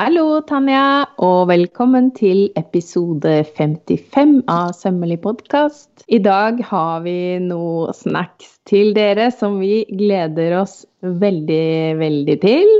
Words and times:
Hallo, 0.00 0.38
Tanja, 0.48 1.04
og 1.20 1.50
velkommen 1.50 2.06
til 2.16 2.46
episode 2.56 3.42
55 3.58 4.30
av 4.48 4.70
Sømmelig 4.72 5.18
podkast. 5.26 6.06
I 6.08 6.16
dag 6.24 6.62
har 6.70 7.02
vi 7.04 7.36
noe 7.44 7.92
snacks 7.92 8.54
til 8.70 8.94
dere 8.96 9.26
som 9.34 9.58
vi 9.60 9.82
gleder 9.90 10.54
oss 10.62 10.86
veldig, 11.04 11.98
veldig 12.00 12.36
til. 12.46 12.72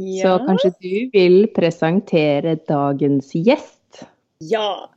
Ja. 0.00 0.22
Så 0.22 0.32
kanskje 0.46 0.70
du 0.80 0.94
vil 1.12 1.36
presentere 1.58 2.56
dagens 2.72 3.36
gjest? 3.36 4.06
Ja, 4.40 4.88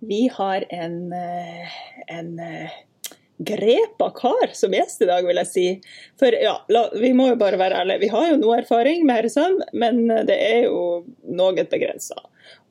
vi 0.00 0.30
har 0.32 0.64
en, 0.72 0.96
eh, 1.12 1.76
en 2.08 2.38
eh, 2.40 2.72
grepa 3.38 4.10
kar 4.16 4.52
som 4.54 4.74
gjest 4.74 5.02
i 5.02 5.08
dag, 5.08 5.26
vil 5.26 5.40
jeg 5.40 5.50
si. 5.50 5.66
For 6.20 6.34
ja, 6.36 6.58
la, 6.72 6.84
vi 6.98 7.12
må 7.16 7.30
jo 7.32 7.38
bare 7.40 7.60
være 7.60 7.80
ærlige. 7.82 8.04
Vi 8.04 8.12
har 8.12 8.28
jo 8.30 8.42
noe 8.42 8.60
erfaring 8.60 9.06
med 9.06 9.20
herresøvn, 9.20 9.62
men 9.72 10.04
det 10.28 10.36
er 10.36 10.68
jo 10.68 11.02
noe 11.28 11.64
begrensa. 11.64 12.18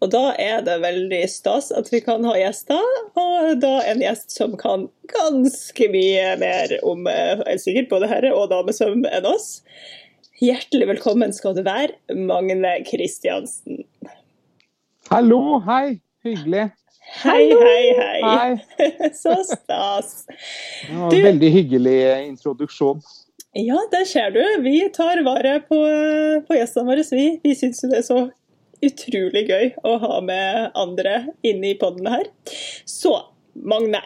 Og 0.01 0.09
da 0.13 0.31
er 0.41 0.63
det 0.65 0.79
veldig 0.81 1.21
stas 1.29 1.69
at 1.75 1.91
vi 1.93 2.01
kan 2.03 2.25
ha 2.25 2.33
gjester, 2.37 2.81
og 3.19 3.61
da 3.61 3.75
en 3.89 4.01
gjest 4.01 4.33
som 4.33 4.55
kan 4.59 4.87
ganske 5.11 5.89
mye 5.93 6.35
mer 6.41 6.73
om 6.87 7.05
er 7.11 7.43
sikkert 7.61 7.91
både 7.91 8.09
herre- 8.11 8.33
og 8.35 8.49
damesøvn 8.53 9.05
enn 9.11 9.29
oss. 9.29 9.61
Hjertelig 10.41 10.87
velkommen 10.95 11.33
skal 11.37 11.53
du 11.53 11.61
være, 11.67 11.93
Magne 12.17 12.79
Kristiansen. 12.87 13.83
Hallo, 15.11 15.59
hei. 15.67 15.99
Hyggelig. 16.25 16.71
Hei, 17.11 17.51
hei, 17.51 17.93
hei. 17.97 18.21
hei. 18.77 19.09
Så 19.23 19.35
stas. 19.43 20.25
Var 20.89 21.13
en 21.13 21.23
veldig 21.23 21.49
hyggelig 21.51 21.97
introduksjon. 22.27 23.01
Ja, 23.53 23.79
det 23.91 24.05
ser 24.07 24.31
du. 24.31 24.43
Vi 24.63 24.89
tar 24.95 25.23
vare 25.27 25.59
på, 25.67 25.79
på 26.47 26.55
gjestene 26.55 26.87
våre, 26.87 27.03
vi. 27.11 27.25
Vi 27.43 27.55
syns 27.55 27.83
det 27.83 27.99
er 27.99 28.05
så 28.07 28.21
utrolig 28.81 29.43
gøy 29.49 29.73
å 29.83 29.97
ha 30.01 30.21
med 30.23 30.71
andre 30.79 31.17
inne 31.43 31.73
i 31.73 31.77
poden 31.77 32.07
her. 32.07 32.29
Så, 32.87 33.17
Magne. 33.53 33.99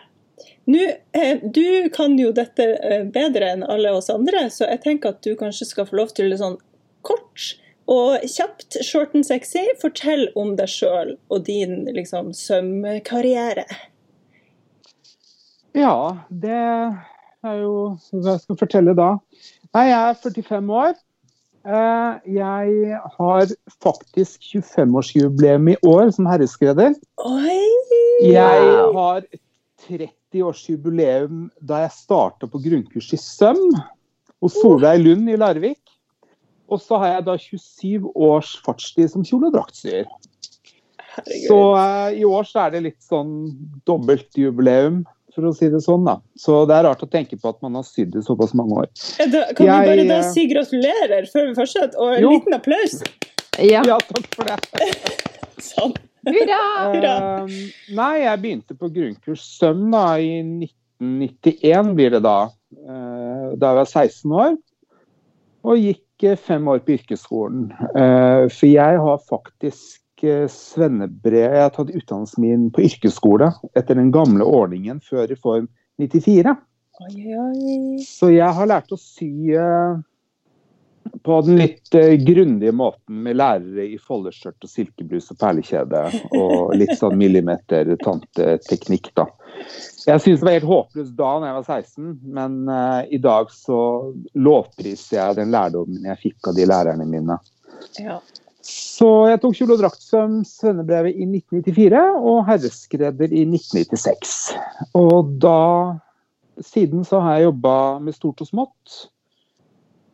Nå, 0.66 0.82
eh, 1.14 1.44
du 1.44 1.92
kan 1.94 2.18
jo 2.18 2.32
dette 2.34 2.66
eh, 2.82 3.04
bedre 3.06 3.52
enn 3.54 3.68
alle 3.70 3.94
oss 3.94 4.10
andre, 4.10 4.48
så 4.50 4.66
jeg 4.66 4.82
tenker 4.88 5.14
at 5.14 5.22
du 5.22 5.36
kanskje 5.38 5.70
skal 5.70 5.86
få 5.86 6.02
lov 6.02 6.16
til 6.18 6.34
å 6.34 6.40
sånn 6.42 6.58
kort 7.06 7.52
og 7.92 8.24
kjapt, 8.26 8.80
short 8.86 9.14
and 9.14 9.26
sexy, 9.28 9.64
fortell 9.82 10.28
om 10.40 10.56
deg 10.58 10.70
sjøl 10.72 11.16
og 11.30 11.46
din 11.46 11.84
liksom, 11.94 12.32
sømkarriere. 12.34 13.66
Ja, 15.76 15.96
det 16.30 16.56
er 16.56 17.58
jo 17.60 17.74
Hva 18.16 18.32
jeg 18.32 18.42
skal 18.46 18.58
fortelle 18.58 18.96
da? 18.98 19.16
Nei, 19.76 19.90
jeg 19.92 20.00
er 20.00 20.22
45 20.24 20.78
år. 20.82 20.96
Eh, 21.66 22.12
jeg 22.38 23.00
har 23.18 23.54
faktisk 23.82 24.44
25-årsjubileum 24.54 25.72
i 25.74 25.80
år 25.86 26.12
som 26.16 26.30
herreskreder. 26.30 26.94
Jeg 28.24 28.70
har 28.96 29.26
30-årsjubileum 29.86 31.50
da 31.62 31.84
jeg 31.86 31.98
starta 31.98 32.50
på 32.50 32.62
grunnkurs 32.64 33.12
i 33.14 33.20
søm 33.22 33.62
hos 34.42 34.58
Solveig 34.62 35.04
Lund 35.04 35.30
i 35.30 35.38
Larvik. 35.42 35.82
Og 36.72 36.82
så 36.82 36.98
har 37.02 37.18
jeg 37.18 37.26
da 37.28 37.36
27 37.38 38.08
års 38.16 38.56
fartstid 38.66 39.12
som 39.14 39.26
kjole- 39.26 39.52
og. 39.54 40.06
Så 41.48 41.58
uh, 41.78 42.10
i 42.12 42.26
år 42.28 42.48
så 42.48 42.66
er 42.66 42.74
det 42.74 42.86
litt 42.90 43.04
sånn 43.06 43.36
dobbeltjubileum, 43.88 45.04
for 45.36 45.50
å 45.50 45.54
si 45.56 45.70
det 45.72 45.82
sånn. 45.84 46.08
da. 46.08 46.18
Så 46.40 46.64
det 46.70 46.78
er 46.78 46.88
rart 46.88 47.04
å 47.04 47.10
tenke 47.12 47.38
på 47.40 47.52
at 47.52 47.62
man 47.64 47.78
har 47.78 47.86
sydd 47.88 48.16
i 48.16 48.24
såpass 48.26 48.56
mange 48.58 48.82
år. 48.84 48.90
Da, 49.32 49.46
kan 49.56 49.68
jeg, 49.68 49.86
vi 49.86 49.92
bare 49.92 50.08
da 50.10 50.20
si 50.32 50.48
gratulerer 50.52 51.30
før 51.32 51.50
vi 51.50 51.56
fortsetter, 51.60 52.00
og 52.00 52.16
en 52.16 52.26
jo. 52.26 52.34
liten 52.36 52.58
applaus? 52.58 53.00
Ja. 53.56 53.84
ja, 53.88 54.00
takk 54.10 54.30
for 54.36 54.52
det. 54.52 54.90
sånn. 55.70 55.96
Hurra! 56.26 56.62
Hurra. 56.90 57.16
Uh, 57.46 57.58
nei, 57.96 58.14
jeg 58.24 58.42
begynte 58.42 58.78
på 58.80 58.90
grunnkurs 58.92 59.44
søm 59.60 59.92
da 59.94 60.08
i 60.18 60.40
1991, 60.42 61.94
blir 62.00 62.16
det 62.16 62.24
da. 62.26 62.40
Uh, 62.76 63.54
da 63.60 63.72
jeg 63.72 63.80
var 63.82 63.92
16 63.92 64.40
år. 64.42 64.58
Og 65.66 65.80
gikk 65.82 66.02
fem 66.22 66.68
år 66.68 66.80
på 66.86 66.96
yrkesskolen. 66.96 67.72
Eh, 67.96 68.46
for 68.52 68.68
jeg 68.70 69.00
har 69.02 69.24
faktisk 69.30 70.24
eh, 70.24 70.48
svennebrev 70.48 71.54
Jeg 71.54 71.62
har 71.62 71.74
tatt 71.76 71.92
utdannelsen 71.92 72.42
min 72.42 72.70
på 72.72 72.86
yrkesskole 72.88 73.52
etter 73.76 73.96
den 73.96 74.12
gamle 74.16 74.44
ordningen 74.46 75.02
før 75.04 75.28
Reform 75.28 75.68
94. 76.00 76.56
Oi, 77.04 77.36
oi. 77.36 78.04
Så 78.08 78.32
jeg 78.32 78.48
har 78.48 78.72
lært 78.72 78.94
å 78.96 79.00
sy 79.00 79.52
eh, 79.52 79.98
på 81.26 81.40
den 81.46 81.60
litt 81.60 81.96
grundige 82.26 82.74
måten 82.76 83.24
med 83.26 83.38
lærere 83.38 83.86
i 83.88 83.98
foldeskjørt 84.02 84.66
og 84.66 84.72
silkebrus 84.72 85.32
og 85.34 85.40
perlekjede. 85.42 86.04
Og 86.38 86.76
litt 86.78 86.96
sånn 87.00 87.18
millimeter-tanteteknikk, 87.20 89.12
da. 89.18 89.28
Jeg 90.06 90.22
syntes 90.22 90.42
det 90.42 90.46
var 90.46 90.58
helt 90.58 90.70
håpløst 90.70 91.18
da 91.18 91.32
når 91.40 91.48
jeg 91.48 91.58
var 91.58 91.68
16, 91.80 92.10
men 92.38 92.58
uh, 92.70 93.02
i 93.10 93.20
dag 93.22 93.52
så 93.54 93.80
lovpriser 94.38 95.18
jeg 95.18 95.38
den 95.40 95.54
lærdommen 95.56 96.10
jeg 96.12 96.22
fikk 96.22 96.52
av 96.52 96.58
de 96.58 96.68
lærerne 96.70 97.08
mine. 97.10 97.38
Ja. 97.98 98.20
Så 98.66 99.10
jeg 99.30 99.42
tok 99.42 99.58
kjole 99.58 99.76
og 99.76 99.82
drakt 99.84 100.02
som 100.02 100.40
svennebrevet 100.48 101.14
i 101.14 101.28
1994 101.28 102.02
og 102.18 102.40
herreskredder 102.48 103.34
i 103.34 103.46
1996. 103.46 104.36
Og 104.98 105.38
da 105.42 105.62
Siden 106.64 107.02
så 107.04 107.20
har 107.20 107.34
jeg 107.36 107.50
jobba 107.50 108.00
med 108.00 108.16
stort 108.16 108.40
og 108.40 108.48
smått. 108.48 108.94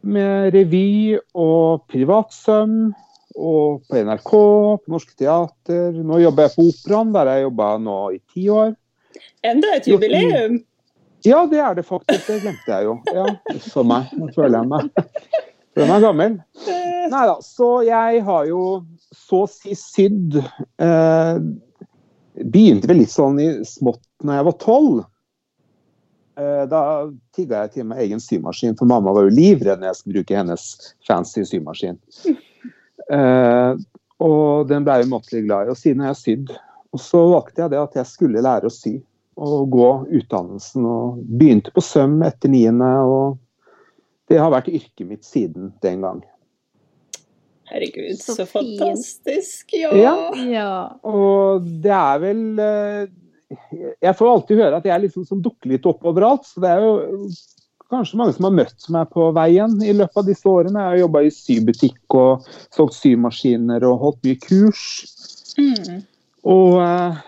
Med 0.02 0.54
revy 0.56 1.18
og 1.38 1.86
privatsøm. 1.92 2.92
Og 3.32 3.86
på 3.88 4.02
NRK, 4.04 4.32
på 4.32 4.92
Norske 4.92 5.16
Teater. 5.20 5.96
Nå 5.96 6.20
jobber 6.20 6.50
jeg 6.50 6.56
på 6.58 6.68
Operaen, 6.72 7.14
der 7.16 7.32
jeg 7.32 7.46
jobba 7.46 7.70
nå 7.80 8.00
i 8.18 8.20
ti 8.34 8.50
år. 8.52 8.74
Enda 9.48 9.72
et 9.78 9.88
jubileum? 9.88 10.60
Ja, 11.26 11.46
det 11.46 11.60
er 11.62 11.78
det 11.78 11.86
faktisk. 11.86 12.28
Det 12.28 12.42
glemte 12.42 12.72
jeg 12.72 12.88
jo. 12.88 12.98
Ja, 13.14 13.28
For 13.70 13.88
meg. 13.88 14.10
Nå 14.18 14.32
føler 14.36 14.62
jeg 14.62 14.72
meg 14.72 14.90
Føler 15.72 15.88
meg 15.94 16.04
gammel. 16.04 16.38
Nei 17.12 17.26
da. 17.30 17.36
Så 17.46 17.70
jeg 17.88 18.24
har 18.28 18.48
jo 18.50 18.64
så 19.16 19.44
å 19.46 19.50
si 19.52 19.76
sydd 19.78 20.40
eh, 20.82 21.38
Begynte 22.42 22.90
vel 22.90 23.02
litt 23.04 23.14
sånn 23.14 23.40
i 23.44 23.50
smått 23.68 24.04
når 24.26 24.40
jeg 24.40 24.48
var 24.48 24.58
tolv. 24.64 25.02
Eh, 26.40 26.64
da 26.72 26.82
tigga 27.36 27.66
jeg 27.66 27.74
til 27.76 27.88
meg 27.90 28.06
egen 28.06 28.22
symaskin, 28.24 28.78
for 28.80 28.88
mamma 28.90 29.12
var 29.16 29.28
jo 29.28 29.36
livredd 29.36 29.82
når 29.82 29.92
jeg 29.92 30.00
skulle 30.00 30.22
bruke 30.22 30.38
hennes 30.38 30.66
fancy 31.08 31.44
symaskin. 31.48 32.00
Eh, 33.12 33.72
og 34.22 34.68
den 34.70 34.86
ble 34.86 35.00
jeg 35.00 35.10
umåtelig 35.10 35.46
glad 35.48 35.68
i. 35.68 35.74
Og 35.74 35.80
siden 35.80 36.04
har 36.06 36.14
jeg 36.14 36.22
sydd. 36.22 36.52
Og 36.92 37.02
så 37.02 37.22
valgte 37.32 37.64
jeg 37.64 37.74
det 37.74 37.80
at 37.82 37.96
jeg 38.00 38.10
skulle 38.10 38.44
lære 38.44 38.70
å 38.70 38.74
sy 38.74 38.98
og 39.42 39.72
gå 39.74 39.90
utdannelsen. 40.20 40.86
og 40.86 41.24
Begynte 41.26 41.74
på 41.76 41.84
søm 41.84 42.20
etter 42.28 42.52
niende. 42.54 42.92
og 43.02 43.40
Det 44.30 44.40
har 44.40 44.54
vært 44.54 44.70
yrket 44.72 45.08
mitt 45.08 45.26
siden 45.28 45.74
den 45.84 46.06
gang. 46.06 46.22
Herregud, 47.72 48.20
så, 48.20 48.36
så 48.36 48.46
fantastisk. 48.46 49.72
Ja. 49.74 49.92
ja. 49.96 50.16
ja. 50.52 50.72
Og 51.08 51.68
det 51.84 51.94
er 51.96 52.24
vel 52.24 52.42
eh, 52.60 53.04
Jeg 54.02 54.18
får 54.18 54.30
alltid 54.32 54.62
høre 54.62 54.82
at 54.82 54.88
jeg 54.88 55.04
liksom 55.06 55.26
som 55.28 55.42
dukker 55.44 55.72
litt 55.74 55.88
opp 55.90 56.06
overalt. 56.08 56.46
Så 56.48 56.64
det 56.64 56.72
er 56.72 56.86
jo 56.86 56.94
kanskje 57.92 58.20
mange 58.20 58.36
som 58.36 58.48
har 58.48 58.56
møtt 58.56 58.88
meg 58.94 59.10
på 59.12 59.28
veien 59.36 59.76
i 59.84 59.96
løpet 59.96 60.22
av 60.22 60.30
disse 60.30 60.48
årene. 60.48 60.80
Jeg 60.80 60.94
har 60.94 61.02
jobba 61.04 61.24
i 61.26 61.34
sybutikk 61.36 62.18
og 62.18 62.48
solgt 62.74 62.98
symaskiner 63.00 63.86
og 63.88 64.00
holdt 64.06 64.24
mye 64.28 64.40
kurs. 64.46 64.86
Mm. 65.60 66.04
Og 66.52 66.78
eh, 66.82 67.22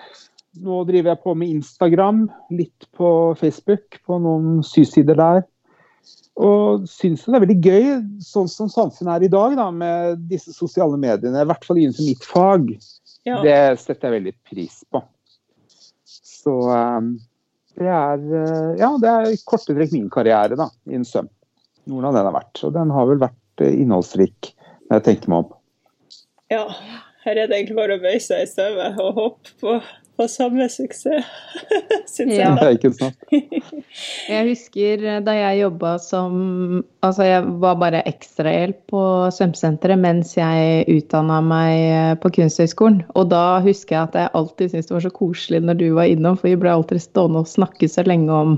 nå 0.64 0.84
driver 0.90 1.14
jeg 1.14 1.24
på 1.24 1.34
med 1.38 1.56
Instagram, 1.58 2.28
litt 2.54 2.88
på 2.98 3.10
Facebook, 3.40 4.00
på 4.06 4.20
noen 4.22 4.62
sysider 4.68 5.20
der. 5.20 5.44
Og 6.34 6.88
syns 6.90 7.28
det 7.28 7.38
er 7.38 7.44
veldig 7.44 7.60
gøy, 7.62 7.90
sånn 8.26 8.50
som 8.50 8.72
samfunnet 8.72 9.20
er 9.20 9.28
i 9.28 9.34
dag, 9.34 9.54
da, 9.60 9.68
med 9.70 10.24
disse 10.32 10.54
sosiale 10.56 10.98
mediene. 10.98 11.44
I 11.44 11.50
hvert 11.50 11.68
fall 11.68 11.82
innenfor 11.82 12.08
mitt 12.08 12.26
fag. 12.26 12.72
Ja. 13.28 13.40
Det 13.46 13.58
setter 13.84 14.10
jeg 14.10 14.20
veldig 14.20 14.36
pris 14.50 14.82
på. 14.92 15.04
Så 16.44 16.54
um, 16.70 17.14
det 17.80 17.90
er 17.90 18.20
uh, 18.20 18.74
Ja, 18.80 18.92
det 19.02 19.14
er 19.14 19.40
korte 19.50 19.76
trekk 19.76 19.96
min 19.96 20.12
karriere 20.14 20.60
da, 20.60 20.70
en 20.92 21.08
søm. 21.08 21.32
Noen 21.90 22.10
av 22.10 22.18
den 22.18 22.28
har 22.30 22.36
vært. 22.36 22.62
Og 22.68 22.76
den 22.76 22.94
har 22.94 23.10
vel 23.10 23.24
vært 23.24 23.64
uh, 23.64 23.72
innholdsrik, 23.72 24.54
når 24.88 25.00
jeg 25.00 25.08
tenker 25.10 25.34
meg 25.34 25.46
om. 25.46 25.58
Ja, 26.54 26.66
her 27.24 27.40
er 27.40 27.48
det 27.48 27.58
egentlig 27.58 27.80
bare 27.80 27.98
å 27.98 28.04
bøye 28.04 28.22
seg 28.22 28.44
i 28.44 28.50
støvet 28.52 29.00
og 29.02 29.20
hoppe 29.20 29.56
på 29.64 29.78
på 30.18 30.28
samme 30.30 30.68
suksess, 30.70 31.26
syns 32.14 32.36
ja. 32.36 32.52
jeg. 32.62 32.78
Ikke 32.78 32.92
sant. 32.94 33.24
jeg 34.34 34.48
husker 34.52 35.06
eh, 35.08 35.22
da 35.26 35.36
jeg 35.38 35.64
jobba 35.64 35.96
som 36.02 36.36
Altså, 37.04 37.26
jeg 37.28 37.48
var 37.60 37.80
bare 37.82 38.04
ekstrahjelp 38.08 38.78
på 38.94 39.04
svømmesenteret 39.36 40.00
mens 40.00 40.36
jeg 40.38 40.86
utdanna 40.94 41.42
meg 41.44 41.72
eh, 41.82 42.12
på 42.22 42.32
Kunsthøgskolen. 42.38 43.02
Og 43.20 43.32
da 43.34 43.60
husker 43.66 43.98
jeg 43.98 44.10
at 44.12 44.20
jeg 44.22 44.34
alltid 44.40 44.72
syntes 44.72 44.92
det 44.92 44.98
var 44.98 45.08
så 45.08 45.14
koselig 45.18 45.64
når 45.66 45.80
du 45.82 45.88
var 45.98 46.12
innom, 46.12 46.38
for 46.40 46.52
vi 46.52 46.60
ble 46.62 46.72
alltid 46.72 47.04
stående 47.04 47.44
og 47.44 47.50
snakke 47.52 47.90
så 47.92 48.06
lenge 48.08 48.32
om 48.32 48.56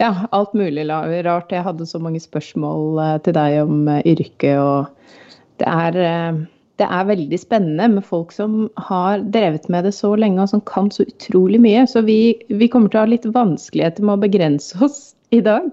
ja, 0.00 0.14
alt 0.32 0.54
mulig 0.56 0.86
rart. 0.88 1.52
Jeg 1.52 1.66
hadde 1.66 1.88
så 1.90 2.00
mange 2.00 2.22
spørsmål 2.22 3.02
eh, 3.04 3.18
til 3.26 3.36
deg 3.36 3.58
om 3.66 3.92
yrket, 3.98 4.56
og 4.62 5.60
det 5.60 5.68
er 5.68 6.40
det 6.80 6.88
er 6.88 7.08
veldig 7.10 7.38
spennende 7.40 7.88
med 7.96 8.06
folk 8.06 8.32
som 8.32 8.64
har 8.88 9.24
drevet 9.34 9.68
med 9.72 9.84
det 9.84 9.92
så 9.96 10.14
lenge, 10.16 10.40
og 10.42 10.52
som 10.52 10.62
kan 10.68 10.88
så 10.94 11.04
utrolig 11.04 11.60
mye. 11.62 11.84
Så 11.90 12.02
vi, 12.06 12.34
vi 12.48 12.68
kommer 12.72 12.92
til 12.92 13.00
å 13.00 13.04
ha 13.04 13.10
litt 13.12 13.28
vanskeligheter 13.28 14.06
med 14.06 14.16
å 14.16 14.22
begrense 14.24 14.80
oss 14.84 15.00
i 15.34 15.42
dag. 15.44 15.68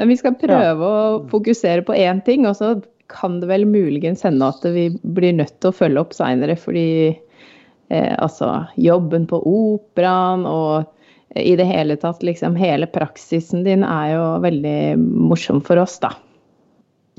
Men 0.00 0.08
vi 0.08 0.16
skal 0.18 0.38
prøve 0.40 0.88
ja. 0.88 1.10
å 1.12 1.20
fokusere 1.30 1.84
på 1.86 1.96
én 1.98 2.22
ting, 2.24 2.48
og 2.48 2.56
så 2.58 2.74
kan 3.12 3.40
det 3.42 3.50
vel 3.50 3.66
muligens 3.68 4.24
hende 4.24 4.48
at 4.48 4.64
vi 4.72 4.88
blir 5.02 5.36
nødt 5.36 5.58
til 5.60 5.68
å 5.68 5.76
følge 5.76 6.00
opp 6.00 6.16
seinere, 6.16 6.56
fordi 6.56 6.88
eh, 7.12 8.14
altså 8.16 8.64
jobben 8.80 9.28
på 9.28 9.42
operaen 9.44 10.46
og 10.48 10.88
i 11.36 11.54
det 11.56 11.64
hele 11.68 11.96
tatt, 12.00 12.24
liksom 12.24 12.56
hele 12.60 12.88
praksisen 12.92 13.64
din 13.64 13.84
er 13.88 14.14
jo 14.14 14.24
veldig 14.44 14.80
morsom 15.00 15.62
for 15.64 15.80
oss, 15.80 15.96
da. 16.02 16.12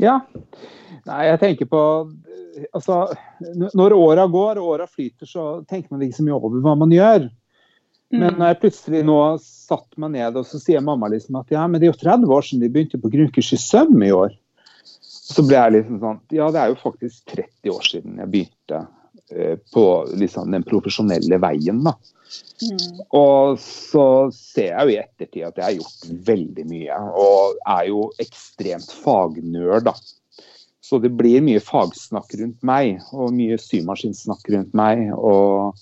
Ja. 0.02 0.20
Nei, 1.08 1.22
jeg 1.28 1.40
tenker 1.42 1.70
på 1.70 1.82
Altså, 2.74 2.98
når 3.74 3.96
åra 3.98 4.28
går 4.30 4.60
og 4.62 4.76
åra 4.76 4.88
flyter, 4.90 5.30
så 5.30 5.64
tenker 5.70 5.94
man 5.94 6.04
ikke 6.06 6.20
så 6.20 6.26
mye 6.28 6.38
over 6.38 6.62
hva 6.64 6.76
man 6.80 6.94
gjør. 6.94 7.30
Men 8.14 8.36
mm. 8.36 8.40
når 8.40 8.52
jeg 8.52 8.60
plutselig 8.62 9.04
nå 9.08 9.20
satt 9.42 10.00
meg 10.02 10.14
ned, 10.14 10.38
og 10.38 10.46
så 10.46 10.60
sier 10.62 10.84
mamma 10.86 11.10
liksom 11.10 11.40
at 11.40 11.54
ja, 11.54 11.66
men 11.66 11.82
det 11.82 11.88
er 11.88 11.94
jo 11.94 12.02
30 12.04 12.34
år 12.36 12.46
siden 12.46 12.66
de 12.66 12.72
begynte 12.74 13.02
på 13.02 13.12
grunnkurs 13.14 13.54
i 13.56 13.62
søm 13.62 13.96
i 14.06 14.12
år. 14.14 14.36
Så 15.24 15.46
ble 15.48 15.56
jeg 15.58 15.74
liksom 15.78 16.02
sånn 16.02 16.20
Ja, 16.36 16.50
det 16.52 16.60
er 16.62 16.74
jo 16.74 16.82
faktisk 16.82 17.32
30 17.32 17.72
år 17.74 17.88
siden 17.88 18.20
jeg 18.22 18.32
begynte 18.34 18.82
eh, 19.32 19.56
på 19.74 19.86
liksom 20.20 20.52
den 20.54 20.66
profesjonelle 20.68 21.40
veien, 21.42 21.82
da. 21.88 21.96
Mm. 22.64 23.02
Og 23.18 23.58
så 23.62 24.06
ser 24.36 24.70
jeg 24.70 24.86
jo 24.86 24.94
i 24.94 25.00
ettertid 25.02 25.48
at 25.48 25.58
jeg 25.58 25.66
har 25.66 25.78
gjort 25.80 26.12
veldig 26.30 26.66
mye, 26.70 27.00
og 27.24 27.58
er 27.78 27.88
jo 27.90 28.06
ekstremt 28.22 28.94
fagnør, 29.04 29.82
da. 29.90 29.96
Så 30.94 31.00
det 31.02 31.10
blir 31.18 31.42
mye 31.42 31.58
fagsnakk 31.58 32.36
rundt 32.38 32.60
meg, 32.62 33.00
og 33.18 33.32
mye 33.34 33.56
symaskinsnakk 33.58 34.46
rundt 34.54 34.76
meg. 34.78 35.08
Og 35.18 35.74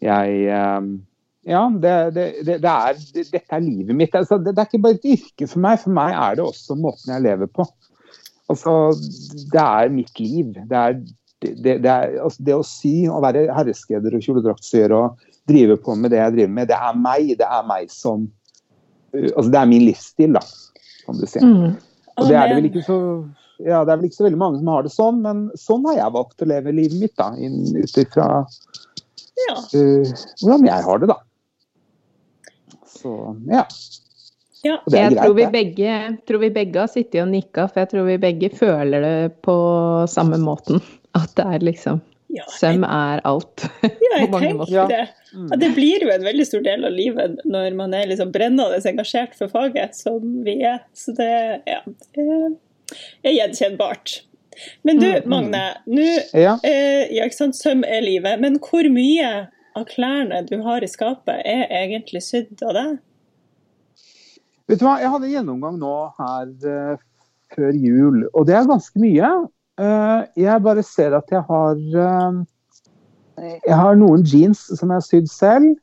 jeg 0.00 0.46
eh, 0.48 0.86
Ja, 1.50 1.66
det, 1.82 1.92
det, 2.16 2.24
det, 2.46 2.54
er, 2.64 3.02
dette 3.18 3.56
er 3.56 3.60
livet 3.60 3.98
mitt. 3.98 4.14
Altså, 4.16 4.38
det, 4.40 4.54
er 4.54 4.64
ikke 4.64 4.80
bare 4.86 4.96
et 4.96 5.08
yrke 5.12 5.48
for 5.50 5.60
meg, 5.60 5.76
for 5.82 5.92
meg 5.92 6.16
er 6.16 6.38
det 6.38 6.46
også 6.46 6.76
måten 6.80 7.12
jeg 7.12 7.24
lever 7.26 7.50
på. 7.52 7.66
Altså, 8.48 8.94
det 9.52 9.60
er 9.60 9.92
mitt 9.92 10.22
liv. 10.24 10.54
Det 10.56 10.78
er 10.78 10.96
det, 11.40 11.52
det, 11.66 11.90
er, 11.90 12.16
altså 12.24 12.46
det, 12.48 12.56
å 12.56 12.64
sy 12.64 12.94
og 13.12 13.20
være 13.26 13.44
herreskeder 13.52 14.16
og 14.16 14.24
kjoledraktsyr 14.24 14.96
og 14.96 15.20
drive 15.48 15.76
på 15.84 15.98
med 16.00 16.14
det 16.14 16.22
jeg 16.22 16.36
driver 16.38 16.56
med, 16.56 16.70
det 16.72 16.80
er 16.80 16.96
meg. 16.96 17.34
Det 17.40 17.50
er 17.60 17.68
meg 17.68 17.92
som 17.92 18.30
Altså 19.10 19.48
det 19.50 19.58
er 19.58 19.66
min 19.66 19.82
livsstil, 19.88 20.36
da, 20.36 20.40
kan 21.02 21.16
du 21.18 21.24
si. 21.26 21.40
Mm. 21.42 21.72
Og 22.14 22.28
det 22.30 22.36
er 22.38 22.48
det 22.48 22.58
vel 22.60 22.68
ikke 22.70 22.84
så 22.86 22.98
ja, 23.66 23.80
det 23.84 23.92
er 23.92 23.98
vel 24.00 24.08
ikke 24.08 24.18
så 24.20 24.26
veldig 24.26 24.40
mange 24.40 24.60
som 24.60 24.70
har 24.72 24.84
det 24.86 24.92
sånn, 24.94 25.22
men 25.24 25.46
sånn 25.58 25.86
har 25.88 25.98
jeg 25.98 26.14
valgt 26.16 26.44
å 26.44 26.48
leve 26.50 26.74
livet 26.76 27.00
mitt, 27.00 27.16
da. 27.20 27.30
Ut 27.36 27.98
ifra 28.02 28.28
ja. 29.46 29.56
uh, 29.56 30.12
hvordan 30.42 30.68
jeg 30.68 30.86
har 30.86 31.02
det, 31.02 31.10
da. 31.10 31.18
Så 33.00 33.14
ja. 33.48 33.64
ja. 34.66 34.76
jeg 34.76 34.92
greit, 34.92 35.18
tror, 35.22 35.34
vi 35.38 35.48
begge, 35.54 35.96
tror 36.28 36.44
vi 36.44 36.52
begge 36.60 36.84
har 36.84 36.92
sittet 36.92 37.22
og 37.24 37.32
nikka, 37.32 37.66
for 37.70 37.84
jeg 37.84 37.92
tror 37.94 38.08
vi 38.10 38.20
begge 38.22 38.52
føler 38.56 39.06
det 39.06 39.18
på 39.46 39.56
samme 40.10 40.40
måten. 40.42 40.82
At 41.18 41.32
det 41.34 41.46
er 41.56 41.64
liksom 41.66 42.04
ja, 42.30 42.44
Søm 42.60 42.84
er 42.86 43.20
alt. 43.26 43.64
Ja, 44.10 44.20
jeg 44.20 44.28
tenker 44.30 44.90
det. 44.90 45.00
Ja, 45.34 45.56
det 45.58 45.70
blir 45.74 46.02
jo 46.04 46.10
en 46.10 46.24
veldig 46.26 46.44
stor 46.46 46.62
del 46.66 46.86
av 46.86 46.94
livet 46.94 47.40
når 47.46 47.74
man 47.78 47.94
er 47.94 48.08
liksom 48.10 48.32
brennende 48.34 48.78
engasjert 48.90 49.36
for 49.38 49.50
faget, 49.50 49.96
som 49.98 50.42
vi 50.46 50.60
er. 50.66 50.80
Så 50.94 51.14
det, 51.18 51.30
ja, 51.66 51.80
det 52.14 52.26
gjenkjennbart. 53.26 54.20
Men 54.82 55.00
du, 55.00 55.08
mm. 55.08 55.28
Magne. 55.30 55.62
Nå, 55.86 56.08
ja. 56.36 56.56
eh, 56.66 57.06
ja, 57.14 57.26
ikke 57.26 57.38
sant, 57.38 57.58
Søm 57.58 57.84
er 57.86 58.02
livet. 58.04 58.40
Men 58.42 58.58
hvor 58.62 58.86
mye 58.92 59.30
av 59.78 59.86
klærne 59.90 60.42
du 60.48 60.58
har 60.64 60.84
i 60.84 60.90
skapet, 60.90 61.40
er 61.46 61.70
egentlig 61.82 62.22
sydd 62.26 62.60
av 62.66 62.76
deg? 62.76 62.98
Vet 64.70 64.82
du 64.82 64.86
hva, 64.86 64.98
Jeg 65.02 65.10
hadde 65.12 65.26
en 65.26 65.34
gjennomgang 65.34 65.78
nå 65.80 65.94
her 66.18 66.50
eh, 66.70 67.06
før 67.54 67.74
jul, 67.74 68.24
og 68.30 68.46
det 68.46 68.56
er 68.58 68.70
ganske 68.70 69.02
mye. 69.02 69.30
Eh, 69.80 70.18
jeg 70.44 70.64
bare 70.66 70.84
ser 70.86 71.16
at 71.16 71.30
jeg 71.32 71.40
har 71.46 71.78
uh, 71.96 72.40
Jeg 73.40 73.76
har 73.78 73.96
noen 73.96 74.26
jeans 74.28 74.66
som 74.68 74.90
jeg 74.90 74.98
har 74.98 75.06
sydd 75.06 75.30
selv. 75.32 75.78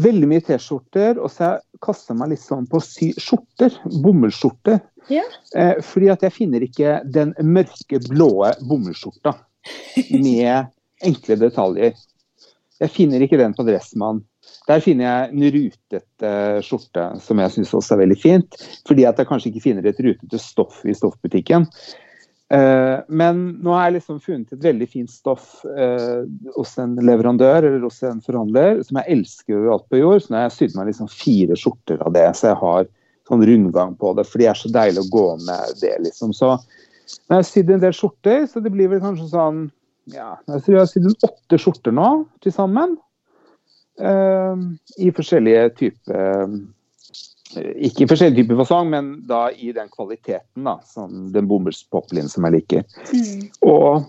Veldig 0.00 0.28
mye 0.30 0.44
T-skjorter. 0.46 1.18
Og 1.20 1.28
så 1.34 1.44
jeg 1.44 1.69
kaster 1.84 2.16
meg 2.18 2.34
litt 2.34 2.42
sånn 2.42 2.66
på 2.70 2.80
å 2.80 2.84
sy 2.84 3.10
skjorter. 3.20 3.74
Bomullsskjorter. 4.04 4.80
Ja. 5.12 5.24
Eh, 5.56 5.78
fordi 5.84 6.10
at 6.12 6.24
jeg 6.26 6.36
finner 6.36 6.64
ikke 6.64 7.00
den 7.08 7.34
mørke, 7.46 8.02
blå 8.08 8.30
bomullsskjorta 8.68 9.34
med 10.16 10.70
enkle 11.06 11.38
detaljer. 11.40 11.96
Jeg 12.80 12.92
finner 12.94 13.24
ikke 13.24 13.40
den 13.40 13.56
på 13.56 13.64
Dressmann. 13.66 14.22
Der 14.68 14.80
finner 14.84 15.04
jeg 15.06 15.32
en 15.32 15.54
rutete 15.56 16.30
skjorte 16.64 17.06
som 17.24 17.40
jeg 17.42 17.54
syns 17.56 17.74
også 17.76 17.96
er 17.96 18.04
veldig 18.04 18.20
fint. 18.20 18.60
Fordi 18.88 19.04
at 19.08 19.20
jeg 19.20 19.28
kanskje 19.28 19.50
ikke 19.50 19.64
finner 19.66 19.88
et 19.88 20.00
rutete 20.00 20.40
stoff 20.40 20.80
i 20.88 20.96
stoffbutikken. 20.96 21.66
Eh, 22.50 23.00
men 23.06 23.42
nå 23.62 23.74
har 23.76 23.84
jeg 23.86 24.00
liksom 24.00 24.16
funnet 24.24 24.54
et 24.56 24.64
veldig 24.64 24.86
fint 24.90 25.10
stoff 25.10 25.60
eh, 25.70 26.24
hos 26.56 26.72
en 26.82 26.96
leverandør 26.98 27.62
eller 27.62 27.84
hos 27.86 28.00
en 28.02 28.18
forhandler 28.24 28.80
som 28.86 28.98
jeg 28.98 29.14
elsker 29.14 29.54
over 29.54 29.76
alt 29.76 29.86
på 29.92 30.00
jord. 30.00 30.24
Så 30.24 30.32
nå 30.32 30.40
har 30.40 30.48
jeg 30.48 30.56
sydd 30.56 30.78
meg 30.78 30.90
liksom 30.90 31.10
fire 31.14 31.58
skjorter 31.58 32.02
av 32.02 32.16
det, 32.16 32.26
så 32.34 32.50
jeg 32.50 32.60
har 32.64 32.88
sånn 33.30 33.44
rundgang 33.46 33.94
på 34.00 34.14
det. 34.18 34.26
For 34.26 34.42
det 34.42 34.48
er 34.50 34.58
så 34.58 34.70
deilig 34.74 35.04
å 35.04 35.12
gå 35.14 35.26
med 35.44 35.76
det, 35.82 35.94
liksom. 36.08 36.34
Så 36.34 36.56
nå 36.56 37.36
har 37.36 37.44
jeg 37.44 37.52
sydd 37.52 37.70
en 37.76 37.84
del 37.84 37.94
skjorter, 37.94 38.42
så 38.50 38.62
det 38.64 38.74
blir 38.74 38.90
vel 38.90 39.02
kanskje 39.04 39.30
sånn 39.30 39.68
ja, 40.10 40.32
Jeg 40.48 40.64
tror 40.64 40.74
jeg 40.74 40.82
har 40.82 40.90
sydd 40.90 41.26
åtte 41.28 41.58
skjorter 41.60 41.94
nå 41.94 42.10
til 42.42 42.54
sammen. 42.56 42.98
Eh, 44.02 44.66
I 45.06 45.14
forskjellige 45.14 45.70
typer 45.78 46.58
ikke 47.58 48.04
i 48.04 48.08
forskjellige 48.10 48.44
typer 48.44 48.60
fasong, 48.62 48.90
men 48.92 49.10
da 49.28 49.48
i 49.50 49.72
den 49.74 49.90
kvaliteten 49.92 50.66
da, 50.66 50.76
som 50.86 51.28
den 51.34 51.48
bomullspoplinen 51.50 52.30
som 52.30 52.46
jeg 52.46 52.60
liker. 52.60 52.84
Mm. 53.10 53.44
Og 53.66 54.08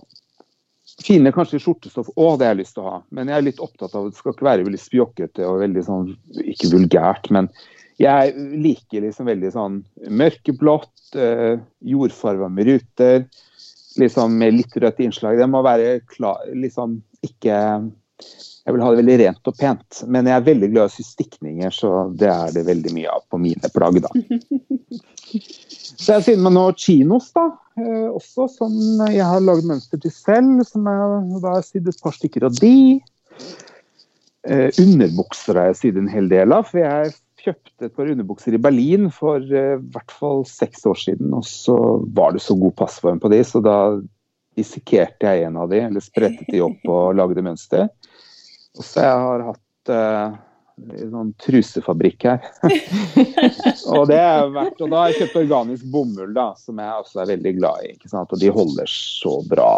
finner 1.02 1.34
kanskje 1.34 1.62
skjortestoff 1.62 2.12
òg, 2.16 2.40
det 2.40 2.48
har 2.48 2.56
jeg 2.56 2.62
lyst 2.62 2.76
til 2.78 2.86
å 2.86 2.96
ha. 2.96 2.98
Men 3.16 3.32
jeg 3.32 3.38
er 3.38 3.48
litt 3.48 3.62
opptatt 3.64 3.96
av 3.96 4.08
at 4.08 4.14
det 4.14 4.22
skal 4.22 4.36
ikke 4.36 4.50
være 4.50 4.66
veldig 4.68 4.82
spjokkete 4.82 5.48
og 5.48 5.62
veldig 5.64 5.86
sånn 5.88 6.10
Ikke 6.44 6.72
vulgært, 6.74 7.32
men 7.34 7.50
jeg 8.02 8.34
liker 8.64 9.04
liksom 9.06 9.28
veldig 9.30 9.52
sånn 9.54 9.82
mørkeblått, 10.10 11.16
eh, 11.22 11.60
jordfarga 11.86 12.50
med 12.50 12.70
ruter, 12.72 13.26
liksom 14.02 14.38
med 14.42 14.56
litt 14.58 14.78
rødt 14.78 15.02
innslag. 15.04 15.38
Det 15.38 15.50
må 15.50 15.62
være 15.66 16.00
klar, 16.10 16.42
liksom 16.56 17.02
ikke 17.26 17.58
jeg 18.62 18.76
vil 18.76 18.84
ha 18.84 18.92
det 18.92 19.00
veldig 19.02 19.18
rent 19.24 19.50
og 19.50 19.58
pent. 19.58 20.02
Men 20.12 20.30
jeg 20.30 20.38
er 20.38 20.46
veldig 20.46 20.70
glad 20.74 20.84
i 20.84 20.92
å 20.92 20.94
sy 20.94 21.06
stikninger, 21.06 21.74
så 21.74 21.92
det 22.18 22.30
er 22.30 22.54
det 22.54 22.68
veldig 22.68 22.94
mye 22.94 23.16
av 23.16 23.24
på 23.32 23.40
mine 23.42 23.72
plagg, 23.74 24.02
da. 24.06 24.12
Så 26.02 26.16
jeg 26.16 26.24
syr 26.26 26.40
meg 26.42 26.56
nå 26.56 26.64
chinos, 26.82 27.28
da, 27.36 27.44
eh, 27.78 28.08
også, 28.10 28.48
som 28.50 28.74
jeg 29.06 29.22
har 29.22 29.44
laget 29.44 29.68
mønster 29.70 30.00
til 30.02 30.14
selv. 30.14 30.64
Som 30.66 30.88
jeg 30.90 31.42
da 31.44 31.58
har 31.58 31.66
sydd 31.66 31.90
et 31.92 32.00
par 32.02 32.16
stykker 32.16 32.48
av 32.48 32.58
de. 32.58 33.02
Eh, 34.50 34.70
underbukser 34.82 35.60
har 35.60 35.70
jeg 35.70 35.80
sydd 35.82 36.00
en 36.02 36.10
hel 36.10 36.30
del 36.32 36.56
av. 36.56 36.66
for 36.70 36.82
jeg 36.82 37.14
kjøpte 37.42 37.88
et 37.88 37.96
par 37.98 38.10
underbukser 38.10 38.56
i 38.58 38.62
Berlin 38.62 39.10
for 39.14 39.42
eh, 39.42 39.76
i 39.78 39.92
hvert 39.94 40.14
fall 40.14 40.44
seks 40.50 40.86
år 40.90 40.98
siden, 41.04 41.34
og 41.38 41.46
så 41.48 41.78
var 42.18 42.34
det 42.34 42.44
så 42.46 42.58
god 42.58 42.76
passform 42.82 43.22
på 43.22 43.32
de, 43.34 43.42
så 43.46 43.62
da 43.66 43.78
dissekerte 44.58 45.30
jeg 45.30 45.48
en 45.48 45.58
av 45.62 45.70
de, 45.72 45.80
eller 45.86 46.04
spredte 46.04 46.46
de 46.50 46.62
opp 46.66 46.90
og 46.92 47.16
lagde 47.18 47.46
mønster. 47.46 47.88
Og 48.80 48.88
så 48.88 49.04
jeg 49.04 49.20
har 49.26 49.44
hatt 49.50 49.92
uh, 49.92 50.40
sånn 51.12 51.34
trusefabrikk 51.44 52.26
her. 52.30 52.40
og 53.92 54.08
det 54.10 54.20
har 54.22 54.50
vært, 54.54 54.80
og 54.80 54.90
da 54.94 55.04
har 55.04 55.12
jeg 55.12 55.20
kjøpt 55.22 55.38
organisk 55.44 55.92
bomull, 55.94 56.32
da, 56.36 56.52
som 56.60 56.80
jeg 56.82 57.04
også 57.04 57.24
er 57.24 57.32
veldig 57.34 57.54
glad 57.60 57.86
i. 57.86 57.94
ikke 57.96 58.12
sant? 58.12 58.32
Og 58.32 58.42
de 58.42 58.52
holder 58.56 58.92
så 58.92 59.38
bra 59.52 59.70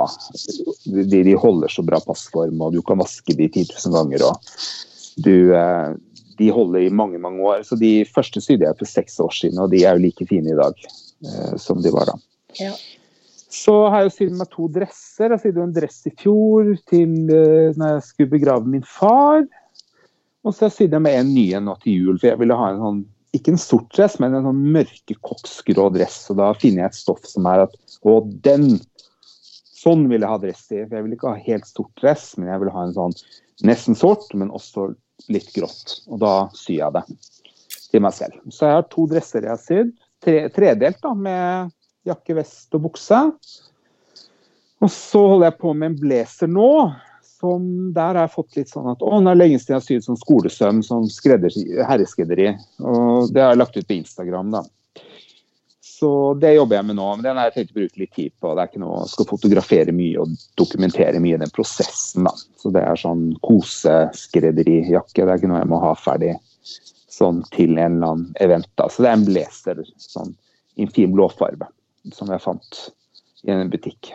de, 0.86 1.06
de 1.12 1.36
holder 1.40 1.74
så 1.74 1.86
bra 1.86 2.00
passform, 2.06 2.62
og 2.62 2.78
du 2.78 2.82
kan 2.86 3.02
vaske 3.02 3.36
de 3.38 3.50
10 3.50 3.68
000 3.74 3.98
ganger. 3.98 4.28
og 4.30 5.24
du, 5.26 5.54
uh, 5.54 5.94
De 6.40 6.50
holder 6.54 6.88
i 6.88 6.94
mange 6.94 7.22
mange 7.22 7.42
år. 7.46 7.64
Så 7.68 7.78
de 7.80 7.96
første 8.10 8.42
sydde 8.42 8.68
jeg 8.68 8.80
for 8.80 8.90
seks 8.90 9.20
år 9.24 9.34
siden, 9.34 9.62
og 9.62 9.74
de 9.74 9.84
er 9.84 9.98
jo 9.98 10.06
like 10.06 10.30
fine 10.30 10.54
i 10.54 10.60
dag 10.60 10.86
uh, 10.86 11.56
som 11.62 11.82
de 11.82 11.94
var 11.94 12.14
da. 12.14 12.20
Ja. 12.62 12.76
Så 13.53 13.74
har 13.86 14.01
jeg 14.01 14.10
jo 14.10 14.13
sydd 14.17 14.38
meg 14.39 14.50
to 14.53 14.67
dresser. 14.74 15.33
Jeg 15.36 15.43
sydde 15.43 15.65
en 15.67 15.75
dress 15.75 16.00
i 16.10 16.13
fjor 16.17 16.72
til 16.89 17.12
uh, 17.29 17.75
når 17.77 17.98
jeg 17.98 18.05
skulle 18.07 18.33
begrave 18.33 18.69
min 18.69 18.86
far. 18.88 19.43
Og 20.43 20.55
så 20.57 20.72
sydde 20.74 20.98
jeg 20.98 21.05
med 21.05 21.19
en 21.19 21.33
ny 21.36 21.45
en 21.55 21.69
nå 21.69 21.75
til 21.83 22.00
jul, 22.00 22.17
for 22.17 22.31
jeg 22.31 22.41
ville 22.41 22.57
ha 22.60 22.72
en 22.72 22.81
sånn 22.81 23.03
ikke 23.33 23.55
en 23.55 23.62
sort 23.62 23.88
dress, 23.95 24.19
men 24.22 24.36
en 24.38 24.45
sånn 24.45 24.65
mørke 24.75 25.15
koksgrå 25.25 25.88
dress. 25.95 26.19
Og 26.29 26.38
da 26.38 26.51
finner 26.57 26.83
jeg 26.83 26.91
et 26.91 27.00
stoff 27.00 27.24
som 27.25 27.48
er 27.50 27.65
at 27.65 27.77
Å, 28.03 28.17
den! 28.45 28.75
Sånn 29.74 30.05
vil 30.12 30.22
jeg 30.22 30.31
ha 30.31 30.39
dress 30.39 30.65
i. 30.69 30.83
For 30.83 30.98
jeg 30.98 31.05
vil 31.05 31.15
ikke 31.15 31.31
ha 31.31 31.45
helt 31.48 31.69
sort 31.69 31.93
dress, 32.01 32.27
men 32.38 32.51
jeg 32.51 32.62
vil 32.62 32.74
ha 32.75 32.83
en 32.86 32.93
sånn 32.95 33.15
nesten 33.65 33.98
sort, 33.98 34.27
men 34.38 34.53
også 34.53 34.91
litt 35.33 35.50
grått. 35.55 35.98
Og 36.12 36.22
da 36.22 36.33
syr 36.57 36.77
jeg 36.77 36.98
det 36.98 37.03
til 37.93 38.03
meg 38.05 38.15
selv. 38.17 38.38
Så 38.53 38.69
jeg 38.69 38.77
har 38.79 38.86
to 38.91 39.07
dresser 39.10 39.48
jeg 39.48 39.53
har 39.53 39.62
sydd. 39.62 39.95
Tre, 40.24 40.38
tredelt 40.55 41.01
da, 41.03 41.13
med 41.17 41.74
jakke, 42.07 42.38
vest 42.38 42.75
og 42.75 42.88
bukse. 42.89 43.19
Og 44.83 44.91
så 44.91 45.24
holder 45.31 45.51
jeg 45.51 45.60
på 45.62 45.74
med 45.74 45.91
en 45.91 46.00
blazer 46.01 46.51
nå. 46.51 46.69
Som 47.43 47.91
der 47.95 48.15
har 48.15 48.24
jeg 48.24 48.36
fått 48.38 48.55
litt 48.55 48.69
sånn 48.72 48.86
at 48.93 49.01
å, 49.03 49.17
det 49.19 49.31
er 49.33 49.39
lenge 49.39 49.57
siden 49.60 49.74
jeg 49.74 49.79
har 49.81 49.88
sydd 49.88 50.05
sånn 50.05 50.19
skolesøm, 50.22 50.79
sånn 50.86 51.10
herreskredderi. 51.89 52.53
Og 52.79 53.33
det 53.36 53.43
har 53.43 53.51
jeg 53.51 53.60
lagt 53.60 53.75
ut 53.75 53.88
på 53.89 53.98
Instagram, 53.98 54.53
da. 54.53 54.62
Så 55.83 56.12
det 56.39 56.53
jobber 56.55 56.79
jeg 56.79 56.88
med 56.88 56.98
nå. 57.00 57.10
Men 57.17 57.25
den 57.25 57.39
har 57.39 57.50
jeg 57.50 57.55
tenkt 57.57 57.74
å 57.74 57.79
bruke 57.81 58.00
litt 58.00 58.15
tid 58.15 58.31
på. 58.39 58.53
Det 58.55 58.63
er 58.63 58.72
ikke 58.72 58.83
noe, 58.83 59.01
jeg 59.03 59.12
skal 59.13 59.29
fotografere 59.33 59.95
mye 59.95 60.24
og 60.24 60.38
dokumentere 60.60 61.19
mye 61.24 61.36
i 61.36 61.43
den 61.43 61.53
prosessen, 61.55 62.27
da. 62.29 62.33
Så 62.60 62.72
det 62.75 62.83
er 62.88 63.03
sånn 63.03 63.29
koseskredderijakke. 63.43 65.22
Det 65.22 65.27
er 65.27 65.39
ikke 65.39 65.51
noe 65.51 65.62
jeg 65.65 65.72
må 65.75 65.83
ha 65.83 65.93
ferdig 66.00 66.33
sånn 67.12 67.43
til 67.53 67.75
en 67.75 68.00
eller 68.00 68.15
annen 68.15 68.27
event. 68.43 68.72
da. 68.79 68.88
Så 68.88 69.03
det 69.03 69.12
er 69.12 69.19
en 69.19 69.27
blazer 69.27 69.83
sånn 70.00 70.36
i 70.79 70.88
en 70.88 70.95
fin 70.95 71.12
blåfarge 71.12 71.67
som 72.12 72.31
jeg 72.33 72.43
fant 72.43 72.81
i 73.48 73.53
en 73.53 73.72
butikk. 73.72 74.13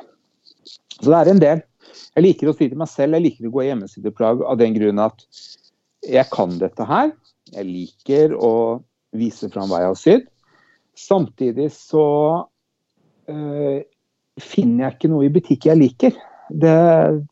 Så 0.99 1.09
det 1.09 1.19
er 1.19 1.33
en 1.33 1.43
del. 1.43 1.65
Jeg 2.17 2.25
liker 2.25 2.51
å 2.51 2.57
si 2.57 2.69
til 2.69 2.81
meg 2.81 2.91
selv, 2.91 3.17
jeg 3.17 3.25
liker 3.25 3.49
å 3.49 3.55
gå 3.55 3.65
i 3.65 3.71
hjemmesideplagg 3.71 4.45
av 4.45 4.59
den 4.61 4.77
grunn 4.77 5.01
at 5.03 5.25
jeg 6.07 6.29
kan 6.33 6.57
dette 6.61 6.87
her. 6.89 7.13
Jeg 7.55 7.69
liker 7.69 8.35
å 8.37 8.55
vise 9.17 9.49
fram 9.53 9.71
hva 9.71 9.83
jeg 9.83 9.93
har 9.93 10.01
sydd. 10.01 10.27
Samtidig 10.99 11.71
så 11.73 12.07
øh, 13.31 13.79
finner 14.43 14.85
jeg 14.85 14.97
ikke 14.97 15.13
noe 15.13 15.29
i 15.29 15.33
butikk 15.33 15.69
jeg 15.71 15.81
liker. 15.81 16.17
Det, 16.49 16.79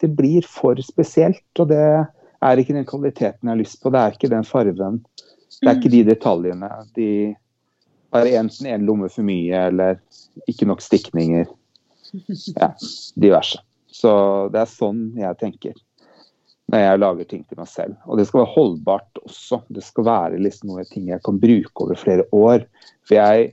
det, 0.00 0.10
blir 0.12 0.46
for 0.48 0.78
spesielt, 0.84 1.44
og 1.58 1.70
det 1.72 1.82
er 2.44 2.60
ikke 2.60 2.76
den 2.76 2.88
kvaliteten 2.88 3.48
jeg 3.48 3.52
har 3.52 3.60
lyst 3.60 3.80
på. 3.82 3.92
Det 3.92 4.02
er 4.02 4.16
ikke 4.16 4.32
den 4.32 4.46
fargen. 4.46 5.00
Det 5.56 5.70
er 5.70 5.78
ikke 5.78 5.92
de 5.92 6.02
detaljene. 6.10 6.70
De 6.96 7.10
har 8.14 8.30
enten 8.40 8.68
en 8.70 8.86
lomme 8.86 9.08
for 9.12 9.26
mye 9.26 9.66
eller 9.70 9.98
ikke 10.50 10.68
nok 10.68 10.84
stikninger. 10.84 11.48
Ja, 12.54 12.70
diverse. 13.18 13.60
Så 13.90 14.12
det 14.52 14.62
er 14.62 14.70
sånn 14.70 15.02
jeg 15.18 15.38
tenker 15.40 15.76
når 16.72 16.82
jeg 16.82 16.98
lager 16.98 17.28
ting 17.30 17.44
til 17.46 17.60
meg 17.60 17.68
selv. 17.70 17.94
Og 18.10 18.18
det 18.18 18.26
skal 18.26 18.42
være 18.42 18.54
holdbart 18.56 19.20
også. 19.22 19.60
Det 19.70 19.84
skal 19.86 20.06
være 20.08 20.40
liksom 20.42 20.72
noe 20.72 20.86
ting 20.88 21.06
jeg 21.12 21.22
kan 21.26 21.38
bruke 21.42 21.84
over 21.84 22.00
flere 22.00 22.26
år. 22.34 22.66
For 23.06 23.18
jeg 23.18 23.52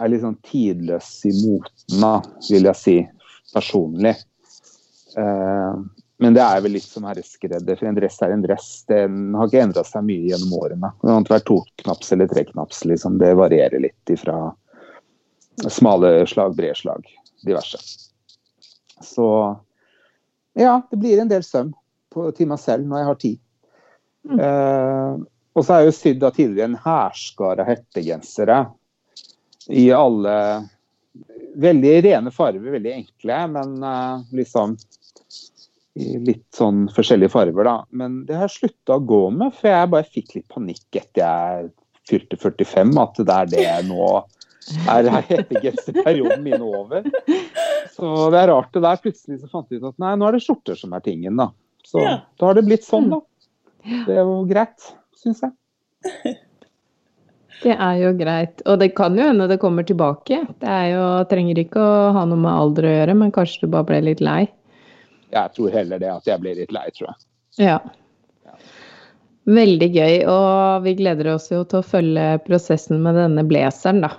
er 0.00 0.12
litt 0.12 0.24
sånn 0.24 0.38
tidløs 0.44 1.10
i 1.28 1.34
moten, 1.42 2.06
vil 2.48 2.68
jeg 2.70 2.80
si, 2.80 2.96
personlig. 3.52 4.14
Uh, 5.16 5.84
men 6.18 6.36
det 6.36 6.40
er 6.40 6.62
vel 6.64 6.72
litt 6.78 6.86
som 6.88 7.04
herreskredder, 7.04 7.76
for 7.76 7.88
en 7.88 7.96
dress 7.98 8.16
er 8.24 8.32
en 8.32 8.44
dress. 8.44 8.68
Den 8.88 9.34
har 9.36 9.50
ikke 9.50 9.64
endra 9.66 9.82
seg 9.84 10.06
mye 10.06 10.30
gjennom 10.30 10.54
årene. 10.56 10.92
Det 11.02 11.12
har 11.12 11.26
vært 11.28 11.48
toknaps 11.50 12.12
eller 12.16 12.30
treknaps, 12.30 12.84
liksom. 12.88 13.18
Det 13.20 13.34
varierer 13.36 13.84
litt 13.84 14.12
ifra 14.14 14.38
smale 15.68 16.12
slag, 16.26 16.56
brede 16.56 16.78
slag, 16.78 17.10
diverse. 17.44 17.80
Så 19.04 19.28
ja, 20.56 20.80
det 20.90 20.96
blir 20.96 21.20
en 21.20 21.28
del 21.28 21.44
søm 21.44 21.74
på, 22.12 22.30
til 22.32 22.48
meg 22.48 22.60
selv 22.64 22.88
når 22.88 23.02
jeg 23.02 23.08
har 23.10 23.20
tid. 23.20 23.42
Mm. 24.26 24.40
Eh, 24.40 25.18
og 25.56 25.64
så 25.64 25.72
har 25.72 25.82
jeg 25.82 25.90
jo 25.90 25.98
sydd 25.98 26.24
tidligere 26.36 26.70
en 26.70 26.80
hærskare 26.80 27.68
hettegensere 27.68 28.62
i 29.68 29.90
alle 29.92 30.38
Veldig 31.56 31.92
rene 32.04 32.28
farger, 32.28 32.60
veldig 32.68 32.90
enkle, 32.92 33.36
men 33.48 33.70
eh, 33.88 34.24
liksom 34.36 34.74
i 35.96 36.18
litt 36.20 36.46
sånn 36.54 36.86
forskjellige 36.92 37.32
farger, 37.32 37.64
da. 37.64 37.76
Men 37.96 38.20
det 38.28 38.36
har 38.36 38.50
jeg 38.50 38.58
slutta 38.58 38.98
å 38.98 39.04
gå 39.08 39.22
med, 39.32 39.54
for 39.56 39.72
jeg 39.72 39.92
bare 39.94 40.08
fikk 40.12 40.34
litt 40.36 40.48
panikk 40.52 40.98
etter 41.00 41.22
jeg 41.22 41.70
fylte 42.06 42.38
45, 42.38 42.92
at 43.02 43.20
det 43.22 43.36
er 43.36 43.52
det 43.52 43.68
nå 43.88 44.08
er 44.90 45.08
hettegenserperioden 45.28 46.42
min 46.44 46.62
over. 46.62 47.06
Så 47.94 48.10
det 48.34 48.42
er 48.42 48.50
rart 48.50 48.72
det 48.74 48.82
der. 48.84 48.98
Plutselig 49.02 49.40
så 49.40 49.50
fant 49.50 49.70
jeg 49.70 49.80
ut 49.80 49.88
at 49.92 50.02
nei, 50.02 50.16
nå 50.18 50.26
er 50.28 50.36
det 50.36 50.42
skjorter 50.44 50.78
som 50.78 50.94
er 50.96 51.04
tingen, 51.04 51.38
da. 51.38 51.48
Så 51.86 52.02
ja. 52.02 52.16
da 52.36 52.50
har 52.50 52.58
det 52.58 52.66
blitt 52.66 52.84
sånn, 52.86 53.08
da. 53.14 53.22
Det 53.86 54.18
er 54.18 54.26
jo 54.26 54.40
greit, 54.50 54.90
syns 55.16 55.44
jeg. 55.46 55.54
Det 57.62 57.72
er 57.72 58.00
jo 58.02 58.10
greit. 58.18 58.60
Og 58.68 58.80
det 58.82 58.90
kan 58.98 59.16
jo 59.16 59.30
hende 59.30 59.46
det 59.48 59.60
kommer 59.62 59.86
tilbake. 59.86 60.42
Det 60.60 60.68
er 60.68 60.90
jo, 60.92 61.04
trenger 61.30 61.62
ikke 61.62 61.80
å 61.80 62.10
ha 62.18 62.26
noe 62.28 62.42
med 62.42 62.52
alder 62.52 62.88
å 62.88 62.94
gjøre, 62.98 63.16
men 63.22 63.32
kanskje 63.34 63.64
du 63.64 63.72
bare 63.72 63.88
ble 63.88 64.02
litt 64.10 64.20
lei? 64.24 64.42
Jeg 65.36 65.54
tror 65.56 65.78
heller 65.78 66.02
det 66.02 66.10
at 66.12 66.28
jeg 66.28 66.42
blir 66.42 66.58
litt 66.58 66.74
lei, 66.74 66.88
tror 66.96 67.12
jeg. 67.12 67.22
Ja. 67.66 67.78
Veldig 69.46 69.88
gøy. 69.94 70.14
Og 70.30 70.86
vi 70.86 70.94
gleder 70.98 71.34
oss 71.36 71.50
jo 71.52 71.62
til 71.68 71.82
å 71.82 71.86
følge 71.86 72.30
prosessen 72.46 73.02
med 73.04 73.18
denne 73.18 73.44
blazeren, 73.46 74.02
da. 74.06 74.16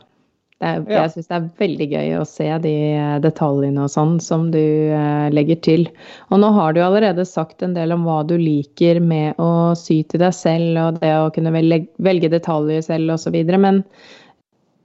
Er, 0.57 0.79
ja. 0.89 1.03
Jeg 1.03 1.11
syns 1.13 1.27
det 1.29 1.35
er 1.35 1.49
veldig 1.59 1.85
gøy 1.91 2.13
å 2.17 2.23
se 2.25 2.47
de 2.63 2.71
eh, 2.97 3.17
detaljene 3.21 3.83
og 3.83 3.91
sånn 3.93 4.15
som 4.23 4.47
du 4.49 4.57
eh, 4.57 5.27
legger 5.29 5.59
til. 5.61 5.83
Og 6.31 6.41
nå 6.41 6.49
har 6.55 6.73
du 6.73 6.79
allerede 6.81 7.27
sagt 7.29 7.61
en 7.61 7.75
del 7.75 7.93
om 7.93 8.07
hva 8.07 8.23
du 8.25 8.33
liker 8.41 8.97
med 9.03 9.37
å 9.37 9.75
sy 9.77 9.99
til 10.09 10.23
deg 10.23 10.33
selv, 10.33 10.79
og 10.81 10.97
det 11.03 11.11
å 11.13 11.29
kunne 11.35 11.53
velge, 11.53 11.83
velge 12.01 12.31
detaljer 12.33 12.81
selv 12.87 13.13
osv. 13.13 13.37
Men 13.53 13.83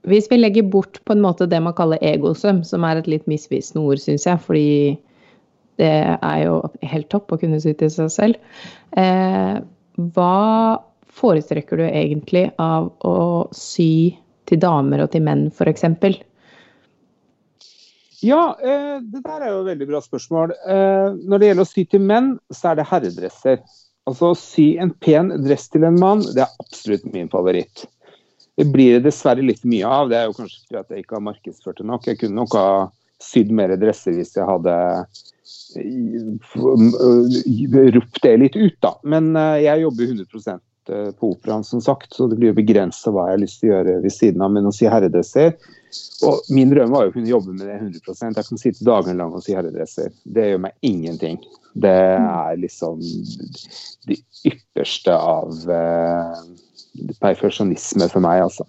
hvis 0.05 0.29
vi 0.29 0.37
legger 0.43 0.69
bort 0.69 1.01
på 1.07 1.15
en 1.15 1.25
måte 1.25 1.49
det 1.49 1.63
man 1.63 1.73
kaller 1.73 2.01
egosøm, 2.05 2.61
som 2.67 2.85
er 2.85 3.01
et 3.01 3.09
litt 3.09 3.25
misvisende 3.31 3.81
ord, 3.81 4.03
syns 4.03 4.27
jeg, 4.29 4.43
fordi 4.45 4.69
det 5.81 5.93
er 6.15 6.39
jo 6.43 6.57
helt 6.85 7.09
topp 7.11 7.33
å 7.33 7.39
kunne 7.41 7.61
sy 7.61 7.73
til 7.77 7.91
seg 7.93 8.11
selv. 8.13 8.59
Eh, 8.97 9.61
hva 10.15 10.35
foretrekker 11.13 11.81
du 11.81 11.85
egentlig 11.87 12.47
av 12.61 12.91
å 13.05 13.17
sy 13.55 14.13
til 14.49 14.61
damer 14.61 15.05
og 15.05 15.11
til 15.13 15.25
menn, 15.25 15.47
f.eks.? 15.53 15.85
Ja, 18.23 18.43
eh, 18.63 18.99
det 19.03 19.23
der 19.25 19.41
er 19.41 19.49
jo 19.51 19.63
et 19.63 19.71
veldig 19.73 19.87
bra 19.89 20.03
spørsmål. 20.03 20.53
Eh, 20.55 21.15
når 21.27 21.41
det 21.41 21.49
gjelder 21.49 21.65
å 21.65 21.71
sy 21.71 21.83
til 21.91 22.05
menn, 22.11 22.29
så 22.53 22.71
er 22.71 22.79
det 22.79 22.87
herredresser. 22.91 23.63
Altså 24.07 24.31
å 24.31 24.37
sy 24.37 24.73
en 24.83 24.91
pen 25.03 25.31
dress 25.43 25.69
til 25.71 25.85
en 25.87 25.99
mann, 25.99 26.23
det 26.35 26.43
er 26.45 26.63
absolutt 26.63 27.05
min 27.11 27.29
favoritt. 27.31 27.85
Det 28.59 28.65
blir 28.69 28.97
det 28.97 29.07
dessverre 29.07 29.43
litt 29.43 29.63
mye 29.67 29.87
av. 29.87 30.11
Det 30.11 30.19
er 30.19 30.27
jo 30.29 30.35
kanskje 30.37 30.59
fordi 30.67 30.95
jeg 30.95 31.05
ikke 31.05 31.17
har 31.17 31.25
markedsført 31.25 31.79
det 31.81 31.87
nok. 31.89 32.07
Jeg 32.07 32.19
kunne 32.21 32.37
nok 32.37 32.57
ha 32.59 32.67
sydd 33.21 33.51
mer 33.53 33.75
dresser 33.81 34.15
hvis 34.17 34.33
jeg 34.37 34.47
hadde 34.47 34.73
eh, 35.77 36.27
ropt 37.97 38.21
det 38.25 38.37
litt 38.41 38.57
ut, 38.57 38.77
da. 38.83 38.95
Men 39.03 39.33
jeg 39.61 39.83
jobber 39.85 40.13
100 40.13 40.61
Eh, 40.89 41.11
på 41.11 41.31
operaen, 41.31 41.63
som 41.63 41.81
sagt, 41.81 42.13
så 42.13 42.27
det 42.27 42.35
blir 42.35 42.51
jo 42.51 42.57
begrensa 42.57 43.11
hva 43.11 43.29
jeg 43.29 43.37
har 43.37 43.41
lyst 43.41 43.61
til 43.61 43.69
å 43.69 43.73
gjøre 43.73 43.95
ved 44.03 44.11
siden 44.11 44.43
av. 44.43 44.51
Men 44.51 44.67
å 44.67 44.73
si 44.75 44.89
herredresser 44.89 45.53
Og 46.27 46.49
min 46.51 46.73
drøm 46.73 46.91
var 46.91 47.05
jo 47.05 47.13
å 47.13 47.15
kunne 47.15 47.31
jobbe 47.31 47.53
med 47.55 47.67
det 47.69 47.77
100 47.77 48.33
Jeg 48.33 48.47
kan 48.49 48.59
sitte 48.59 48.87
dagen 48.87 49.19
lang 49.21 49.31
og 49.31 49.45
si 49.45 49.55
herredresser. 49.55 50.11
Det 50.25 50.49
gjør 50.49 50.63
meg 50.65 50.75
ingenting. 50.83 51.39
Det 51.73 51.93
er 51.93 52.59
liksom 52.59 52.99
det 54.09 54.19
ypperste 54.49 55.15
av 55.15 55.55
uh, 55.69 56.43
perfeksjonisme 57.23 58.09
for 58.11 58.25
meg, 58.25 58.43
altså. 58.49 58.67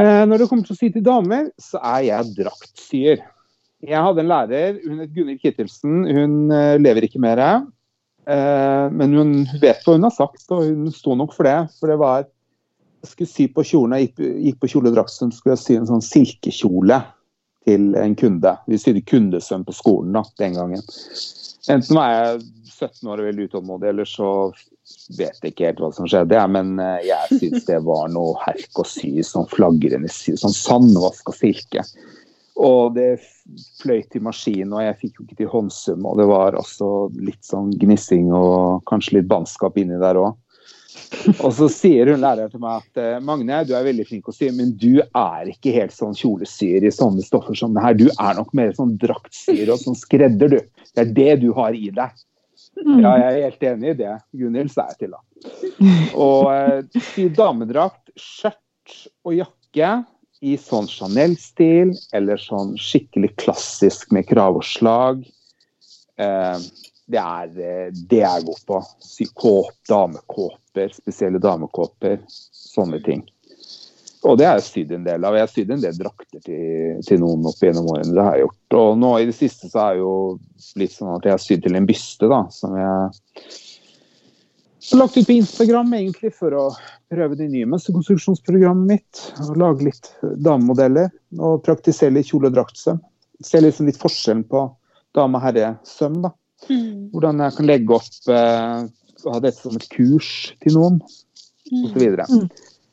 Uh, 0.00 0.24
når 0.28 0.40
det 0.40 0.48
kommer 0.48 0.64
til 0.64 0.76
å 0.76 0.80
si 0.80 0.88
til 0.94 1.04
damer, 1.04 1.50
så 1.60 1.80
er 1.96 2.06
jeg 2.08 2.32
draktsyer. 2.38 3.20
Jeg 3.84 4.00
hadde 4.04 4.24
en 4.24 4.30
lærer, 4.30 4.80
hun 4.86 5.04
het 5.04 5.12
Gunhild 5.12 5.40
Kittelsen. 5.42 6.02
Hun 6.08 6.40
uh, 6.52 6.80
lever 6.80 7.04
ikke 7.06 7.22
mer. 7.22 7.42
Eh, 8.30 8.86
men 8.92 9.14
hun 9.16 9.32
vet 9.62 9.80
hva 9.84 9.96
hun 9.96 10.04
har 10.06 10.12
sagt, 10.14 10.44
og 10.52 10.66
hun 10.68 10.90
sto 10.94 11.16
nok 11.18 11.32
for 11.36 11.48
det. 11.48 11.56
For 11.80 11.92
det 11.92 11.98
var 12.02 12.28
Jeg 13.00 13.14
skulle 13.14 13.30
sy 13.30 13.44
på 13.48 13.62
kjolen, 13.64 13.94
jeg 13.96 14.10
gikk 14.44 14.58
på 14.60 14.68
kjoledrakt, 14.74 15.08
så 15.08 15.24
skulle 15.32 15.54
jeg 15.54 15.62
sy 15.62 15.76
en 15.78 15.86
sånn 15.88 16.02
silkekjole 16.04 16.98
til 17.64 17.94
en 17.96 18.12
kunde. 18.12 18.50
Vi 18.68 18.76
sydde 18.76 19.00
kundesøm 19.08 19.62
på 19.64 19.72
skolen 19.72 20.18
da, 20.18 20.20
den 20.36 20.58
gangen. 20.58 20.82
Enten 21.72 21.96
var 21.96 22.10
jeg 22.12 22.42
17 22.68 23.08
år 23.08 23.22
og 23.22 23.30
veldig 23.30 23.46
utålmodig, 23.48 23.88
eller 23.94 24.10
så 24.10 24.28
vet 25.18 25.46
ikke 25.46 25.68
helt 25.68 25.82
hva 25.82 25.90
som 25.94 26.08
skjedde. 26.08 26.36
Ja, 26.38 26.46
men 26.50 26.78
eh, 26.82 27.08
jeg 27.08 27.40
syns 27.40 27.66
det 27.68 27.80
var 27.86 28.10
noe 28.12 28.36
herk 28.44 28.80
å 28.80 28.86
sy 28.86 29.18
sånn 29.26 29.48
flagrende 29.50 30.10
sånn 30.10 30.56
sandvaska 30.56 31.34
silke. 31.36 31.84
Og 32.60 32.94
det 32.96 33.22
fløyt 33.80 34.16
i 34.18 34.22
maskinen, 34.22 34.74
og 34.76 34.84
jeg 34.84 34.98
fikk 35.00 35.18
jo 35.18 35.24
ikke 35.24 35.38
til 35.38 35.50
håndsum. 35.54 36.04
Og 36.04 36.20
det 36.20 36.28
var 36.28 36.58
også 36.58 36.90
litt 37.16 37.42
sånn 37.46 37.72
gnissing 37.80 38.28
og 38.36 38.84
kanskje 38.90 39.18
litt 39.18 39.30
bannskap 39.30 39.78
inni 39.80 40.00
der 40.02 40.20
òg. 40.20 40.36
Og 41.40 41.52
så 41.54 41.66
sier 41.70 42.10
hun 42.10 42.22
læreren 42.22 42.50
til 42.52 42.62
meg 42.62 42.82
at 42.82 43.00
eh, 43.00 43.18
Magne, 43.22 43.62
du 43.66 43.72
er 43.78 43.86
veldig 43.86 44.06
flink 44.08 44.28
å 44.30 44.34
sy, 44.34 44.50
men 44.54 44.72
du 44.78 45.00
er 45.02 45.50
ikke 45.50 45.72
helt 45.74 45.94
sånn 45.94 46.16
kjolesyer 46.18 46.86
i 46.86 46.92
sånne 46.94 47.24
stoffer 47.26 47.56
som 47.58 47.74
det 47.74 47.84
her. 47.84 47.96
Du 47.98 48.08
er 48.10 48.36
nok 48.38 48.52
mer 48.56 48.74
sånn 48.76 48.96
draktsyer 49.00 49.70
og 49.72 49.80
sånn 49.82 49.98
skredder, 49.98 50.52
du. 50.52 50.84
Det 50.94 51.04
er 51.04 51.14
det 51.16 51.32
du 51.44 51.50
har 51.56 51.76
i 51.76 51.90
deg. 51.94 52.22
Mm. 52.78 53.00
Ja, 53.02 53.14
jeg 53.18 53.26
er 53.30 53.48
helt 53.48 53.66
enig 53.70 53.90
i 53.92 53.98
det. 53.98 54.12
Gunhild 54.36 54.72
sa 54.72 54.86
jeg 54.92 55.00
til, 55.02 55.16
da. 55.16 55.20
Og 56.16 56.50
eh, 56.52 57.00
sy 57.10 57.26
damedrakt, 57.34 58.12
skjørt 58.18 58.96
og 59.26 59.36
jakke 59.36 59.90
i 60.40 60.54
sånn 60.60 60.88
Chanel-stil, 60.88 61.92
eller 62.16 62.40
sånn 62.40 62.76
skikkelig 62.80 63.34
klassisk 63.42 64.14
med 64.16 64.28
kraveslag. 64.30 65.26
Eh, 66.20 66.68
det 67.10 67.20
er 67.20 67.52
det 68.06 68.22
jeg 68.22 68.46
god 68.46 68.64
på. 68.68 68.80
Sy 69.02 69.26
kåp, 69.34 69.74
damekåper, 69.90 70.94
spesielle 70.94 71.42
damekåper. 71.42 72.20
Sånne 72.30 73.02
ting. 73.04 73.24
Og 74.20 74.36
det 74.36 74.46
har 74.46 74.58
jeg 74.58 74.66
sydd 74.66 74.90
en 74.92 75.04
del 75.06 75.24
av. 75.24 75.36
Jeg 75.36 75.46
har 75.46 75.52
sydd 75.54 75.70
en 75.72 75.82
del 75.82 75.96
drakter 75.96 76.42
til, 76.44 76.98
til, 77.06 77.20
noen 77.22 77.46
opp 77.48 77.62
gjennom 77.64 77.88
årene. 77.88 78.12
det 78.12 78.26
har 78.26 78.36
jeg 78.36 78.44
gjort. 78.44 78.76
Og 78.80 78.98
nå 79.00 79.12
i 79.16 79.28
det 79.30 79.36
siste 79.36 79.70
så 79.72 79.84
er 79.86 80.00
jo 80.02 80.12
blitt 80.76 80.92
sånn 80.92 81.14
at 81.14 81.28
jeg 81.28 81.36
har 81.36 81.44
sydd 81.44 81.64
til 81.64 81.78
en 81.78 81.88
byste, 81.88 82.28
da, 82.28 82.40
som 82.52 82.76
jeg 82.76 82.90
har 82.90 84.98
lagt 85.00 85.16
ut 85.16 85.28
på 85.28 85.38
Instagram 85.38 85.94
egentlig 85.96 86.32
for 86.36 86.56
å 86.56 86.66
prøve 87.12 87.38
det 87.38 87.48
nye 87.52 87.68
mønsterkonstruksjonsprogrammet 87.72 88.92
mitt. 88.92 89.24
og 89.46 89.56
Lage 89.60 89.88
litt 89.88 90.12
damemodeller 90.20 91.08
og 91.38 91.64
praktisere 91.64 92.16
litt 92.16 92.28
kjole- 92.28 92.50
og 92.50 92.58
draktsøm. 92.58 93.00
Se 93.44 93.62
liksom 93.62 93.88
litt 93.88 94.00
forskjellen 94.00 94.44
på 94.50 94.66
dame-herre-søm. 95.16 96.20
da. 96.26 96.34
Mm. 96.68 97.08
Hvordan 97.14 97.40
jeg 97.40 97.56
kan 97.56 97.70
legge 97.72 97.96
opp 97.96 98.28
eh, 98.28 98.88
ha 99.28 99.40
dette 99.40 99.60
som 99.60 99.76
et 99.76 99.88
kurs 99.92 100.30
til 100.60 100.76
noen, 100.76 101.00
osv. 101.84 102.04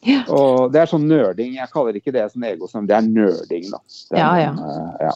Ja. 0.05 0.21
Og 0.29 0.71
det 0.73 0.83
er 0.83 0.91
sånn 0.91 1.07
nerding. 1.09 1.55
Jeg 1.57 1.71
kaller 1.73 1.97
ikke 1.97 2.13
det 2.15 2.27
sånn 2.31 2.45
egosøm, 2.47 2.85
det 2.89 2.97
er 2.97 3.07
nerding, 3.07 3.69
da. 3.73 3.81
Det 4.11 4.19
er, 4.19 4.21
ja, 4.21 4.31
ja. 4.43 4.51
Uh, 4.53 5.07
ja. 5.07 5.13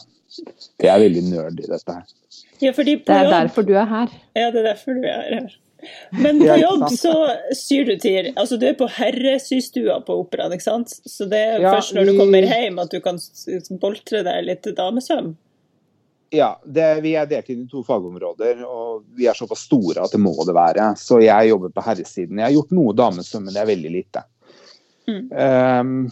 Jeg 0.82 0.90
er 0.92 1.02
veldig 1.04 1.24
nerd 1.28 1.60
i 1.60 1.68
dette 1.68 1.98
her. 1.98 2.14
Ja, 2.62 2.72
det 2.72 2.86
er 2.86 3.26
jobb, 3.26 3.34
derfor 3.34 3.66
du 3.66 3.74
er 3.74 3.90
her. 3.90 4.16
Ja, 4.38 4.48
det 4.54 4.62
er 4.62 4.68
derfor 4.70 4.96
du 4.96 5.06
er 5.06 5.28
her. 5.28 5.52
Men 6.14 6.38
på 6.38 6.56
jobb 6.60 6.84
så 6.94 7.12
syr 7.58 7.88
du 7.88 7.96
til 7.98 8.28
Altså 8.38 8.54
du 8.54 8.68
er 8.68 8.76
på 8.78 8.86
herresystua 8.86 9.96
på 10.06 10.20
operaen, 10.22 10.54
ikke 10.54 10.68
sant? 10.68 10.92
Så 10.94 11.26
det 11.30 11.40
er 11.56 11.64
først 11.66 11.96
når 11.96 12.12
du 12.12 12.18
kommer 12.20 12.46
hjem 12.46 12.78
at 12.78 12.92
du 12.92 13.00
kan 13.02 13.18
boltre 13.82 14.22
deg 14.26 14.46
litt 14.46 14.68
damesøm? 14.78 15.32
Ja, 16.32 16.54
det, 16.64 16.86
vi 17.04 17.12
er 17.18 17.26
delt 17.28 17.50
inn 17.52 17.66
i 17.66 17.68
to 17.68 17.82
fagområder, 17.84 18.62
og 18.64 19.02
vi 19.18 19.26
er 19.28 19.36
såpass 19.36 19.66
store 19.66 20.06
at 20.06 20.14
det 20.14 20.20
må 20.22 20.32
det 20.48 20.54
være. 20.56 20.86
Så 20.96 21.18
jeg 21.20 21.50
jobber 21.50 21.74
på 21.74 21.84
herresiden. 21.84 22.38
Jeg 22.40 22.46
har 22.46 22.54
gjort 22.54 22.72
noe 22.78 22.94
damesøm, 22.96 23.42
men 23.44 23.52
det 23.52 23.60
er 23.60 23.68
veldig 23.68 23.92
lite. 23.92 24.22
Mm. 25.08 25.24
Um, 25.32 26.10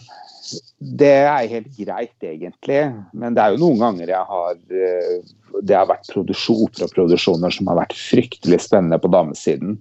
det 0.79 1.13
er 1.23 1.51
helt 1.51 1.69
greit, 1.77 2.15
egentlig. 2.25 2.81
Men 3.13 3.35
det 3.37 3.43
er 3.43 3.53
jo 3.53 3.61
noen 3.61 3.81
ganger 3.81 4.11
jeg 4.11 4.29
har 4.31 4.55
eh, 4.57 5.33
Det 5.61 5.77
har 5.77 5.87
vært 5.89 6.09
operaproduksjoner 6.17 7.53
som 7.53 7.69
har 7.71 7.79
vært 7.83 7.95
fryktelig 7.97 8.61
spennende 8.65 8.99
på 9.01 9.11
damesiden. 9.13 9.77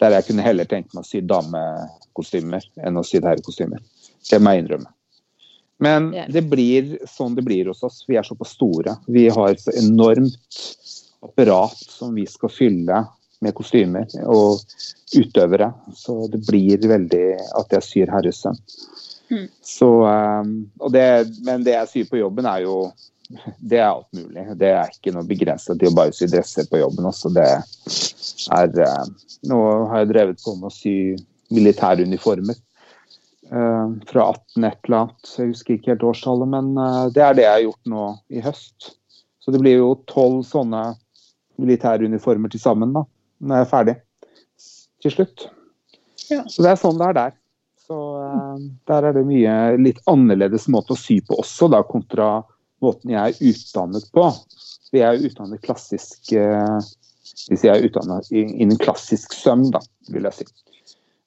Der 0.00 0.14
jeg 0.16 0.28
kunne 0.28 0.44
heller 0.44 0.68
tenkt 0.68 0.94
meg 0.94 1.04
å 1.04 1.08
sy 1.08 1.22
damekostymer 1.24 2.64
enn 2.84 3.00
å 3.00 3.04
sy 3.06 3.20
herrekostymer. 3.24 3.82
Det 4.30 4.40
må 4.40 4.54
jeg 4.54 4.64
innrømme. 4.64 4.92
Men 5.82 6.08
det 6.32 6.46
blir 6.48 6.94
sånn 7.10 7.34
det 7.36 7.44
blir 7.44 7.68
hos 7.68 7.82
oss. 7.84 8.02
Vi 8.08 8.16
er 8.16 8.24
såpass 8.24 8.54
store. 8.56 8.96
Vi 9.12 9.26
har 9.32 9.52
et 9.52 9.66
enormt 9.76 10.62
apparat 11.24 11.76
som 11.76 12.14
vi 12.16 12.24
skal 12.30 12.52
fylle 12.52 13.02
med 13.44 13.54
kostymer 13.56 14.06
og 14.24 14.62
utøvere. 15.16 15.72
Så 15.96 16.26
det 16.32 16.42
blir 16.46 16.88
veldig 16.88 17.26
at 17.60 17.74
jeg 17.76 17.88
syr 17.88 18.14
herresøm. 18.14 18.56
Mm. 19.26 19.48
Så, 19.64 19.90
det, 20.94 21.06
men 21.44 21.64
det 21.66 21.74
jeg 21.74 21.92
syr 21.92 22.10
på 22.10 22.20
jobben, 22.20 22.46
er 22.46 22.62
jo 22.62 22.76
det 23.58 23.78
er 23.78 23.88
alt 23.88 24.12
mulig. 24.14 24.44
Det 24.58 24.68
er 24.70 24.92
ikke 24.92 25.14
noe 25.14 25.26
begrenset 25.26 25.80
til 25.80 25.90
å 25.90 25.96
bare 25.96 26.14
sy 26.14 26.28
dresser 26.30 26.68
på 26.70 26.80
jobben 26.80 27.08
også. 27.08 27.32
Det 27.34 27.46
er 28.54 28.78
uh, 28.78 29.08
Nå 29.50 29.58
har 29.90 30.02
jeg 30.02 30.12
drevet 30.12 30.44
på 30.44 30.54
med 30.58 30.70
å 30.70 30.74
sy 30.74 30.94
militæruniformer. 31.54 32.58
Uh, 33.46 33.98
fra 34.10 34.30
18 34.32 34.66
et 34.66 34.78
eller 34.88 35.00
annet, 35.04 35.32
jeg 35.38 35.50
husker 35.52 35.76
ikke 35.76 35.92
helt 35.92 36.06
årstallet, 36.08 36.50
men 36.50 36.72
uh, 36.78 37.06
det 37.14 37.22
er 37.22 37.36
det 37.36 37.44
jeg 37.46 37.54
har 37.54 37.66
gjort 37.66 37.92
nå 37.92 38.06
i 38.34 38.42
høst. 38.46 38.92
Så 39.42 39.54
det 39.54 39.62
blir 39.62 39.78
jo 39.78 39.92
tolv 40.10 40.40
sånne 40.46 40.82
militæruniformer 41.62 42.50
til 42.52 42.62
sammen 42.62 42.94
da, 42.96 43.04
når 43.38 43.60
jeg 43.60 43.66
er 43.66 43.70
ferdig 43.70 43.96
til 45.04 45.14
slutt. 45.14 45.46
Ja. 46.30 46.42
Så 46.50 46.64
det 46.64 46.72
er 46.72 46.80
sånn 46.80 47.00
det 47.00 47.10
er 47.10 47.18
der. 47.18 47.34
Så 47.86 47.96
uh, 48.18 48.58
der 48.90 49.08
er 49.08 49.16
det 49.16 49.26
mye 49.28 49.56
litt 49.78 50.00
annerledes 50.10 50.66
måte 50.72 50.96
å 50.96 50.98
sy 50.98 51.20
på 51.26 51.38
også, 51.42 51.70
da, 51.70 51.82
kontra 51.86 52.40
måten 52.84 53.14
jeg 53.14 53.36
er 53.36 53.50
utdannet 53.52 54.08
på. 54.14 54.26
For 54.88 54.98
jeg 54.98 55.06
er 55.06 55.28
utdannet 55.28 55.62
klassisk 55.66 56.32
uh, 56.34 56.80
Hvis 57.50 57.64
jeg 57.66 57.72
er 57.74 57.86
utdannet 57.86 58.30
innen 58.32 58.78
klassisk 58.80 59.34
søm, 59.36 59.68
da, 59.74 59.82
vil 60.10 60.26
jeg 60.28 60.40
si. 60.40 60.48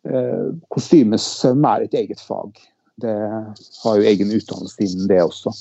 Uh, 0.10 0.56
kostymesøm 0.74 1.64
er 1.70 1.86
et 1.86 1.96
eget 2.02 2.22
fag. 2.24 2.60
Det 3.00 3.16
har 3.84 4.00
jo 4.00 4.08
egen 4.10 4.32
utdannelse 4.36 4.84
innen 4.84 5.08
det 5.12 5.22
også. 5.24 5.54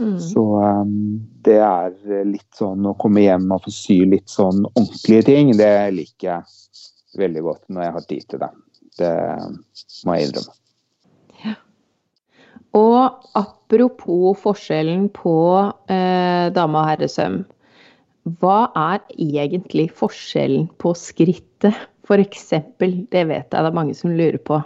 Mm. 0.00 0.16
Så 0.20 0.42
um, 0.56 1.20
det 1.44 1.58
er 1.60 2.24
litt 2.24 2.48
sånn 2.56 2.86
å 2.88 2.94
komme 3.00 3.26
hjem 3.26 3.50
og 3.52 3.66
få 3.66 3.72
sy 3.74 3.98
litt 4.08 4.32
sånn 4.32 4.64
ordentlige 4.70 5.26
ting, 5.28 5.52
det 5.58 5.72
liker 5.92 6.30
jeg 6.30 7.20
veldig 7.20 7.42
godt 7.44 7.62
når 7.68 7.84
jeg 7.84 7.94
har 7.96 8.06
tid 8.08 8.26
til 8.30 8.42
det. 8.42 8.50
Det 9.00 9.12
må 10.06 10.16
jeg 10.16 10.28
innrømme. 10.28 10.56
Ja. 11.44 11.54
Og 12.80 13.30
apropos 13.38 14.40
forskjellen 14.40 15.08
på 15.16 15.36
eh, 15.90 16.48
dame- 16.56 16.80
og 16.80 16.88
herresøm. 16.88 17.42
Hva 18.40 18.58
er 18.76 19.00
egentlig 19.16 19.88
forskjellen 19.96 20.68
på 20.80 20.94
skrittet, 20.96 21.76
f.eks.? 22.06 22.50
Det 22.80 23.24
vet 23.28 23.48
jeg 23.48 23.50
det 23.50 23.68
er 23.68 23.76
mange 23.76 23.96
som 23.96 24.12
lurer 24.16 24.40
på. 24.44 24.60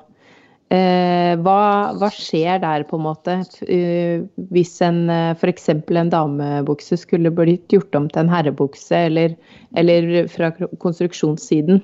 Eh, 0.72 1.34
hva, 1.44 1.58
hva, 2.00 2.08
skjer 2.10 2.62
der, 2.62 2.86
på 2.88 2.96
en 2.98 3.04
måte? 3.04 3.36
Uh, 3.68 4.24
hvis 4.54 4.72
en 4.82 5.04
uh, 5.12 5.34
f.eks. 5.36 5.68
en 5.76 6.12
damebukse 6.12 6.98
skulle 6.98 7.32
blitt 7.34 7.68
gjort 7.72 7.94
om 7.98 8.08
til 8.10 8.24
en 8.24 8.32
herrebukse, 8.32 9.04
eller, 9.10 9.36
eller 9.76 10.28
fra 10.32 10.50
konstruksjonssiden? 10.82 11.82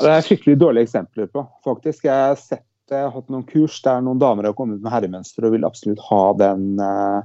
Det 0.00 0.08
er 0.08 0.24
fryktelig 0.24 0.58
dårlige 0.60 0.88
eksempler 0.88 1.28
på, 1.32 1.44
faktisk. 1.66 2.04
Jeg 2.08 2.28
har 2.30 2.38
sett 2.40 2.66
jeg 2.90 3.06
har 3.06 3.12
hatt 3.14 3.28
noen 3.30 3.46
kurs 3.46 3.76
der 3.84 4.00
noen 4.02 4.18
damer 4.18 4.48
har 4.48 4.54
kommet 4.58 4.80
med 4.82 4.90
herremønster 4.90 5.46
og 5.46 5.54
vil 5.54 5.66
absolutt 5.68 6.00
ha 6.08 6.22
den, 6.40 6.64
eh, 6.82 7.20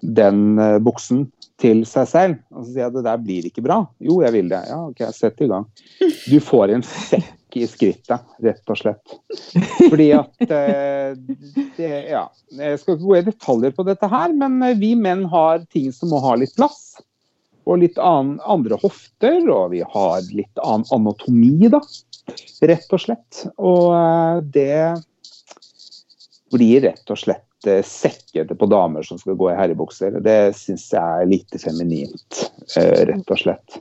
den 0.00 0.58
eh, 0.62 0.76
buksen 0.82 1.26
til 1.58 1.82
seg 1.88 2.06
selv. 2.10 2.38
Og 2.54 2.62
så 2.62 2.70
sier 2.70 2.84
jeg 2.84 2.92
at 2.92 2.98
det 2.98 3.06
der 3.08 3.24
blir 3.24 3.48
ikke 3.48 3.64
bra. 3.64 3.80
Jo, 4.02 4.20
jeg 4.24 4.34
vil 4.36 4.52
det. 4.52 4.62
Ja, 4.70 4.84
OK, 4.86 5.02
sett 5.14 5.42
i 5.44 5.50
gang. 5.50 5.66
Du 5.98 6.38
får 6.44 6.74
en 6.76 6.86
sekk 6.86 7.58
i 7.58 7.64
skrittet, 7.66 8.24
rett 8.44 8.70
og 8.70 8.78
slett. 8.78 9.16
Fordi 9.88 10.08
at 10.18 10.44
eh, 10.46 11.16
det, 11.78 11.92
Ja. 12.12 12.28
Jeg 12.54 12.80
skal 12.80 12.96
ikke 12.96 13.04
gå 13.08 13.18
i 13.18 13.26
detaljer 13.26 13.74
på 13.76 13.84
dette 13.88 14.08
her, 14.08 14.32
men 14.36 14.60
vi 14.80 14.94
menn 14.98 15.26
har 15.32 15.64
ting 15.72 15.90
som 15.94 16.12
må 16.12 16.22
ha 16.24 16.36
litt 16.38 16.54
plass 16.56 16.98
og 17.68 17.82
litt 17.82 17.98
annen, 18.00 18.38
andre 18.48 18.78
hofter, 18.80 19.42
og 19.52 19.74
vi 19.74 19.82
har 19.84 20.22
litt 20.32 20.62
annen 20.64 20.88
anatomi, 20.94 21.68
da. 21.68 21.82
Rett 22.68 22.94
og 22.96 23.02
slett. 23.02 23.42
Og 23.60 23.92
eh, 23.92 24.40
det 24.56 24.80
blir 26.54 26.80
rett 26.86 27.12
og 27.12 27.20
slett 27.20 27.44
eh, 27.44 27.47
sekkete 27.66 28.54
på 28.54 28.68
damer 28.70 29.02
som 29.06 29.18
skal 29.18 29.36
gå 29.38 29.50
i 29.50 29.56
herrebukser. 29.58 30.20
Det 30.24 30.54
syns 30.58 30.86
jeg 30.94 31.02
er 31.02 31.30
lite 31.30 31.58
feminint, 31.62 32.42
eh, 32.76 33.06
rett 33.10 33.32
og 33.34 33.40
slett. 33.40 33.80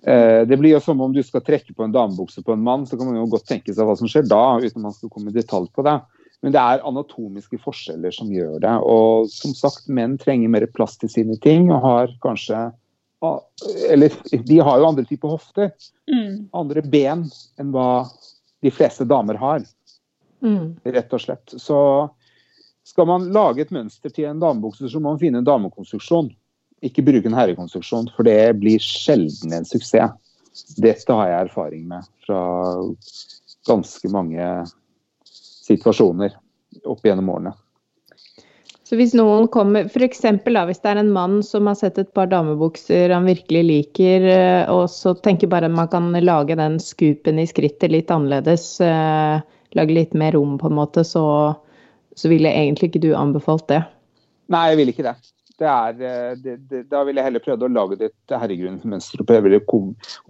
Det 0.00 0.56
blir 0.56 0.72
jo 0.72 0.78
som 0.80 1.00
om 1.04 1.12
du 1.12 1.20
skal 1.20 1.42
trekke 1.44 1.74
på 1.76 1.84
en 1.84 1.92
damebukse 1.92 2.40
på 2.40 2.54
en 2.54 2.62
mann, 2.64 2.86
så 2.88 2.96
kan 2.96 3.10
man 3.10 3.18
jo 3.18 3.26
godt 3.34 3.44
tenke 3.50 3.74
seg 3.76 3.84
hva 3.84 3.92
som 4.00 4.08
skjer 4.08 4.24
da, 4.30 4.56
uten 4.56 4.80
at 4.80 4.86
man 4.86 4.94
skal 4.96 5.10
komme 5.12 5.28
i 5.28 5.36
detalj 5.36 5.68
på 5.76 5.84
det. 5.84 5.98
Men 6.40 6.54
det 6.54 6.60
er 6.60 6.86
anatomiske 6.88 7.58
forskjeller 7.60 8.14
som 8.16 8.30
gjør 8.32 8.62
det. 8.64 8.72
Og 8.88 9.28
som 9.28 9.52
sagt, 9.52 9.90
menn 9.92 10.16
trenger 10.20 10.48
mer 10.48 10.64
plass 10.72 10.96
til 10.96 11.12
sine 11.12 11.36
ting 11.44 11.68
og 11.68 11.84
har 11.84 12.14
kanskje 12.24 12.70
eller 13.90 14.12
de 14.48 14.58
har 14.58 14.78
jo 14.80 14.86
andre 14.88 15.04
typer 15.04 15.28
hofter. 15.28 15.70
Mm. 16.08 16.48
Andre 16.56 16.82
ben 16.82 17.26
enn 17.60 17.74
hva 17.74 18.06
de 18.64 18.72
fleste 18.72 19.04
damer 19.08 19.36
har. 19.40 19.66
Mm. 20.40 20.80
Rett 20.88 21.12
og 21.12 21.20
slett. 21.20 21.52
Så 21.60 21.76
skal 22.90 23.06
man 23.06 23.30
lage 23.34 23.64
et 23.64 23.72
mønster 23.74 24.12
til 24.12 24.26
en 24.30 24.42
damebukse, 24.42 24.90
så 24.90 25.00
må 25.00 25.14
man 25.14 25.22
finne 25.22 25.40
en 25.42 25.46
damekonstruksjon. 25.46 26.32
Ikke 26.86 27.04
bruke 27.06 27.28
en 27.28 27.36
herrekonstruksjon, 27.36 28.10
for 28.16 28.26
det 28.26 28.58
blir 28.58 28.82
sjelden 28.82 29.54
en 29.54 29.68
suksess. 29.68 30.16
Dette 30.82 31.14
har 31.14 31.28
jeg 31.30 31.46
erfaring 31.46 31.84
med 31.88 32.06
fra 32.26 32.40
ganske 33.68 34.10
mange 34.10 34.46
situasjoner 35.70 36.34
opp 36.88 37.04
gjennom 37.06 37.30
årene. 37.30 37.52
Så 38.90 38.96
hvis 38.98 39.12
noen 39.14 39.46
kommer, 39.54 39.86
f.eks. 39.86 40.24
hvis 40.26 40.80
det 40.82 40.90
er 40.90 40.98
en 40.98 41.12
mann 41.14 41.36
som 41.46 41.68
har 41.70 41.76
sett 41.78 42.00
et 42.02 42.10
par 42.16 42.26
damebukser 42.32 43.12
han 43.14 43.28
virkelig 43.28 43.60
liker, 43.68 44.26
eh, 44.26 44.62
og 44.66 44.88
så 44.90 45.12
tenker 45.14 45.52
bare 45.52 45.68
at 45.70 45.76
man 45.76 45.90
kan 45.92 46.10
lage 46.18 46.56
den 46.58 46.80
scoopen 46.82 47.38
i 47.38 47.46
skrittet 47.46 47.94
litt 47.94 48.10
annerledes, 48.10 48.64
eh, 48.82 49.38
lage 49.78 49.94
litt 49.94 50.16
mer 50.18 50.34
rom 50.34 50.58
på 50.58 50.66
en 50.66 50.78
måte, 50.80 51.06
så, 51.06 51.22
så 52.16 52.30
ville 52.32 52.52
egentlig 52.52 52.90
ikke 52.90 53.02
du 53.02 53.12
anbefalt 53.16 53.68
det? 53.70 53.82
Nei, 54.50 54.64
jeg 54.72 54.80
ville 54.80 54.94
ikke 54.94 55.06
det. 55.06 55.14
det, 55.60 55.68
er, 55.68 56.00
eh, 56.08 56.32
det, 56.40 56.56
det 56.70 56.82
da 56.90 57.02
ville 57.06 57.20
jeg 57.20 57.30
heller 57.30 57.44
prøvd 57.44 57.66
å 57.66 57.72
lage 57.74 58.00
et 58.08 58.34
herregrunnmønster 58.34 59.22
og 59.22 59.28
prøve 59.28 59.60
å 59.60 59.82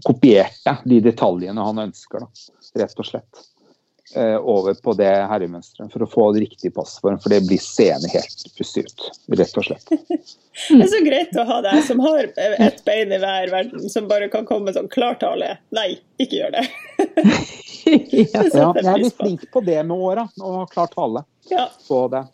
kopiere 0.06 0.76
de 0.84 1.00
detaljene 1.04 1.66
han 1.68 1.86
ønsker, 1.86 2.26
da, 2.26 2.60
rett 2.82 3.00
og 3.00 3.08
slett. 3.08 3.46
Eh, 4.14 4.36
over 4.36 4.74
på 4.74 4.92
det 4.98 5.10
herremønsteret 5.30 5.92
for 5.92 6.02
å 6.02 6.06
få 6.10 6.24
riktig 6.34 6.72
passform, 6.74 7.20
for 7.22 7.30
det 7.30 7.44
blir 7.46 7.60
seende 7.62 8.08
helt 8.10 8.40
pussig 8.58 8.82
ut, 8.88 9.04
rett 9.38 9.58
og 9.60 9.66
slett. 9.68 9.92
det 10.72 10.78
er 10.82 10.88
så 10.90 11.02
greit 11.04 11.36
å 11.38 11.44
ha 11.46 11.58
deg 11.62 11.84
som 11.86 12.00
har 12.02 12.26
ett 12.34 12.80
bein 12.88 13.14
i 13.14 13.20
hver 13.22 13.52
verden, 13.52 13.84
som 13.92 14.08
bare 14.10 14.26
kan 14.32 14.48
komme 14.48 14.66
med 14.66 14.74
sånn 14.74 14.90
klartale. 14.90 15.52
Nei, 15.76 15.92
ikke 16.18 16.40
gjør 16.40 16.56
det. 16.56 16.64
ja, 18.34 18.42
jeg 18.50 18.82
er 18.82 18.98
litt 19.04 19.20
flink 19.20 19.44
på 19.54 19.62
det 19.68 19.78
med 19.86 19.94
åra, 19.94 20.26
og 20.42 20.56
ha 20.56 20.64
klart 20.72 20.96
tale 20.98 21.22
Ja, 21.52 21.68
på 21.86 22.00
det. 22.10 22.24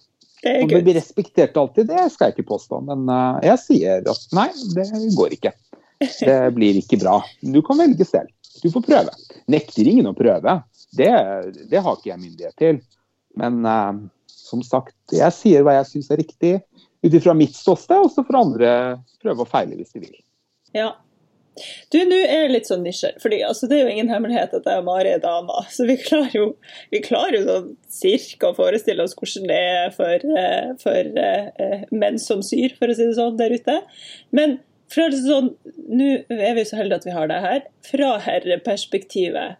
det 0.47 0.55
Om 0.63 0.73
det 0.73 0.81
blir 0.87 0.97
respektert 0.97 1.61
alltid, 1.61 1.91
det 1.93 2.07
skal 2.15 2.31
jeg 2.31 2.39
ikke 2.39 2.55
påstå. 2.55 2.81
Men 2.89 3.05
eh, 3.13 3.51
jeg 3.51 3.63
sier 3.67 4.09
at 4.15 4.33
nei, 4.39 4.49
det 4.73 4.89
går 5.19 5.37
ikke. 5.37 5.53
Det 6.01 6.41
blir 6.57 6.81
ikke 6.81 7.03
bra. 7.05 7.19
Du 7.45 7.61
kan 7.69 7.85
velge 7.85 8.09
selv. 8.09 8.33
Du 8.65 8.71
får 8.73 8.89
prøve. 8.89 9.13
Nekter 9.53 9.93
ingen 9.93 10.09
å 10.09 10.17
prøve. 10.17 10.57
Det, 10.97 11.11
det 11.71 11.83
har 11.83 11.97
ikke 11.97 12.13
jeg 12.13 12.23
myndighet 12.23 12.61
til. 12.61 12.83
Men 13.41 13.65
eh, 13.67 14.05
som 14.31 14.63
sagt, 14.65 14.97
jeg 15.13 15.35
sier 15.35 15.67
hva 15.67 15.79
jeg 15.81 15.91
syns 15.91 16.13
er 16.13 16.23
riktig 16.23 16.55
ut 17.07 17.15
ifra 17.15 17.35
mitt 17.37 17.57
ståsted, 17.57 17.99
og 18.07 18.13
så 18.13 18.25
får 18.27 18.39
andre 18.39 18.71
prøve 19.23 19.45
å 19.45 19.49
feile 19.49 19.77
hvis 19.79 19.93
de 19.95 20.07
vil. 20.07 20.15
Ja. 20.77 20.95
Du, 21.89 21.97
nå 22.05 22.19
er 22.19 22.43
jeg 22.43 22.53
litt 22.53 22.69
sånn 22.69 22.83
nysgjerrig, 22.85 23.21
fordi 23.23 23.39
altså, 23.47 23.69
det 23.71 23.79
er 23.79 23.87
jo 23.87 23.93
ingen 23.95 24.11
hemmelighet 24.13 24.53
at 24.59 24.67
jeg 24.69 24.83
og 24.83 24.89
Mari 24.91 25.15
er 25.15 25.23
damer. 25.23 25.69
Så 25.73 25.87
vi 25.89 25.97
klarer 26.03 26.35
jo, 26.37 26.47
vi 26.93 27.01
klarer 27.05 27.39
jo 27.39 27.45
sånn 27.47 27.71
cirka 27.93 28.51
å 28.51 28.57
forestille 28.59 29.07
oss 29.07 29.17
hvordan 29.17 29.49
det 29.49 29.61
er 29.71 29.95
for, 29.97 30.27
eh, 30.43 30.73
for 30.83 31.13
uh, 31.17 31.87
menn 31.97 32.21
som 32.21 32.45
syr, 32.45 32.77
for 32.77 32.93
å 32.93 32.97
si 32.99 33.09
det 33.09 33.17
sånn, 33.17 33.39
der 33.41 33.57
ute. 33.57 33.79
Men 34.37 34.59
fra 34.93 35.09
liksom 35.09 35.31
sånn, 35.33 35.49
nå 35.97 36.11
er 36.37 36.59
vi 36.59 36.67
så 36.69 36.77
heldige 36.79 37.01
at 37.01 37.09
vi 37.09 37.17
har 37.17 37.33
det 37.33 37.41
her. 37.47 37.65
Fra 37.89 38.13
herreperspektivet, 38.27 39.57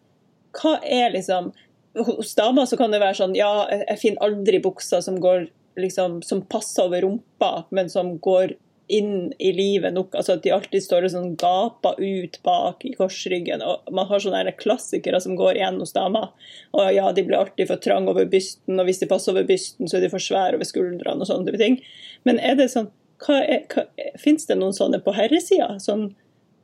hva 0.57 0.79
er 0.83 1.15
liksom 1.15 1.53
Hos 1.97 2.35
damer 2.37 2.67
så 2.69 2.77
kan 2.77 2.93
det 2.93 3.01
være 3.01 3.17
sånn 3.17 3.37
Ja, 3.39 3.67
jeg 3.73 4.01
finner 4.03 4.27
aldri 4.27 4.61
bukser 4.61 5.01
som 5.05 5.17
går 5.23 5.47
liksom, 5.81 6.19
som 6.25 6.43
passer 6.45 6.85
over 6.89 7.05
rumpa, 7.05 7.67
men 7.73 7.89
som 7.93 8.19
går 8.21 8.53
inn 8.89 9.33
i 9.39 9.53
livet 9.53 9.95
nok. 9.95 10.15
altså 10.15 10.37
At 10.37 10.45
de 10.45 10.53
alltid 10.55 10.85
står 10.85 11.07
og 11.07 11.13
sånn 11.13 11.33
gaper 11.41 11.99
ut 12.01 12.39
bak 12.47 12.85
i 12.87 12.93
korsryggen. 12.97 13.65
og 13.65 13.89
Man 13.93 14.07
har 14.11 14.23
sånne 14.23 14.55
klassikere 14.61 15.21
som 15.21 15.37
går 15.39 15.59
igjen 15.59 15.81
hos 15.83 15.95
damer. 15.97 16.31
Og 16.77 16.93
ja, 16.95 17.09
de 17.13 17.25
blir 17.27 17.39
alltid 17.41 17.71
for 17.71 17.83
trang 17.83 18.09
over 18.09 18.29
bysten, 18.31 18.79
og 18.79 18.87
hvis 18.89 19.03
de 19.03 19.11
passer 19.11 19.35
over 19.35 19.49
bysten, 19.49 19.89
så 19.89 19.99
er 19.99 20.07
de 20.07 20.13
for 20.13 20.23
svære 20.23 20.61
over 20.61 20.69
skuldrene 20.69 21.25
og 21.25 21.31
sånne 21.31 21.57
ting. 21.61 21.81
Men 22.29 22.41
er 22.41 22.59
det 22.61 22.71
sånn 22.75 22.93
hva 23.25 23.41
er, 23.41 23.65
hva, 23.73 23.87
finnes 24.21 24.47
det 24.49 24.59
noen 24.61 24.77
sånne 24.77 25.01
på 25.05 25.15
herresida? 25.17 25.79
Sånn 25.83 26.11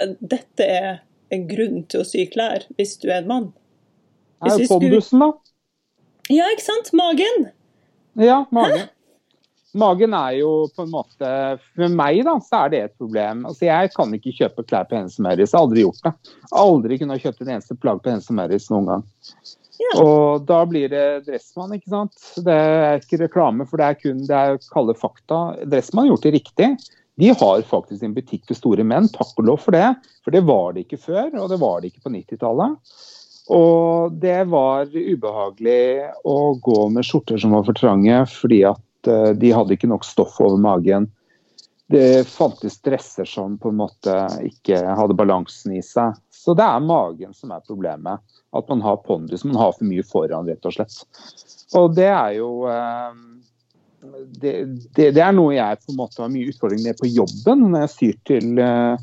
eh, 0.02 0.14
dette 0.20 0.68
er 0.68 1.02
en 1.32 1.46
grunn 1.48 1.82
til 1.88 2.02
å 2.02 2.06
sy 2.06 2.26
klær 2.30 2.66
hvis 2.76 2.98
du 3.00 3.08
er 3.08 3.22
en 3.22 3.30
mann? 3.30 3.50
Er 4.42 4.58
jo 4.58 4.68
pondusen, 4.70 5.22
da. 5.22 5.30
Ja, 6.32 6.48
ikke 6.54 6.64
sant? 6.64 6.90
Magen. 6.96 7.46
Ja, 8.18 8.42
magen. 8.54 8.90
Magen 9.72 10.12
er 10.12 10.34
jo 10.36 10.50
på 10.76 10.84
en 10.84 10.90
måte 10.92 11.28
For 11.72 11.88
meg 11.88 12.18
da, 12.26 12.34
så 12.44 12.64
er 12.66 12.72
det 12.72 12.80
et 12.84 12.94
problem. 13.00 13.46
Altså, 13.48 13.64
Jeg 13.70 13.92
kan 13.94 14.12
ikke 14.18 14.34
kjøpe 14.36 14.66
klær 14.68 14.88
på 14.88 14.98
Hennes 14.98 15.16
Maurits. 15.22 15.52
Jeg 15.52 15.58
har 15.58 15.66
aldri 15.66 15.86
gjort 15.86 16.04
det. 16.04 16.12
Aldri 16.62 16.98
kunne 17.00 17.16
ha 17.16 17.22
kjøpt 17.22 17.42
et 17.42 17.52
eneste 17.54 17.78
plagg 17.80 18.02
på 18.04 18.12
Hennes 18.12 18.30
Maurits 18.36 18.68
noen 18.72 18.90
gang. 18.90 19.06
Ja. 19.80 19.92
Og 20.02 20.44
da 20.46 20.60
blir 20.68 20.92
det 20.92 21.06
Dressmann, 21.26 21.72
ikke 21.74 21.90
sant. 21.90 22.26
Det 22.44 22.54
er 22.54 23.00
ikke 23.00 23.22
reklame, 23.24 23.66
for 23.66 23.80
det 23.80 23.88
er 23.88 23.98
kun 23.98 24.20
det 24.28 24.42
er 24.42 24.60
kalde 24.72 24.94
fakta. 24.98 25.40
Dressmann 25.64 26.06
har 26.06 26.12
gjort 26.12 26.28
det 26.28 26.34
riktig. 26.36 26.68
De 27.20 27.32
har 27.32 27.64
faktisk 27.68 28.04
en 28.04 28.14
butikk 28.16 28.46
for 28.48 28.56
store 28.56 28.84
menn, 28.88 29.08
takk 29.12 29.34
og 29.40 29.48
lov 29.48 29.64
for 29.64 29.76
det. 29.76 29.88
For 30.24 30.34
det 30.34 30.44
var 30.48 30.76
det 30.76 30.86
ikke 30.86 31.00
før, 31.00 31.32
og 31.40 31.50
det 31.52 31.58
var 31.60 31.80
det 31.80 31.92
ikke 31.92 32.04
på 32.06 32.14
90-tallet. 32.14 32.94
Og 33.50 34.14
det 34.22 34.44
var 34.52 34.86
ubehagelig 34.92 36.12
å 36.28 36.54
gå 36.62 36.78
med 36.94 37.06
skjorter 37.06 37.40
som 37.42 37.56
var 37.56 37.66
for 37.66 37.78
trange, 37.78 38.20
fordi 38.30 38.62
at 38.70 39.10
eh, 39.10 39.32
de 39.34 39.50
hadde 39.54 39.74
ikke 39.74 39.90
nok 39.90 40.06
stoff 40.06 40.38
over 40.42 40.60
magen. 40.62 41.08
Det 41.92 42.22
fantes 42.30 42.78
dresser 42.80 43.26
som 43.28 43.58
på 43.60 43.72
en 43.72 43.80
måte 43.82 44.14
ikke 44.46 44.78
hadde 44.96 45.18
balansen 45.18 45.74
i 45.76 45.82
seg. 45.84 46.14
Så 46.30 46.54
det 46.58 46.64
er 46.64 46.86
magen 46.86 47.34
som 47.36 47.52
er 47.54 47.66
problemet. 47.66 48.22
At 48.56 48.68
man 48.68 48.82
har 48.84 49.02
pondus, 49.06 49.44
man 49.48 49.58
har 49.58 49.74
for 49.74 49.88
mye 49.88 50.04
foran, 50.06 50.48
rett 50.48 50.66
og 50.68 50.76
slett. 50.76 51.02
Og 51.78 51.94
det 51.96 52.08
er 52.12 52.36
jo 52.36 52.50
eh, 52.70 53.20
det, 54.42 54.54
det, 54.94 55.10
det 55.16 55.22
er 55.22 55.34
noe 55.34 55.54
jeg 55.56 55.82
på 55.82 55.92
en 55.92 56.00
måte 56.00 56.22
har 56.22 56.32
mye 56.32 56.50
utfordring 56.52 56.82
med 56.84 56.98
på 56.98 57.10
jobben, 57.10 57.68
når 57.72 57.86
jeg 57.86 57.92
syr 57.96 58.18
til 58.28 58.60
uh, 58.60 58.98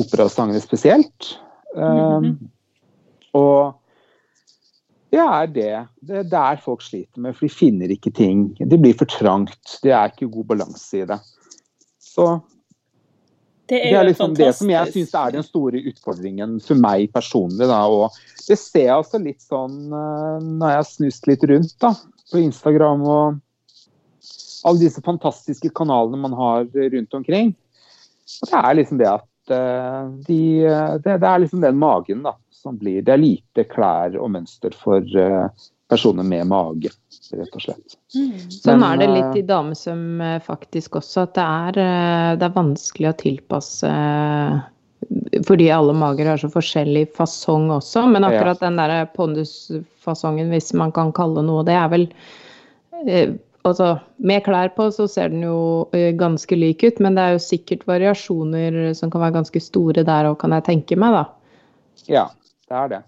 operasangere 0.00 0.62
spesielt. 0.64 1.34
Um, 1.74 2.34
og 3.36 3.76
det 5.10 5.18
er 5.18 5.50
det. 5.50 5.72
Det 6.06 6.20
er 6.20 6.30
der 6.30 6.60
folk 6.62 6.84
sliter 6.86 7.22
med, 7.22 7.34
for 7.34 7.48
de 7.48 7.52
finner 7.54 7.90
ikke 7.90 8.12
ting. 8.14 8.50
Det 8.58 8.78
blir 8.78 8.94
for 8.98 9.10
trangt. 9.10 9.78
Det 9.82 9.90
er 9.90 10.12
ikke 10.12 10.30
god 10.30 10.46
balanse 10.52 11.02
i 11.02 11.06
det. 11.08 11.18
Så 11.98 12.40
Det 13.70 13.82
det 13.82 13.94
er 13.94 14.04
liksom 14.06 14.32
fantastisk. 14.32 14.46
det 14.46 14.54
som 14.58 14.70
jeg 14.70 14.92
syns 14.92 15.14
er 15.14 15.34
den 15.34 15.46
store 15.46 15.82
utfordringen 15.90 16.60
for 16.62 16.78
meg 16.78 17.12
personlig. 17.14 17.66
Da. 17.70 17.84
Og 17.86 18.10
det 18.46 18.58
ser 18.58 18.86
jeg 18.86 19.02
også 19.02 19.20
litt 19.22 19.42
sånn 19.42 19.76
eh, 19.94 20.38
når 20.46 20.72
jeg 20.72 20.80
har 20.80 20.88
snust 20.88 21.28
litt 21.30 21.44
rundt 21.46 21.76
da, 21.82 21.92
på 22.30 22.42
Instagram 22.42 23.02
og 23.06 23.38
alle 24.66 24.82
disse 24.82 25.02
fantastiske 25.02 25.70
kanalene 25.74 26.18
man 26.22 26.34
har 26.38 26.66
rundt 26.66 27.14
omkring. 27.14 27.54
Og 28.42 28.50
det 28.50 28.62
er 28.62 28.78
liksom 28.78 28.98
det 29.00 29.10
at 29.10 29.26
de, 29.50 30.40
det, 31.04 31.18
det 31.18 31.28
er 31.28 31.42
liksom 31.42 31.64
den 31.64 31.78
magen 31.80 32.24
da, 32.26 32.36
som 32.54 32.78
blir 32.80 33.02
Det 33.02 33.14
er 33.14 33.22
lite 33.22 33.66
klær 33.70 34.16
og 34.20 34.32
mønster 34.36 34.74
for 34.76 35.04
eh, 35.18 35.68
personer 35.90 36.26
med 36.26 36.46
mage, 36.46 36.92
rett 37.34 37.56
og 37.56 37.64
slett. 37.64 37.96
Sånn 38.54 38.84
er 38.86 39.00
det 39.00 39.08
eh, 39.08 39.14
litt 39.16 39.38
i 39.40 39.46
damesøm 39.46 40.20
eh, 40.22 40.36
faktisk 40.44 41.00
også, 41.00 41.24
at 41.26 41.34
det 41.38 41.46
er, 41.46 41.80
eh, 41.84 42.28
det 42.38 42.46
er 42.46 42.58
vanskelig 42.58 43.10
å 43.10 43.16
tilpasse 43.24 43.90
eh, 43.90 44.60
fordi 45.46 45.70
alle 45.72 45.94
mager 45.96 46.28
har 46.28 46.40
så 46.40 46.50
forskjellig 46.52 47.08
fasong 47.16 47.70
også. 47.72 48.04
Men 48.12 48.26
akkurat 48.28 48.60
den 48.62 48.76
der 48.78 49.08
pondusfasongen, 49.16 50.52
hvis 50.52 50.74
man 50.76 50.92
kan 50.94 51.12
kalle 51.16 51.42
noe, 51.46 51.64
det 51.66 51.74
er 51.74 51.88
vel 51.92 52.06
eh, 53.06 53.32
Altså, 53.68 53.98
med 54.16 54.40
klær 54.46 54.70
på 54.72 54.86
så 54.94 55.04
ser 55.10 55.32
den 55.32 55.44
jo 55.44 55.60
eh, 55.96 56.14
ganske 56.16 56.56
lik 56.56 56.84
ut, 56.86 57.00
men 57.04 57.16
det 57.16 57.24
er 57.24 57.36
jo 57.36 57.44
sikkert 57.44 57.84
variasjoner 57.88 58.94
som 58.96 59.12
kan 59.12 59.20
være 59.20 59.36
ganske 59.36 59.60
store 59.60 60.04
der 60.06 60.30
òg, 60.30 60.38
kan 60.40 60.54
jeg 60.56 60.64
tenke 60.70 60.96
meg, 61.00 61.18
da. 61.18 61.24
Ja, 62.08 62.26
det 62.70 62.78
er 62.78 62.92
det. 62.94 63.00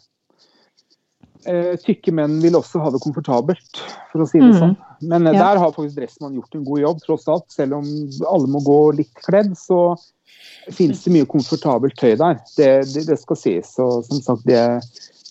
Eh, 1.48 1.72
tykke 1.82 2.12
menn 2.14 2.36
vil 2.42 2.54
også 2.54 2.78
ha 2.84 2.90
det 2.94 3.00
komfortabelt, 3.02 3.80
for 4.12 4.22
å 4.22 4.26
si 4.30 4.38
det 4.38 4.52
mm. 4.52 4.58
sånn. 4.60 4.74
Men 5.00 5.26
eh, 5.26 5.34
Ja. 5.34 5.48
der 5.48 5.62
har 5.62 5.72
faktisk 5.74 5.96
Dressmann 5.96 6.36
gjort 6.36 6.54
en 6.54 6.66
god 6.68 6.82
jobb, 6.84 7.00
tross 7.06 7.24
alt. 7.32 7.48
Selv 7.50 7.80
om 7.80 7.88
alle 8.30 8.50
må 8.52 8.60
gå 8.62 8.78
litt 9.00 9.24
kledd, 9.24 9.56
så 9.58 9.96
finnes 10.70 11.02
det 11.02 11.14
mye 11.16 11.30
komfortabelt 11.32 11.96
tøy 11.98 12.14
der. 12.20 12.38
Det, 12.54 12.70
det, 12.92 13.06
det 13.08 13.18
skal 13.18 13.40
sies. 13.40 13.72
Og 13.82 14.04
som 14.06 14.22
sagt, 14.22 14.46
det, 14.46 14.62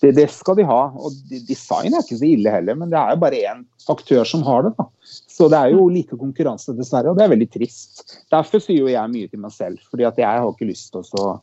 det, 0.02 0.12
det 0.18 0.26
skal 0.34 0.58
de 0.58 0.66
ha. 0.66 0.80
Og 0.98 1.14
design 1.48 1.94
er 1.94 2.02
ikke 2.02 2.18
så 2.18 2.26
ille 2.28 2.52
heller, 2.52 2.78
men 2.78 2.90
det 2.90 2.98
er 2.98 3.14
jo 3.14 3.22
bare 3.22 3.42
én 3.52 3.62
aktør 3.92 4.26
som 4.28 4.42
har 4.46 4.66
det. 4.66 4.74
da. 4.78 4.88
Så 5.30 5.48
det 5.52 5.60
er 5.60 5.76
jo 5.76 5.86
like 5.92 6.18
konkurranse, 6.18 6.74
dessverre, 6.78 7.12
og 7.12 7.18
det 7.18 7.26
er 7.26 7.34
veldig 7.34 7.50
trist. 7.54 8.04
Derfor 8.34 8.62
sier 8.62 8.82
jo 8.82 8.90
jeg 8.90 9.14
mye 9.14 9.30
til 9.30 9.42
meg 9.44 9.54
selv, 9.54 9.82
fordi 9.90 10.08
at 10.08 10.18
jeg 10.20 10.42
har 10.42 10.50
ikke 10.50 10.70
lyst 10.70 10.92
til 10.92 11.22
å 11.22 11.36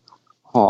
ha 0.56 0.68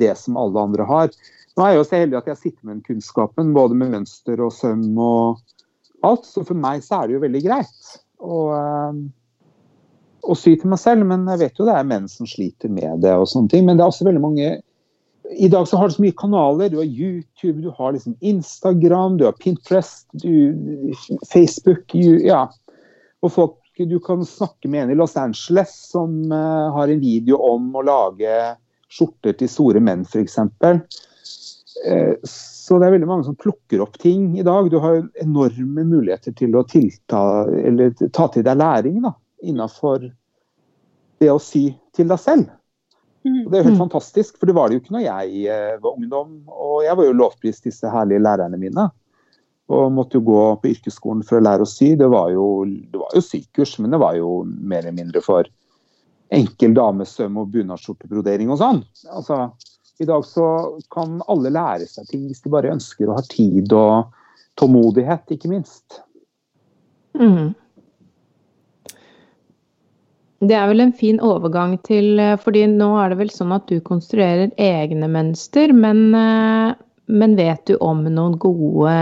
det 0.00 0.12
som 0.20 0.38
alle 0.40 0.68
andre 0.68 0.86
har. 0.88 1.10
Nå 1.54 1.64
er 1.64 1.74
jeg 1.74 1.80
jo 1.80 1.88
så 1.88 1.98
heldig 2.00 2.18
at 2.18 2.30
jeg 2.32 2.40
sitter 2.40 2.66
med 2.66 2.76
den 2.76 2.86
kunnskapen, 2.88 3.52
både 3.56 3.76
med 3.78 3.92
mønster 3.94 4.40
og 4.42 4.54
søm 4.56 4.86
og 4.98 5.42
alt. 6.06 6.26
Så 6.26 6.42
for 6.46 6.58
meg 6.58 6.82
så 6.84 7.00
er 7.00 7.08
det 7.08 7.16
jo 7.16 7.24
veldig 7.24 7.42
greit 7.44 7.92
å, 8.18 8.38
eh, 8.58 9.02
å 10.24 10.36
sy 10.38 10.56
til 10.58 10.72
meg 10.72 10.82
selv. 10.82 11.06
Men 11.06 11.28
jeg 11.30 11.44
vet 11.44 11.60
jo 11.60 11.68
det 11.68 11.76
er 11.78 11.90
menn 11.92 12.08
som 12.10 12.28
sliter 12.28 12.72
med 12.72 13.04
det 13.06 13.14
og 13.14 13.28
sånne 13.30 13.52
ting. 13.52 13.68
Men 13.68 13.78
det 13.78 13.86
er 13.86 13.92
også 13.92 14.08
veldig 14.08 14.24
mange 14.24 14.48
I 15.30 15.48
dag 15.48 15.68
så 15.68 15.76
har 15.76 15.88
du 15.88 15.94
så 15.94 16.02
mye 16.04 16.16
kanaler. 16.16 16.68
Du 16.68 16.76
har 16.76 16.84
YouTube, 16.84 17.62
du 17.62 17.70
har 17.76 17.92
liksom 17.92 18.16
Instagram, 18.20 19.16
du 19.18 19.24
har 19.24 19.32
Pinterest, 19.32 20.08
du, 20.12 20.92
Facebook 21.32 21.94
you, 21.94 22.18
Ja. 22.26 22.48
Og 23.24 23.32
folk 23.32 23.60
du 23.76 23.98
kan 24.00 24.24
snakke 24.24 24.68
med 24.68 24.82
en 24.82 24.90
i 24.90 24.94
Los 24.94 25.16
Angeles 25.16 25.72
som 25.90 26.32
uh, 26.32 26.70
har 26.72 26.88
en 26.88 27.00
video 27.00 27.40
om 27.42 27.72
å 27.74 27.82
lage 27.82 28.30
skjorter 28.92 29.34
til 29.34 29.50
store 29.50 29.80
menn, 29.82 30.04
f.eks. 30.06 30.36
Uh, 30.38 32.12
så 32.22 32.78
det 32.78 32.86
er 32.86 32.94
veldig 32.94 33.08
mange 33.08 33.26
som 33.26 33.36
plukker 33.36 33.82
opp 33.82 33.98
ting 33.98 34.36
i 34.38 34.44
dag. 34.46 34.70
Du 34.70 34.78
har 34.78 35.02
enorme 35.24 35.84
muligheter 35.88 36.36
til 36.36 36.54
å 36.56 36.62
tilta, 36.68 37.22
ta 38.14 38.28
til 38.32 38.46
deg 38.46 38.60
læring 38.60 39.00
da, 39.04 39.14
innenfor 39.42 40.06
det 41.20 41.32
å 41.32 41.40
sy 41.42 41.66
til 41.96 42.08
deg 42.12 42.22
selv. 42.22 42.52
Og 43.24 43.50
det 43.50 43.58
er 43.58 43.64
helt 43.64 43.78
Mm. 43.78 43.88
fantastisk, 43.88 44.36
for 44.38 44.46
det 44.46 44.54
var 44.54 44.68
det 44.68 44.76
jo 44.76 44.80
ikke 44.82 44.94
når 44.98 45.04
jeg 45.04 45.46
eh, 45.48 45.78
var 45.80 45.96
ungdom. 45.96 46.42
Og 46.48 46.84
jeg 46.84 46.96
var 46.96 47.04
jo 47.04 47.12
lovprist 47.12 47.64
disse 47.64 47.88
herlige 47.90 48.20
lærerne 48.20 48.58
mine. 48.60 48.90
Og 49.68 49.92
måtte 49.92 50.18
jo 50.18 50.20
gå 50.20 50.60
på 50.60 50.68
yrkesskolen 50.74 51.22
for 51.24 51.38
å 51.40 51.44
lære 51.44 51.64
å 51.64 51.68
sy. 51.68 51.94
Det 51.96 52.08
var 52.10 52.30
jo, 52.30 52.64
det 52.66 53.00
var 53.00 53.08
jo 53.14 53.20
sykurs, 53.24 53.78
men 53.80 53.90
det 53.90 54.00
var 54.00 54.14
jo 54.18 54.44
mer 54.44 54.78
eller 54.84 54.92
mindre 54.92 55.22
for 55.24 55.44
enkel 56.30 56.74
damesøm 56.74 57.36
og 57.40 57.50
bunadsskjortebrodering 57.52 58.50
og 58.50 58.58
sånn. 58.60 58.84
Altså, 59.08 59.52
I 60.00 60.04
dag 60.04 60.24
så 60.24 60.46
kan 60.90 61.22
alle 61.28 61.48
lære 61.54 61.86
seg 61.88 62.06
ting 62.10 62.26
hvis 62.28 62.42
de 62.42 62.50
bare 62.50 62.72
ønsker 62.74 63.08
og 63.08 63.20
har 63.20 63.28
tid 63.30 63.72
og 63.72 64.12
tålmodighet, 64.60 65.24
ikke 65.30 65.48
minst. 65.48 66.00
Mhm. 67.14 67.54
Det 70.42 70.56
er 70.56 70.66
vel 70.68 70.82
en 70.82 70.92
fin 70.92 71.20
overgang 71.22 71.76
til 71.86 72.18
eh, 72.20 72.34
fordi 72.40 72.66
nå 72.72 72.90
er 73.00 73.12
det 73.12 73.20
vel 73.22 73.30
sånn 73.32 73.54
at 73.54 73.68
du 73.70 73.78
konstruerer 73.84 74.50
egne 74.60 75.08
mønster, 75.08 75.72
men, 75.72 76.08
eh, 76.18 76.74
men 77.06 77.36
vet 77.38 77.62
du 77.70 77.76
om 77.84 78.02
noen 78.08 78.36
gode 78.42 78.96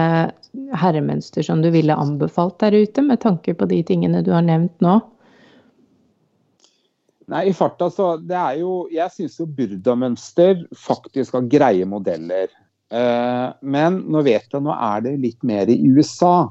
herremønster 0.76 1.44
som 1.46 1.62
du 1.64 1.70
ville 1.72 1.96
anbefalt 1.96 2.58
der 2.60 2.76
ute, 2.76 3.02
med 3.02 3.22
tanke 3.24 3.56
på 3.56 3.68
de 3.70 3.80
tingene 3.88 4.22
du 4.24 4.32
har 4.34 4.44
nevnt 4.44 4.74
nå? 4.84 4.98
Nei, 7.32 7.46
i 7.48 7.54
farta 7.56 7.88
så 7.88 8.16
det 8.20 8.36
er 8.36 8.58
jo 8.60 8.72
Jeg 8.92 9.12
syns 9.14 9.38
jo 9.40 9.46
burdamønster 9.46 10.66
faktisk 10.76 11.38
har 11.38 11.46
greie 11.48 11.86
modeller. 11.88 12.50
Eh, 12.92 13.46
men 13.62 14.02
nå 14.12 14.24
vet 14.26 14.50
jeg, 14.50 14.60
nå 14.60 14.74
er 14.74 15.06
det 15.06 15.14
litt 15.22 15.46
mer 15.46 15.70
i 15.72 15.78
USA. 15.88 16.50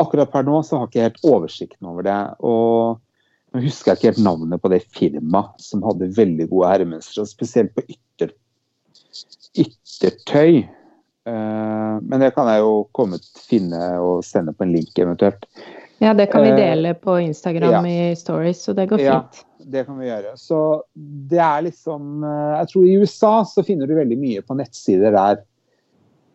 Akkurat 0.00 0.32
per 0.32 0.44
nå 0.44 0.60
så 0.66 0.76
har 0.76 0.88
jeg 0.88 0.90
ikke 0.90 1.06
helt 1.06 1.30
oversikten 1.32 1.88
over 1.88 2.04
det. 2.04 2.18
Og 2.44 3.00
nå 3.50 3.62
husker 3.64 3.90
jeg 3.90 3.98
ikke 3.98 4.10
helt 4.12 4.26
navnet 4.26 4.62
på 4.62 4.70
det 4.70 4.84
firmaet 4.94 5.62
som 5.62 5.82
hadde 5.82 6.12
veldig 6.14 6.46
gode 6.52 6.70
herremønstre, 6.70 7.24
spesielt 7.26 7.72
på 7.74 7.82
ytter, 7.90 8.30
yttertøy. 9.58 10.62
Eh, 11.26 11.94
men 12.00 12.22
det 12.22 12.30
kan 12.36 12.48
jeg 12.50 12.62
jo 12.62 12.84
komme 12.96 13.18
finne 13.48 13.82
og 13.98 14.22
sende 14.26 14.54
på 14.54 14.66
en 14.66 14.74
link 14.76 14.98
eventuelt. 14.98 15.48
Ja, 16.00 16.14
det 16.16 16.30
kan 16.32 16.46
vi 16.46 16.54
eh, 16.54 16.56
dele 16.56 16.94
på 16.94 17.18
Instagram 17.20 17.86
ja. 17.90 18.10
i 18.12 18.16
stories, 18.16 18.62
så 18.64 18.72
det 18.76 18.86
går 18.92 19.02
fint. 19.02 19.42
Ja, 19.42 19.66
det 19.74 19.84
kan 19.88 19.98
vi 19.98 20.08
gjøre. 20.08 20.32
Så 20.40 20.62
det 20.94 21.42
er 21.44 21.66
liksom 21.66 22.24
eh, 22.24 22.56
Jeg 22.62 22.72
tror 22.72 22.86
i 22.86 22.96
USA 23.02 23.34
så 23.50 23.66
finner 23.66 23.90
du 23.90 23.98
veldig 23.98 24.20
mye 24.20 24.46
på 24.46 24.56
nettsider 24.62 25.12
der. 25.16 25.42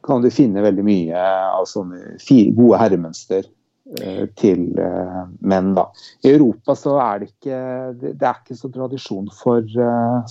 Kan 0.05 0.21
du 0.21 0.29
finne 0.29 0.61
veldig 0.61 0.83
mye 0.85 1.27
av 1.55 1.63
sånne 1.65 2.19
gode 2.53 2.83
herremønster 2.83 3.47
til 4.39 4.63
menn, 5.45 5.67
da. 5.77 5.83
I 6.25 6.31
Europa 6.33 6.73
så 6.73 6.95
er 7.03 7.19
det 7.21 7.27
ikke 7.29 7.59
Det 8.01 8.15
er 8.25 8.39
ikke 8.39 8.57
så 8.57 8.71
tradisjon 8.73 9.27
for 9.29 9.61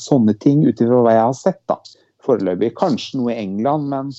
sånne 0.01 0.35
ting, 0.43 0.65
ut 0.67 0.81
ifra 0.83 1.05
hva 1.05 1.13
jeg 1.15 1.29
har 1.29 1.37
sett, 1.39 1.61
da. 1.71 1.79
Foreløpig. 2.25 2.73
Kanskje 2.75 3.21
noe 3.21 3.31
i 3.35 3.39
England, 3.45 3.87
men 3.93 4.11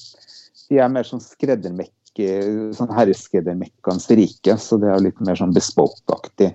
de 0.69 0.79
er 0.79 0.91
mer 0.93 1.07
sånn 1.07 1.23
skreddermekke, 1.23 2.29
sånn 2.77 2.93
herreskreddermekkaens 2.95 4.07
rike. 4.15 4.55
Så 4.61 4.79
det 4.79 4.93
er 4.93 5.03
litt 5.03 5.19
mer 5.25 5.35
sånn 5.39 5.55
bespoke-aktig, 5.55 6.53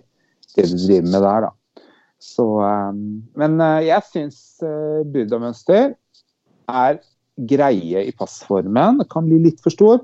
det 0.56 0.68
du 0.70 0.76
driver 0.78 1.10
med 1.10 1.26
der, 1.26 1.48
da. 1.50 1.84
Så, 2.20 2.46
men 3.40 3.60
jeg 3.84 4.08
syns 4.08 4.40
buddha-mønster 4.60 5.94
er 6.70 6.98
greie 7.50 8.02
i 8.08 8.16
passformen. 8.16 9.04
Kan 9.12 9.28
bli 9.28 9.38
litt 9.46 9.60
for 9.64 9.72
stor. 9.72 10.02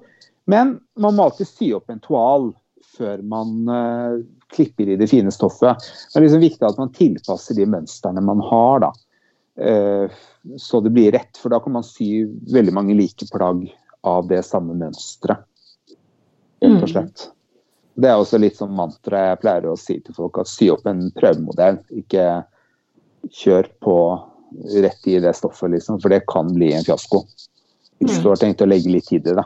Men 0.48 0.78
man 0.96 1.16
må 1.16 1.26
alltid 1.26 1.48
sy 1.50 1.72
opp 1.76 1.90
en 1.92 2.00
toal 2.04 2.50
før 2.96 3.22
man 3.26 3.70
uh, 3.70 4.18
klipper 4.54 4.92
i 4.92 4.98
det 5.00 5.08
fine 5.10 5.32
stoffet. 5.34 5.84
Det 6.12 6.18
er 6.18 6.26
liksom 6.26 6.44
viktig 6.44 6.66
at 6.66 6.80
man 6.80 6.94
tilpasser 6.96 7.58
de 7.58 7.68
mønstrene 7.70 8.24
man 8.24 8.42
har, 8.48 8.86
da. 8.86 8.92
Uh, 9.56 10.16
så 10.60 10.80
det 10.84 10.92
blir 10.96 11.14
rett, 11.16 11.38
for 11.40 11.52
da 11.52 11.60
kan 11.62 11.76
man 11.76 11.86
sy 11.86 12.26
veldig 12.52 12.74
mange 12.76 12.96
like 12.98 13.28
plagg 13.32 13.64
av 14.06 14.28
det 14.30 14.42
samme 14.46 14.76
mønsteret. 14.78 15.46
Rett 16.62 16.72
og 16.72 16.84
mm. 16.86 16.92
slett. 16.92 17.26
Det 17.96 18.08
er 18.10 18.20
også 18.20 18.38
litt 18.40 18.58
sånn 18.58 18.74
mantra 18.76 19.30
jeg 19.30 19.40
pleier 19.40 19.66
å 19.70 19.78
si 19.80 19.98
til 20.04 20.16
folk, 20.16 20.38
at 20.40 20.50
sy 20.50 20.68
opp 20.72 20.84
en 20.88 21.06
prøvemodell. 21.16 21.80
Ikke 21.96 22.44
kjør 23.32 23.68
på 23.82 23.96
rett 24.84 25.08
i 25.08 25.18
det 25.24 25.32
stoffet, 25.36 25.72
liksom, 25.72 26.00
for 26.02 26.12
det 26.12 26.26
kan 26.28 26.52
bli 26.54 26.72
en 26.76 26.84
fiasko. 26.86 27.24
Hvis 28.04 28.20
du 28.20 28.28
har 28.28 28.40
tenkt 28.40 28.60
å 28.60 28.68
legge 28.68 28.92
litt 28.92 29.08
tid 29.08 29.28
i 29.30 29.36
det. 29.38 29.44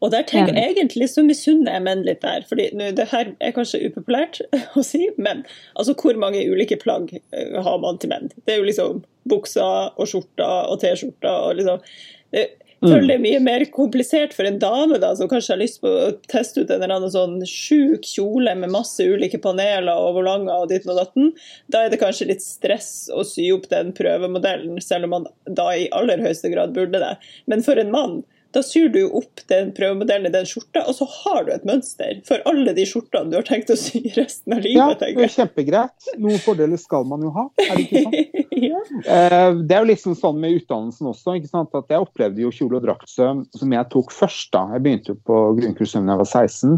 Og 0.00 0.12
der 0.14 0.26
tenker 0.28 0.56
jeg 0.56 0.74
egentlig 0.76 1.08
så 1.12 1.24
misunner 1.26 1.76
jeg 1.76 1.86
menn 1.86 2.04
litt 2.06 2.22
der. 2.24 2.46
fordi 2.48 2.70
nå, 2.76 2.90
det 2.96 3.08
her 3.12 3.32
er 3.40 3.54
kanskje 3.56 3.82
upopulært 3.88 4.40
å 4.78 4.84
si, 4.86 5.06
men 5.16 5.44
altså 5.74 5.96
hvor 5.98 6.18
mange 6.20 6.44
ulike 6.48 6.80
plagg 6.82 7.12
eh, 7.14 7.60
har 7.62 7.78
man 7.82 8.00
til 8.02 8.12
menn? 8.12 8.32
Det 8.44 8.56
er 8.56 8.62
jo 8.62 8.68
liksom 8.68 9.04
bukser 9.30 9.92
og 9.94 10.08
skjorter 10.10 10.72
og 10.72 10.80
T-skjorter 10.82 11.46
og 11.46 11.60
liksom 11.60 11.84
det, 12.32 12.48
føler 12.82 13.06
det 13.06 13.14
er 13.14 13.22
mye 13.22 13.40
mer 13.44 13.64
komplisert 13.74 14.34
for 14.34 14.48
en 14.48 14.58
dame 14.62 14.98
da, 15.02 15.12
som 15.18 15.28
kanskje 15.30 15.54
har 15.54 15.60
lyst 15.60 15.80
på 15.82 15.90
å 15.90 16.10
teste 16.30 16.62
ut 16.62 16.70
en 16.70 16.80
eller 16.80 16.96
annen 16.96 17.12
sånn 17.14 17.36
sjuk 17.48 18.06
kjole 18.08 18.54
med 18.58 18.72
masse 18.74 19.04
ulike 19.06 19.38
paneler 19.42 19.92
og 19.92 20.18
volanger 20.18 20.64
og 20.64 20.70
ditt 20.72 20.88
og 20.88 20.98
datten. 20.98 21.30
Da 21.72 21.84
er 21.84 21.92
det 21.92 22.00
kanskje 22.02 22.30
litt 22.32 22.44
stress 22.44 23.06
å 23.14 23.22
sy 23.26 23.48
opp 23.54 23.68
den 23.70 23.92
prøvemodellen, 23.96 24.80
selv 24.82 25.08
om 25.08 25.16
man 25.16 25.28
da 25.46 25.68
i 25.76 25.90
aller 25.94 26.22
høyeste 26.24 26.50
grad 26.52 26.74
burde 26.76 27.02
det. 27.02 27.14
Men 27.50 27.62
for 27.66 27.78
en 27.78 27.94
mann 27.94 28.22
da 28.52 28.62
syr 28.66 28.88
du 28.92 29.00
opp 29.08 29.42
den 29.50 29.72
prøvemodellen 29.76 30.28
i 30.28 30.34
den 30.34 30.46
skjorta, 30.48 30.84
og 30.88 30.96
så 30.96 31.06
har 31.08 31.46
du 31.46 31.52
et 31.54 31.64
mønster 31.68 32.20
for 32.28 32.42
alle 32.48 32.74
de 32.76 32.84
skjortene 32.88 33.32
du 33.32 33.38
har 33.38 33.46
tenkt 33.48 33.72
å 33.72 33.78
sy 33.78 34.02
resten 34.16 34.56
av 34.56 34.62
livet. 34.64 34.76
Ja, 34.76 34.88
det 35.00 35.26
er 35.26 35.34
kjempegreit. 35.36 36.10
Noen 36.20 36.40
fordeler 36.42 36.80
skal 36.80 37.06
man 37.08 37.24
jo 37.24 37.32
ha, 37.36 37.46
er 37.64 37.74
det 37.76 37.86
ikke 37.86 38.04
sant? 38.06 38.40
ja. 38.72 38.80
Eh, 39.16 39.50
det 39.64 39.76
er 39.76 39.84
jo 39.84 39.90
liksom 39.92 40.16
sånn 40.18 40.40
med 40.42 40.58
utdannelsen 40.60 41.10
også. 41.12 41.36
ikke 41.38 41.52
sant? 41.52 41.74
At 41.76 41.92
Jeg 41.92 42.04
opplevde 42.04 42.44
jo 42.44 42.52
kjole- 42.54 42.80
og 42.80 42.86
draktsøm 42.86 43.44
som 43.56 43.76
jeg 43.76 43.90
tok 43.92 44.12
først. 44.14 44.50
da. 44.54 44.66
Jeg 44.76 44.84
begynte 44.84 45.14
jo 45.14 45.20
på 45.26 45.38
grunnkurssøm 45.60 46.06
da 46.08 46.16
jeg 46.16 46.22
var 46.24 46.32
16. 46.32 46.76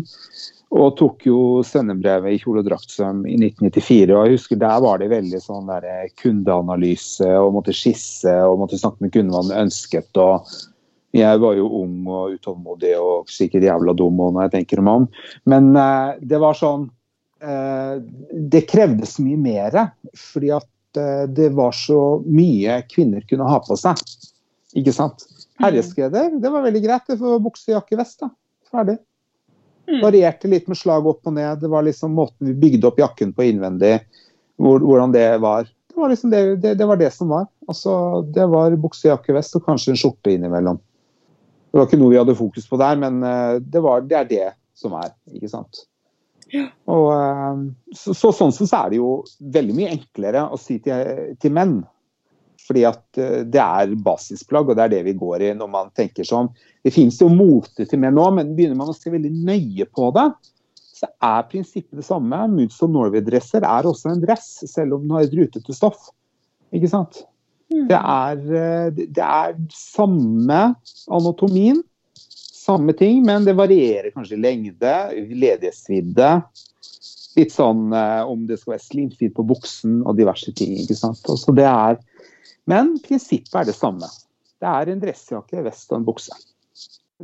Og 0.75 0.97
tok 0.99 1.23
jo 1.29 1.39
sendebrevet 1.67 2.35
i 2.35 2.39
kjole- 2.43 2.65
og 2.65 2.69
draktsøm 2.69 3.25
i 3.31 3.37
1994. 3.39 4.15
og 4.17 4.27
jeg 4.27 4.39
husker 4.39 4.59
Der 4.59 4.81
var 4.83 4.99
det 4.99 5.11
veldig 5.13 5.41
sånn 5.43 5.69
der 5.71 6.09
kundeanalyse 6.23 7.29
og 7.39 7.53
måtte 7.59 7.75
skisse 7.77 8.33
og 8.49 8.59
måtte 8.63 8.81
snakke 8.81 9.05
med 9.05 9.13
kunden 9.15 9.35
hva 9.35 9.43
han 9.45 9.67
ønsket. 9.67 10.11
og 10.19 10.49
jeg 11.15 11.41
var 11.43 11.55
jo 11.55 11.69
ung 11.83 12.09
og 12.11 12.35
utålmodig 12.35 12.93
og 12.99 13.31
sikkert 13.31 13.69
jævla 13.69 13.95
dum 13.95 14.19
når 14.19 14.49
jeg 14.49 14.55
tenker 14.57 14.83
meg 14.83 15.03
om. 15.03 15.09
Men 15.51 15.71
eh, 15.79 16.17
det 16.27 16.41
var 16.43 16.59
sånn 16.59 16.89
eh, 17.39 18.01
Det 18.55 18.65
krevdes 18.71 19.21
mye 19.23 19.39
mer. 19.39 19.79
Fordi 20.33 20.51
at 20.57 21.01
eh, 21.01 21.25
det 21.31 21.53
var 21.55 21.77
så 21.79 22.19
mye 22.27 22.81
kvinner 22.91 23.27
kunne 23.31 23.47
ha 23.47 23.61
på 23.63 23.79
seg. 23.79 24.01
Ikke 24.75 24.95
sant? 24.95 25.23
Herreskreder, 25.63 26.33
det 26.43 26.51
var 26.51 26.65
veldig 26.67 26.83
greit. 26.83 27.07
Det 27.07 27.21
var 27.21 27.43
bukse, 27.45 27.71
jakke, 27.77 27.99
vest. 28.01 28.19
da. 28.25 28.33
Ferdig. 28.75 28.97
Mm. 29.87 30.01
Varierte 30.01 30.51
litt 30.51 30.67
med 30.67 30.81
slag 30.81 31.07
opp 31.07 31.29
og 31.29 31.37
ned. 31.37 31.61
Det 31.63 31.71
var 31.71 31.87
liksom 31.87 32.17
måten 32.19 32.51
vi 32.51 32.57
bygde 32.59 32.89
opp 32.89 32.99
jakken 32.99 33.31
på 33.37 33.47
innvendig. 33.53 34.01
Hvor, 34.59 34.83
hvordan 34.83 35.15
det 35.15 35.29
var. 35.45 35.71
Det 35.95 36.01
var 36.01 36.11
liksom 36.11 36.35
det, 36.35 36.43
det, 36.63 36.75
det, 36.81 36.87
var 36.91 36.99
det 36.99 37.13
som 37.15 37.31
var. 37.31 37.47
Altså, 37.71 37.95
det 38.35 38.49
var 38.51 38.75
bukse, 38.83 39.07
jakke, 39.13 39.35
vest 39.37 39.55
og 39.55 39.63
kanskje 39.69 39.95
en 39.95 40.01
skjorte 40.01 40.35
innimellom. 40.35 40.83
Det 41.75 41.81
var 41.81 41.89
ikke 41.89 41.99
noe 41.99 42.13
vi 42.13 42.19
hadde 42.21 42.37
fokus 42.39 42.69
på 42.71 42.79
der, 42.79 42.99
men 43.03 43.17
eh, 43.27 43.57
det, 43.59 43.81
var, 43.83 44.05
det 44.07 44.15
er 44.15 44.27
det 44.31 44.45
som 44.79 44.93
er. 44.95 45.09
ikke 45.35 45.49
sant? 45.51 45.81
Og, 46.87 47.09
eh, 47.11 47.65
så, 47.99 48.15
så, 48.15 48.31
sånn 48.31 48.55
sett 48.55 48.71
så 48.71 48.85
er 48.85 48.93
det 48.93 49.01
jo 49.01 49.09
veldig 49.57 49.75
mye 49.75 49.91
enklere 49.97 50.45
å 50.55 50.61
si 50.61 50.77
til, 50.85 51.35
til, 51.43 51.55
menn. 51.57 51.81
Fordi 52.63 52.87
at 52.87 53.19
eh, 53.19 53.43
det 53.43 53.59
er 53.59 53.97
basisplagg, 54.07 54.71
og 54.71 54.79
det 54.79 54.87
er 54.87 54.95
det 54.95 55.03
vi 55.09 55.17
går 55.19 55.49
i 55.49 55.51
når 55.59 55.73
man 55.75 55.91
tenker 55.99 56.31
sånn. 56.31 56.53
Det 56.87 56.95
finnes 56.95 57.19
jo 57.19 57.33
mote 57.33 57.89
til 57.91 58.05
menn 58.07 58.15
nå, 58.21 58.29
men 58.39 58.55
begynner 58.55 58.79
man 58.79 58.95
å 58.95 58.97
se 58.97 59.11
veldig 59.11 59.35
nøye 59.35 59.91
på 59.91 60.15
det, 60.15 60.29
så 60.95 61.11
er 61.27 61.51
prinsippet 61.51 61.99
det 61.99 62.07
samme. 62.07 62.39
Moods 62.55 62.79
og 62.87 62.95
Norway-dresser 62.95 63.67
er 63.67 63.91
også 63.91 64.15
en 64.15 64.23
dress, 64.23 64.61
selv 64.71 65.01
om 65.01 65.09
den 65.09 65.19
har 65.19 65.27
et 65.27 65.35
rutete 65.43 65.75
stoff. 65.75 66.13
Ikke 66.71 66.95
sant? 66.95 67.25
Mm. 67.75 67.89
Det 67.91 67.99
er, 67.99 68.45
eh, 68.61 69.03
det 69.19 69.25
er 69.25 69.57
samme 69.75 70.61
anatomien, 71.11 71.83
samme 72.55 72.95
ting, 72.97 73.25
men 73.27 73.45
det 73.45 73.57
varierer 73.59 74.15
kanskje 74.15 74.39
i 74.39 74.45
lengde, 74.45 74.95
ledighetsvidde. 75.35 76.31
Litt 77.35 77.53
sånn 77.53 77.89
eh, 77.91 78.23
om 78.31 78.47
det 78.47 78.61
skal 78.61 78.77
være 78.77 78.87
slimfint 78.87 79.35
på 79.35 79.47
buksen 79.51 80.03
og 80.05 80.21
diverse 80.21 80.55
ting. 80.55 80.77
ikke 80.79 80.97
sant? 80.99 81.25
Altså 81.29 81.55
det 81.57 81.67
er, 81.67 81.99
men 82.71 82.95
prinsippet 83.05 83.59
er 83.59 83.69
det 83.69 83.77
samme. 83.77 84.09
Det 84.63 84.71
er 84.71 84.93
en 84.93 85.03
dressjakke, 85.03 85.65
vest 85.67 85.91
og 85.91 85.99
en 85.99 86.07
bukse. 86.07 86.37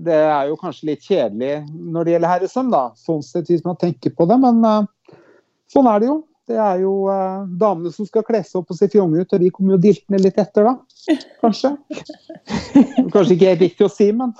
Det 0.00 0.16
er 0.16 0.50
jo 0.50 0.58
kanskje 0.58 0.90
litt 0.90 1.06
kjedelig 1.06 1.54
når 1.70 2.04
det 2.04 2.12
gjelder 2.14 2.34
herresøm, 2.34 2.72
da, 2.72 2.82
sånn 2.98 3.22
sett 3.26 3.48
hvis 3.50 3.64
man 3.66 3.78
tenker 3.80 4.12
på 4.16 4.26
det, 4.28 4.36
men 4.42 4.60
uh, 4.66 5.16
sånn 5.70 5.88
er 5.90 6.02
det 6.02 6.10
jo. 6.10 6.18
Det 6.50 6.58
er 6.58 6.80
jo 6.82 6.92
uh, 7.06 7.46
damene 7.60 7.92
som 7.94 8.08
skal 8.08 8.24
kle 8.26 8.40
seg 8.42 8.58
opp 8.60 8.72
og 8.72 8.78
se 8.78 8.88
fjonge 8.90 9.22
ut, 9.22 9.34
og 9.36 9.42
vi 9.42 9.52
kommer 9.54 9.76
jo 9.76 9.82
diltende 9.84 10.18
litt 10.24 10.38
etter, 10.40 10.66
da. 10.66 11.18
Kanskje. 11.44 11.70
Kanskje 13.14 13.36
ikke 13.36 13.52
helt 13.52 13.66
riktig 13.68 13.86
å 13.86 13.92
si, 13.92 14.10
men 14.16 14.34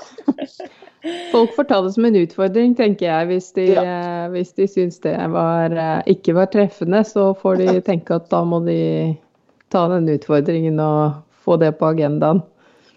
Folk 1.30 1.54
får 1.56 1.64
ta 1.70 1.78
det 1.80 1.94
som 1.94 2.04
en 2.04 2.16
utfordring, 2.20 2.74
tenker 2.76 3.06
jeg. 3.06 3.28
Hvis 3.30 3.46
de, 3.56 3.66
ja. 3.72 3.84
uh, 3.86 4.24
hvis 4.34 4.50
de 4.58 4.66
syns 4.68 5.00
det 5.06 5.14
var, 5.32 5.72
uh, 5.72 6.00
ikke 6.10 6.34
var 6.36 6.50
treffende, 6.52 7.00
så 7.08 7.30
får 7.40 7.62
de 7.62 7.78
tenke 7.86 8.18
at 8.18 8.26
da 8.32 8.42
må 8.44 8.60
de 8.66 8.80
ta 9.72 9.86
den 9.94 10.10
utfordringen 10.12 10.82
og 10.82 11.22
få 11.46 11.56
det 11.62 11.72
på 11.78 11.92
agendaen. 11.94 12.42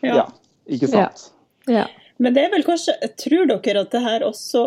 Ja, 0.02 0.24
ja 0.24 0.26
ikke 0.74 0.90
sant. 0.92 1.30
Ja. 1.70 1.84
Ja. 1.84 1.86
Men 2.22 2.36
det 2.36 2.44
er 2.44 2.52
vel 2.54 2.66
kanskje 2.66 2.94
Tror 3.18 3.48
dere 3.50 3.82
at 3.84 3.94
det 3.94 4.02
her 4.04 4.26
også 4.26 4.62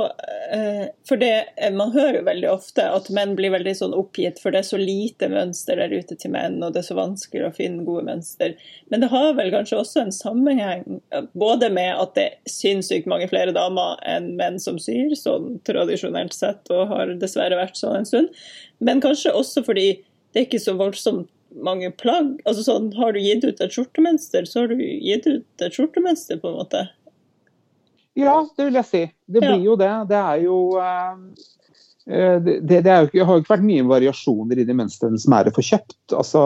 eh, 0.55 0.87
For 1.07 1.21
det, 1.21 1.31
eh, 1.57 1.73
man 1.75 1.93
hører 1.95 2.21
jo 2.21 2.25
veldig 2.27 2.49
ofte 2.51 2.87
at 2.91 3.11
menn 3.15 3.37
blir 3.39 3.53
veldig 3.55 3.75
sånn 3.79 3.95
oppgitt, 3.97 4.41
for 4.43 4.55
det 4.55 4.63
er 4.63 4.69
så 4.69 4.81
lite 4.81 5.29
mønster 5.31 5.79
der 5.79 5.95
ute 5.95 6.17
til 6.19 6.33
menn, 6.35 6.59
og 6.65 6.75
det 6.75 6.83
er 6.83 6.89
så 6.89 6.97
vanskelig 6.99 7.47
å 7.47 7.53
finne 7.55 7.87
gode 7.87 8.07
mønster. 8.09 8.57
Men 8.91 9.05
det 9.05 9.11
har 9.13 9.37
vel 9.39 9.53
kanskje 9.55 9.79
også 9.79 10.03
en 10.03 10.15
sammenheng 10.15 11.01
både 11.39 11.71
med 11.73 11.93
at 11.95 12.17
det 12.19 12.27
er 12.27 12.51
sinnssykt 12.51 13.09
mange 13.11 13.29
flere 13.31 13.55
damer 13.57 14.01
enn 14.09 14.33
menn 14.41 14.59
som 14.63 14.81
syr, 14.83 15.15
sånn 15.19 15.61
tradisjonelt 15.69 16.35
sett, 16.37 16.67
og 16.75 16.91
har 16.93 17.15
dessverre 17.21 17.59
vært 17.59 17.79
sånn 17.79 18.01
en 18.01 18.09
stund, 18.09 18.45
men 18.83 19.03
kanskje 19.05 19.35
også 19.37 19.65
fordi 19.67 19.89
det 20.35 20.43
er 20.43 20.49
ikke 20.49 20.63
så 20.63 20.77
voldsomt 20.79 21.31
mange 21.65 21.91
plagg? 21.97 22.35
Altså 22.45 22.67
sånn, 22.67 22.93
Har 22.99 23.15
du 23.15 23.21
gitt 23.23 23.45
ut 23.47 23.61
et 23.63 23.73
skjortemønster, 23.73 24.47
så 24.49 24.65
har 24.65 24.73
du 24.73 24.83
gitt 24.83 25.27
ut 25.27 25.65
et 25.65 25.77
skjortemønster, 25.77 26.41
på 26.43 26.51
en 26.51 26.59
måte? 26.61 26.87
Ja, 28.17 28.39
det 28.57 28.69
vil 28.69 28.79
jeg 28.81 28.89
si. 28.89 29.05
Det 29.29 29.43
blir 29.45 29.61
jo 29.65 29.77
det. 29.77 29.93
Det 30.09 30.17
er 30.17 30.43
jo 30.47 30.57
det, 32.07 32.55
det, 32.63 32.79
er 32.87 33.05
jo, 33.05 33.09
det 33.13 33.25
har 33.27 33.37
jo 33.37 33.43
ikke 33.43 33.57
vært 33.57 33.67
mye 33.67 33.87
variasjoner 33.91 34.63
i 34.63 34.67
de 34.69 34.77
mønstrene 34.79 35.21
som 35.21 35.35
er 35.37 35.51
å 35.51 35.55
få 35.55 35.65
kjøpt. 35.67 36.15
Altså, 36.15 36.43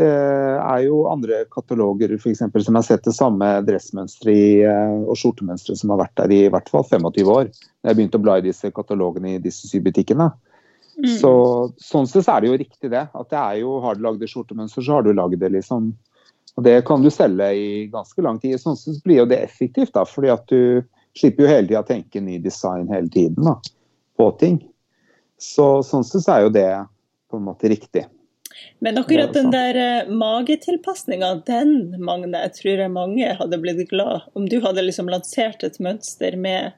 det 0.00 0.10
er 0.10 0.82
jo 0.86 1.02
andre 1.10 1.42
kataloger 1.52 2.12
for 2.18 2.32
eksempel, 2.32 2.64
som 2.64 2.78
har 2.78 2.84
sett 2.86 3.04
det 3.04 3.14
samme 3.16 3.48
dressmønsteret 3.66 5.06
og 5.06 5.18
skjortemønsteret 5.20 5.80
som 5.80 5.92
har 5.94 6.02
vært 6.04 6.16
der 6.22 6.36
i 6.36 6.44
hvert 6.52 6.70
fall 6.72 6.86
25 6.88 7.32
år. 7.34 7.50
Da 7.80 7.92
Jeg 7.92 7.98
begynte 7.98 8.20
å 8.20 8.24
bla 8.24 8.38
i 8.40 8.46
disse 8.46 8.72
katalogene 8.74 9.36
i 9.36 9.42
disse 9.42 9.68
sybutikkene. 9.70 10.30
Mm. 11.00 11.10
Så, 11.20 11.32
sånn 11.80 12.08
sett 12.08 12.26
så 12.26 12.36
er 12.36 12.44
det 12.44 12.50
jo 12.50 12.60
riktig 12.60 12.92
det. 12.92 13.06
At 13.16 13.32
det 13.32 13.40
er 13.40 13.60
jo, 13.62 13.78
Har 13.84 13.96
du 13.96 14.04
lagd 14.04 14.24
et 14.24 14.32
skjortemønster, 14.32 14.84
så 14.84 14.98
har 14.98 15.06
du 15.06 15.12
lagd 15.16 15.40
det, 15.40 15.52
liksom. 15.56 15.92
Og 16.60 16.64
det 16.66 16.82
kan 16.84 17.00
du 17.00 17.08
selge 17.08 17.46
i 17.56 17.68
ganske 17.88 18.20
lang 18.20 18.36
tid. 18.42 18.58
Sånn 18.60 18.76
sett 18.76 19.00
blir 19.06 19.22
jo 19.22 19.28
det 19.30 19.38
effektivt, 19.46 19.94
da. 19.96 20.04
fordi 20.04 20.28
at 20.28 20.42
du 20.52 20.82
slipper 21.16 21.46
jo 21.46 21.48
hele 21.48 21.70
tida 21.70 21.80
å 21.80 21.88
tenke 21.88 22.20
ny 22.20 22.36
design 22.44 22.90
hele 22.92 23.08
tiden 23.08 23.46
da, 23.48 23.54
på 24.20 24.26
ting. 24.42 24.58
Så 25.40 25.78
sånn 25.88 26.04
sett 26.04 26.26
så 26.26 26.34
er 26.34 26.44
jo 26.44 26.50
det 26.52 26.68
på 27.32 27.40
en 27.40 27.46
måte 27.46 27.70
riktig. 27.72 28.04
Men 28.84 29.00
akkurat 29.00 29.32
den 29.32 29.48
der 29.54 29.78
uh, 29.80 30.12
magetilpasninga, 30.12 31.30
den, 31.48 31.72
Magne, 32.04 32.44
jeg 32.44 32.52
tror 32.58 32.84
jeg 32.84 32.92
mange 32.92 33.32
hadde 33.40 33.60
blitt 33.62 33.80
glad 33.88 34.28
om 34.36 34.50
du 34.52 34.58
hadde 34.60 34.84
liksom 34.84 35.08
lansert 35.08 35.64
et 35.64 35.80
mønster 35.80 36.36
med 36.36 36.76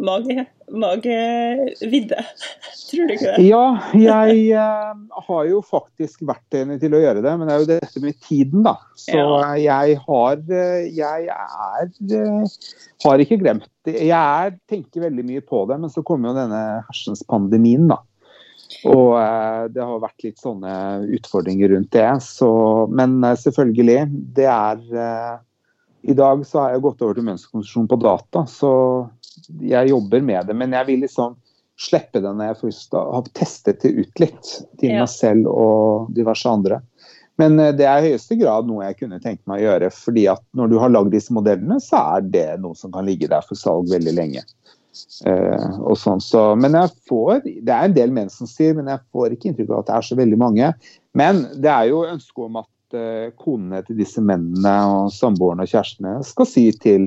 mage, 0.00 0.44
magevidde. 0.72 2.24
Tror 2.90 3.06
du 3.08 3.14
ikke 3.14 3.32
det? 3.36 3.46
Ja, 3.46 3.64
jeg 3.94 4.44
uh, 4.56 5.22
har 5.28 5.48
jo 5.50 5.60
faktisk 5.64 6.24
vært 6.28 6.58
enig 6.58 6.80
til 6.82 6.96
å 6.96 7.02
gjøre 7.02 7.22
det, 7.24 7.34
men 7.38 7.48
det 7.48 7.54
er 7.54 7.64
jo 7.64 7.70
dette 7.70 8.04
med 8.04 8.20
tiden, 8.26 8.64
da. 8.66 8.76
Så 8.98 9.16
ja. 9.16 9.50
jeg 9.60 9.98
har 10.06 10.44
uh, 10.50 10.84
Jeg 10.86 11.28
er 11.30 11.90
uh, 11.90 12.60
har 13.06 13.24
ikke 13.24 13.40
glemt 13.42 13.68
det. 13.86 13.96
Jeg 14.08 14.16
er, 14.16 14.56
tenker 14.70 15.06
veldig 15.06 15.26
mye 15.28 15.44
på 15.44 15.64
det, 15.70 15.80
men 15.82 15.92
så 15.92 16.04
kommer 16.06 16.30
jo 16.30 16.38
denne 16.40 16.62
hersens 16.88 17.22
pandemien, 17.28 17.88
da. 17.90 18.00
Og 18.86 19.16
det 19.74 19.82
har 19.82 19.98
vært 19.98 20.22
litt 20.22 20.38
sånne 20.38 20.72
utfordringer 21.16 21.72
rundt 21.72 21.90
det. 21.90 22.06
Så, 22.22 22.48
men 22.94 23.16
selvfølgelig, 23.18 24.04
det 24.36 24.46
er 24.46 25.40
I 26.06 26.14
dag 26.16 26.44
så 26.46 26.62
har 26.62 26.76
jeg 26.76 26.84
gått 26.84 27.02
over 27.02 27.18
til 27.18 27.26
mønsterkonstruksjon 27.26 27.88
på 27.90 27.98
data, 28.04 28.44
så 28.48 28.70
jeg 29.48 29.92
jobber 29.92 30.24
med 30.24 30.50
det, 30.50 30.56
men 30.56 30.76
jeg 30.76 30.88
vil 30.88 31.04
liksom 31.06 31.36
slippe 31.80 32.20
det 32.20 32.30
når 32.36 32.50
jeg 32.50 32.60
først 32.60 32.96
har 32.98 33.28
testet 33.36 33.84
det 33.84 33.94
ut 33.96 34.22
litt 34.22 34.54
til 34.80 34.92
ja. 34.92 35.02
meg 35.02 35.10
selv 35.12 35.48
og 35.48 36.10
diverse 36.16 36.48
andre. 36.50 36.80
Men 37.40 37.56
eh, 37.60 37.72
det 37.76 37.86
er 37.88 38.02
i 38.02 38.12
høyeste 38.12 38.36
grad 38.40 38.68
noe 38.68 38.84
jeg 38.88 38.98
kunne 39.00 39.20
tenkt 39.22 39.46
meg 39.50 39.62
å 39.62 39.68
gjøre. 39.68 39.90
fordi 39.94 40.26
at 40.32 40.42
når 40.56 40.72
du 40.72 40.78
har 40.82 40.92
lagd 40.92 41.14
disse 41.14 41.34
modellene, 41.34 41.80
så 41.82 42.02
er 42.16 42.26
det 42.34 42.48
noe 42.60 42.76
som 42.78 42.92
kan 42.92 43.08
ligge 43.08 43.30
der 43.30 43.46
for 43.46 43.58
salg 43.58 43.90
veldig 43.92 44.16
lenge. 44.16 44.44
Uh, 45.22 45.76
og 45.86 45.94
sånn, 46.00 46.18
så, 46.18 46.56
men 46.58 46.74
jeg 46.74 46.90
får, 47.06 47.44
Det 47.46 47.70
er 47.70 47.86
en 47.86 47.94
del 47.94 48.10
menn 48.10 48.30
som 48.32 48.48
sier, 48.50 48.74
men 48.74 48.88
jeg 48.90 48.98
får 49.14 49.36
ikke 49.36 49.52
inntrykk 49.52 49.70
av 49.70 49.84
at 49.84 49.86
det 49.86 49.94
er 49.96 50.08
så 50.08 50.18
veldig 50.18 50.38
mange. 50.40 50.72
Men 51.16 51.44
det 51.62 51.70
er 51.70 51.86
jo 51.92 52.00
ønsket 52.08 52.42
om 52.48 52.58
at 52.58 52.98
uh, 52.98 53.28
konene 53.38 53.84
til 53.86 54.00
disse 54.02 54.22
mennene 54.24 54.74
og 54.90 55.12
samboerne 55.14 55.64
og 55.64 55.70
kjærestene 55.70 56.16
skal 56.26 56.50
si 56.50 56.66
til 56.82 57.06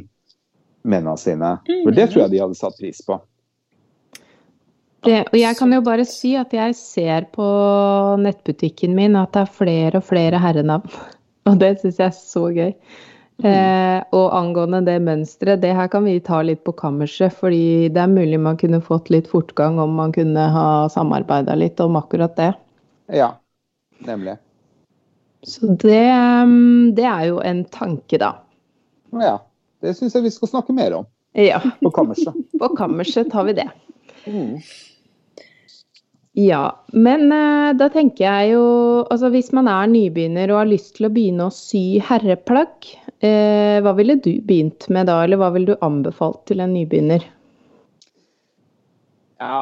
mennene 0.84 1.18
sine. 1.20 1.56
For 1.84 1.96
det 1.96 2.10
tror 2.12 2.26
jeg 2.26 2.34
de 2.36 2.42
hadde 2.44 2.60
satt 2.60 2.78
pris 2.80 3.02
på. 3.06 3.20
Det, 5.04 5.18
og 5.28 5.36
jeg 5.36 5.58
kan 5.60 5.74
jo 5.76 5.82
bare 5.84 6.06
si 6.08 6.32
at 6.40 6.54
jeg 6.56 6.76
ser 6.80 7.26
på 7.36 7.46
nettbutikken 8.24 8.94
min 8.96 9.18
at 9.20 9.34
det 9.36 9.42
er 9.44 9.58
flere 9.58 10.00
og 10.00 10.06
flere 10.08 10.40
herrenavn. 10.40 10.94
Og 11.50 11.58
det 11.60 11.74
syns 11.82 11.98
jeg 12.00 12.08
er 12.08 12.16
så 12.16 12.46
gøy. 12.56 12.70
Eh, 13.44 14.00
og 14.16 14.36
angående 14.38 14.80
det 14.86 14.94
mønsteret, 15.04 15.60
det 15.60 15.74
her 15.76 15.90
kan 15.92 16.06
vi 16.06 16.14
ta 16.24 16.38
litt 16.46 16.62
på 16.64 16.72
kammerset. 16.80 17.34
Fordi 17.36 17.90
det 17.92 18.00
er 18.00 18.14
mulig 18.14 18.40
man 18.40 18.56
kunne 18.62 18.80
fått 18.86 19.12
litt 19.12 19.28
fortgang 19.28 19.82
om 19.84 19.98
man 19.98 20.14
kunne 20.16 20.46
ha 20.54 20.68
samarbeida 20.94 21.58
litt 21.60 21.84
om 21.84 21.98
akkurat 22.00 22.38
det. 22.40 22.54
Ja, 23.12 23.34
nemlig. 24.08 24.38
Så 25.44 25.68
det, 25.68 26.08
mm, 26.48 26.94
det 26.96 27.10
er 27.10 27.26
jo 27.28 27.42
en 27.44 27.66
tanke, 27.68 28.22
da. 28.22 28.38
Ja. 29.20 29.36
Det 29.84 29.94
syns 29.98 30.16
jeg 30.16 30.26
vi 30.26 30.32
skal 30.32 30.52
snakke 30.54 30.76
mer 30.76 30.96
om. 31.02 31.12
Ja. 31.36 31.60
På 31.82 31.92
kammerset. 31.92 32.34
På 32.62 32.72
kammerset 32.78 33.32
tar 33.34 33.48
vi 33.50 33.58
det. 33.58 33.70
Mm. 34.26 34.58
Ja, 36.34 36.64
men 36.94 37.28
eh, 37.32 37.76
da 37.78 37.90
tenker 37.94 38.24
jeg 38.24 38.54
jo 38.56 38.64
Altså 39.04 39.30
hvis 39.34 39.52
man 39.54 39.68
er 39.70 39.90
nybegynner 39.92 40.50
og 40.50 40.64
har 40.64 40.70
lyst 40.72 40.96
til 40.98 41.06
å 41.06 41.12
begynne 41.14 41.46
å 41.46 41.54
sy 41.54 42.00
herreplagg, 42.02 42.88
eh, 43.22 43.78
hva 43.84 43.94
ville 44.00 44.16
du 44.18 44.32
begynt 44.42 44.88
med 44.94 45.12
da, 45.12 45.20
eller 45.26 45.38
hva 45.42 45.52
ville 45.54 45.76
du 45.76 45.86
anbefalt 45.86 46.42
til 46.50 46.64
en 46.64 46.74
nybegynner? 46.74 47.28
Ja, 49.44 49.60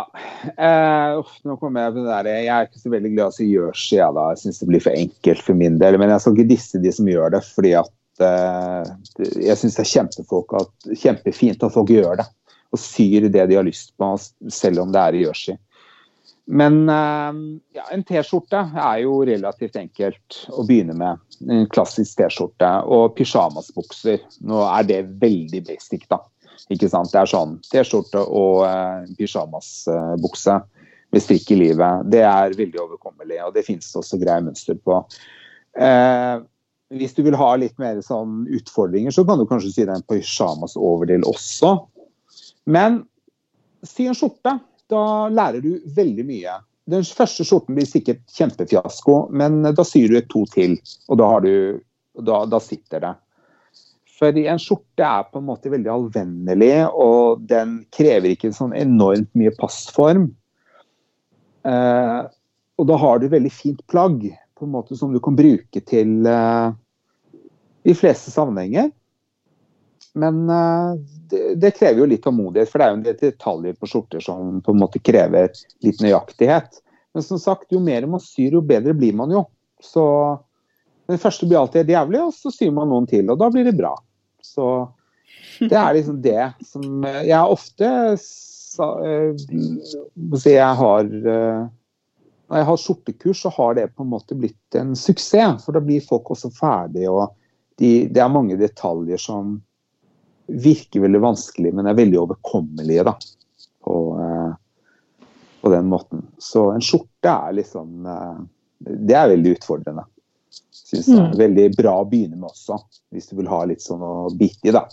eh, 0.56 1.18
uff, 1.18 1.34
nå 1.48 1.58
kommer 1.60 1.88
jeg 1.88 1.96
på 1.96 2.04
det 2.06 2.12
der. 2.12 2.30
Jeg 2.38 2.52
er 2.54 2.68
ikke 2.70 2.84
så 2.84 2.94
veldig 2.94 3.12
glad 3.16 3.24
i 3.26 3.32
å 3.32 3.36
si 3.36 3.48
jersey, 3.50 3.98
jeg 3.98 4.16
da. 4.18 4.28
Jeg 4.32 4.42
syns 4.44 4.62
det 4.62 4.70
blir 4.70 4.84
for 4.86 5.00
enkelt 5.04 5.44
for 5.48 5.58
min 5.58 5.80
del. 5.82 5.98
Men 6.00 6.14
jeg 6.14 6.24
skal 6.24 6.38
ikke 6.38 6.52
disse 6.52 6.82
de 6.84 6.94
som 6.94 7.10
gjør 7.10 7.34
det, 7.36 7.42
fordi 7.56 7.74
at 7.82 7.92
jeg 8.20 9.58
syns 9.58 9.78
det 9.78 9.86
er 9.86 9.92
kjempefint 11.04 11.64
at 11.64 11.74
folk 11.74 11.94
gjør 11.94 12.20
det. 12.20 12.28
Og 12.72 12.80
syr 12.80 13.28
det 13.28 13.48
de 13.50 13.58
har 13.58 13.68
lyst 13.68 13.92
på, 14.00 14.08
selv 14.52 14.84
om 14.84 14.92
det 14.94 15.02
er 15.02 15.18
i 15.18 15.26
jersey. 15.26 15.58
Men 16.52 16.90
eh, 16.90 17.34
ja, 17.78 17.86
en 17.94 18.04
T-skjorte 18.08 18.60
er 18.60 19.02
jo 19.04 19.22
relativt 19.28 19.78
enkelt 19.80 20.42
å 20.52 20.66
begynne 20.68 20.96
med. 20.98 21.22
En 21.48 21.68
klassisk 21.72 22.18
T-skjorte 22.20 22.72
og 22.92 23.14
pysjamasbukser. 23.20 24.24
Nå 24.48 24.64
er 24.66 24.88
det 24.90 25.02
veldig 25.22 25.64
basic, 25.70 26.08
da. 26.12 26.20
Ikke 26.72 26.90
sant? 26.92 27.12
Det 27.14 27.22
er 27.22 27.32
sånn 27.32 27.58
T-skjorte 27.68 28.24
og 28.24 28.64
uh, 28.68 29.08
pysjamasbukse 29.18 30.58
med 31.12 31.24
strikk 31.24 31.54
i 31.56 31.60
livet. 31.60 32.08
Det 32.12 32.24
er 32.28 32.56
veldig 32.58 32.84
overkommelig, 32.86 33.40
og 33.46 33.56
det 33.56 33.66
finnes 33.68 33.88
det 33.88 34.00
også 34.00 34.20
greie 34.22 34.44
mønster 34.46 34.80
på. 34.80 35.02
Uh, 35.76 36.44
hvis 36.98 37.16
du 37.16 37.24
vil 37.24 37.38
ha 37.40 37.54
litt 37.60 37.78
mer 37.82 38.02
sånn 38.04 38.44
utfordringer, 38.52 39.14
så 39.16 39.24
kan 39.28 39.40
du 39.40 39.48
kanskje 39.48 39.72
sy 39.72 39.86
den 39.86 39.96
en 40.00 40.08
pysjamas 40.10 40.76
overdel 40.80 41.24
også. 41.30 41.78
Men 42.70 43.04
sy 43.88 44.10
en 44.10 44.18
skjorte. 44.18 44.58
Da 44.92 45.30
lærer 45.32 45.64
du 45.64 45.78
veldig 45.96 46.26
mye. 46.28 46.58
Den 46.92 47.06
første 47.08 47.46
skjorten 47.48 47.78
blir 47.78 47.88
sikkert 47.88 48.26
kjempefiasko, 48.36 49.30
men 49.32 49.62
da 49.64 49.86
syr 49.88 50.12
du 50.12 50.18
et 50.20 50.28
to 50.34 50.42
til, 50.52 50.76
og 51.08 51.22
da, 51.22 51.30
du, 51.46 51.80
da, 52.28 52.42
da 52.52 52.60
sitter 52.60 53.06
det. 53.06 53.14
For 54.20 54.36
en 54.36 54.60
skjorte 54.60 55.08
er 55.08 55.30
på 55.32 55.40
en 55.40 55.48
måte 55.48 55.72
veldig 55.72 55.94
allvennlig, 55.94 56.74
og 56.92 57.46
den 57.48 57.80
krever 57.96 58.34
ikke 58.34 58.52
sånn 58.54 58.76
enormt 58.78 59.32
mye 59.40 59.54
passform. 59.62 60.28
Eh, 61.64 62.20
og 62.82 62.90
da 62.90 63.00
har 63.00 63.22
du 63.22 63.30
veldig 63.32 63.54
fint 63.54 63.82
plagg 63.94 64.28
på 64.62 64.68
en 64.68 64.76
måte 64.76 64.96
som 64.96 65.14
du 65.14 65.18
kan 65.24 65.34
bruke 65.34 65.82
til 65.90 66.28
uh, 66.30 66.70
de 67.82 67.96
fleste 67.98 68.30
sammenhenger. 68.30 68.92
Men 70.14 70.44
uh, 70.46 70.94
det, 71.32 71.56
det, 71.64 71.72
krever 71.80 72.04
jo 72.04 72.10
litt 72.12 72.22
tålmodighet, 72.22 72.70
for 72.70 72.78
det 72.78 72.86
er 72.86 72.94
jo 72.94 73.00
en 73.00 73.08
del 73.08 73.18
detaljer 73.24 73.80
på 73.80 73.90
skjorter 73.90 74.22
som 74.22 74.60
på 74.62 74.76
en 74.76 74.84
måte 74.84 75.02
krever 75.02 75.50
litt 75.82 76.04
nøyaktighet. 76.06 76.78
Men 77.18 77.26
som 77.26 77.42
sagt, 77.42 77.72
jo 77.74 77.82
mer 77.82 78.06
man 78.06 78.22
syr, 78.22 78.54
jo 78.60 78.62
bedre 78.62 78.94
blir 78.94 79.18
man 79.18 79.34
jo. 79.34 79.48
Så 79.82 80.06
den 81.10 81.18
første 81.20 81.50
blir 81.50 81.64
alltid 81.64 81.82
helt 81.82 81.96
jævlig, 81.98 82.22
og 82.28 82.38
så 82.38 82.54
syr 82.54 82.78
man 82.78 82.94
noen 82.94 83.10
til, 83.10 83.34
og 83.34 83.42
da 83.42 83.50
blir 83.50 83.66
det 83.66 83.74
bra. 83.82 83.96
Så 84.46 84.70
det 85.58 85.74
er 85.74 85.98
liksom 85.98 86.22
det 86.22 86.54
som 86.66 87.04
Jeg 87.06 87.34
har 87.34 87.50
ofte 87.50 87.90
Jeg 90.54 90.72
har 90.86 91.12
når 92.52 92.60
jeg 92.60 92.68
har 92.68 92.80
skjortekurs, 92.84 93.42
så 93.46 93.50
har 93.56 93.76
det 93.78 93.92
på 93.96 94.04
en 94.04 94.10
måte 94.12 94.36
blitt 94.36 94.76
en 94.76 94.92
suksess. 95.00 95.64
For 95.64 95.72
da 95.72 95.80
blir 95.84 96.04
folk 96.04 96.34
også 96.34 96.50
ferdige, 96.52 97.08
og 97.08 97.32
de, 97.80 98.10
det 98.12 98.20
er 98.20 98.34
mange 98.34 98.58
detaljer 98.60 99.22
som 99.22 99.54
virker 100.52 101.06
veldig 101.06 101.22
vanskelig, 101.24 101.72
men 101.72 101.88
er 101.88 101.96
veldig 101.96 102.20
overkommelige 102.26 103.06
da, 103.08 103.14
på, 103.88 103.96
eh, 104.20 105.30
på 105.64 105.72
den 105.72 105.88
måten. 105.94 106.26
Så 106.44 106.66
en 106.74 106.84
skjorte 106.84 107.32
er 107.32 107.56
liksom 107.62 108.10
eh, 108.12 108.44
Det 108.82 109.16
er 109.16 109.32
veldig 109.32 109.56
utfordrende. 109.56 110.04
Synes 110.52 111.08
jeg. 111.08 111.24
Mm. 111.24 111.40
Veldig 111.40 111.72
bra 111.78 111.98
å 112.02 112.08
begynne 112.12 112.36
med 112.36 112.50
også, 112.52 112.82
hvis 113.16 113.32
du 113.32 113.38
vil 113.40 113.48
ha 113.48 113.64
litt 113.70 113.84
sånn 113.86 114.04
å 114.04 114.28
bite 114.36 114.68
i. 114.68 114.76
da. 114.76 114.90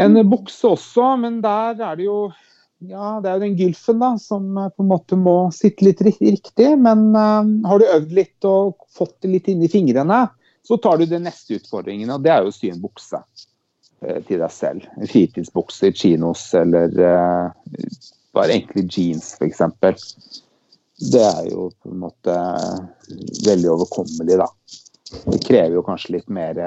En 0.00 0.16
bukse 0.30 0.72
også, 0.72 1.18
men 1.20 1.42
der 1.44 1.82
er 1.84 2.00
det 2.00 2.08
jo 2.08 2.30
ja, 2.78 3.18
det 3.22 3.28
er 3.28 3.38
jo 3.38 3.42
den 3.42 3.56
gylfen 3.58 3.98
da, 3.98 4.12
som 4.22 4.56
eh, 4.56 4.70
på 4.70 4.84
en 4.84 4.90
måte 4.92 5.18
må 5.18 5.36
sitte 5.54 5.86
litt 5.88 6.02
riktig. 6.04 6.68
Men 6.78 7.10
uh, 7.16 7.42
har 7.66 7.80
du 7.80 7.86
øvd 7.88 8.14
litt 8.14 8.46
og 8.46 8.86
fått 8.94 9.16
det 9.24 9.32
litt 9.32 9.50
inn 9.50 9.64
i 9.66 9.70
fingrene, 9.72 10.26
så 10.66 10.78
tar 10.82 11.00
du 11.00 11.06
den 11.08 11.26
neste 11.26 11.58
utfordringen, 11.58 12.10
og 12.12 12.22
det 12.22 12.32
er 12.34 12.44
jo 12.44 12.52
å 12.52 12.54
sy 12.54 12.70
en 12.70 12.82
bukse 12.82 13.18
uh, 13.18 14.20
til 14.28 14.38
deg 14.38 14.52
selv. 14.54 14.86
En 14.98 15.10
fritidsbukse, 15.10 15.90
chinos 15.98 16.44
eller 16.58 16.94
bare 18.36 18.54
enkle 18.54 18.84
jeans 18.86 19.32
f.eks. 19.34 19.64
det 21.10 21.24
er 21.24 21.48
jo 21.50 21.70
på 21.82 21.90
en 21.90 22.04
måte 22.04 22.36
veldig 23.48 23.72
overkommelig, 23.74 24.38
da. 24.38 24.46
Det 25.24 25.40
krever 25.40 25.78
jo 25.78 25.86
kanskje 25.86 26.18
litt 26.18 26.30
mer 26.30 26.60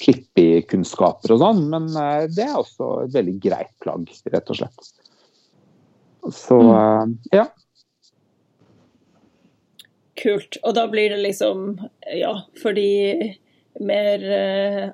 klippekunnskaper 0.00 1.34
og 1.34 1.42
sånn, 1.42 1.64
men 1.72 1.88
eh, 1.96 2.26
det 2.32 2.46
er 2.46 2.56
også 2.60 2.90
et 3.04 3.14
veldig 3.16 3.36
greit 3.42 3.72
plagg, 3.84 4.08
rett 4.32 4.52
og 4.54 4.60
slett. 4.62 4.92
Så 6.36 6.60
Mm. 6.60 7.18
eh, 7.32 7.38
ja. 7.40 7.46
Kult. 10.20 10.58
Og 10.62 10.74
da 10.76 10.86
blir 10.88 11.10
det 11.14 11.22
liksom, 11.22 11.78
ja, 12.16 12.34
for 12.60 12.76
de 12.76 13.36
mer 13.80 14.24
eh, 14.36 14.90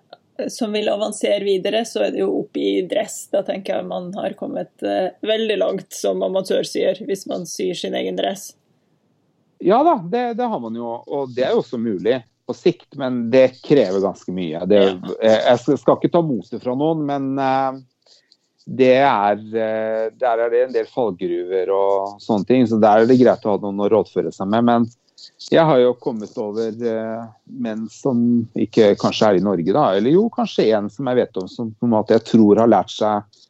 som 0.53 0.73
vil 0.77 0.89
avansere 0.93 1.43
videre, 1.45 1.81
så 1.89 2.05
er 2.07 2.13
det 2.15 2.21
jo 2.21 2.29
opp 2.43 2.59
i 2.61 2.83
dress. 2.87 3.25
Da 3.33 3.43
tenker 3.47 3.79
jeg 3.79 3.89
man 3.89 4.13
har 4.15 4.37
kommet 4.39 4.85
eh, 4.87 5.09
veldig 5.27 5.57
langt 5.59 5.97
som 5.97 6.23
amatørsyer, 6.23 7.01
hvis 7.09 7.27
man 7.27 7.47
syr 7.49 7.75
sin 7.75 7.97
egen 7.99 8.19
dress. 8.21 8.53
Ja 9.65 9.81
da, 9.83 9.97
det, 10.13 10.37
det 10.39 10.47
har 10.53 10.61
man 10.61 10.77
jo, 10.77 10.99
og 11.07 11.33
det 11.35 11.47
er 11.47 11.55
jo 11.57 11.63
også 11.65 11.79
mulig 11.81 12.21
på 12.47 12.55
sikt, 12.55 12.93
men 13.01 13.25
det 13.33 13.57
krever 13.65 14.01
ganske 14.05 14.33
mye. 14.35 14.63
Det, 14.71 14.81
jeg, 15.23 15.61
skal- 15.65 15.97
ikke 15.99 16.13
ta 16.15 16.23
motet 16.23 16.63
fra 16.63 16.75
noen, 16.79 17.03
men 17.09 17.33
eh, 17.43 17.81
det 18.67 18.93
er, 18.99 19.41
eh, 19.41 20.05
der 20.19 20.43
er 20.45 20.53
det 20.53 20.63
en 20.67 20.77
del 20.77 20.87
fallgruver 20.91 21.73
og 21.75 22.21
sånne 22.23 22.47
ting, 22.49 22.67
så 22.71 22.79
der 22.83 23.03
er 23.03 23.11
det 23.11 23.19
greit 23.21 23.45
å 23.47 23.57
ha 23.57 23.63
noen 23.63 23.83
å 23.87 23.91
rådføre 23.93 24.33
seg 24.35 24.51
med. 24.55 24.67
Men 24.67 24.87
jeg 25.51 25.63
har 25.67 25.81
jo 25.83 25.95
kommet 26.03 26.35
over 26.39 26.71
eh, 26.93 27.25
menn 27.63 27.87
som 27.91 28.21
ikke 28.59 28.93
kanskje 29.01 29.33
er 29.33 29.41
i 29.41 29.45
Norge, 29.47 29.73
da, 29.75 29.89
eller 29.99 30.15
jo, 30.15 30.29
kanskje 30.35 30.69
en 30.77 30.91
som 30.93 31.11
jeg 31.11 31.21
vet 31.23 31.43
om 31.43 31.51
som 31.51 31.73
på 31.75 31.87
en 31.89 31.95
måte 31.95 32.15
jeg 32.19 32.27
tror 32.31 32.63
har 32.63 32.71
lært 32.71 32.95
seg 32.95 33.43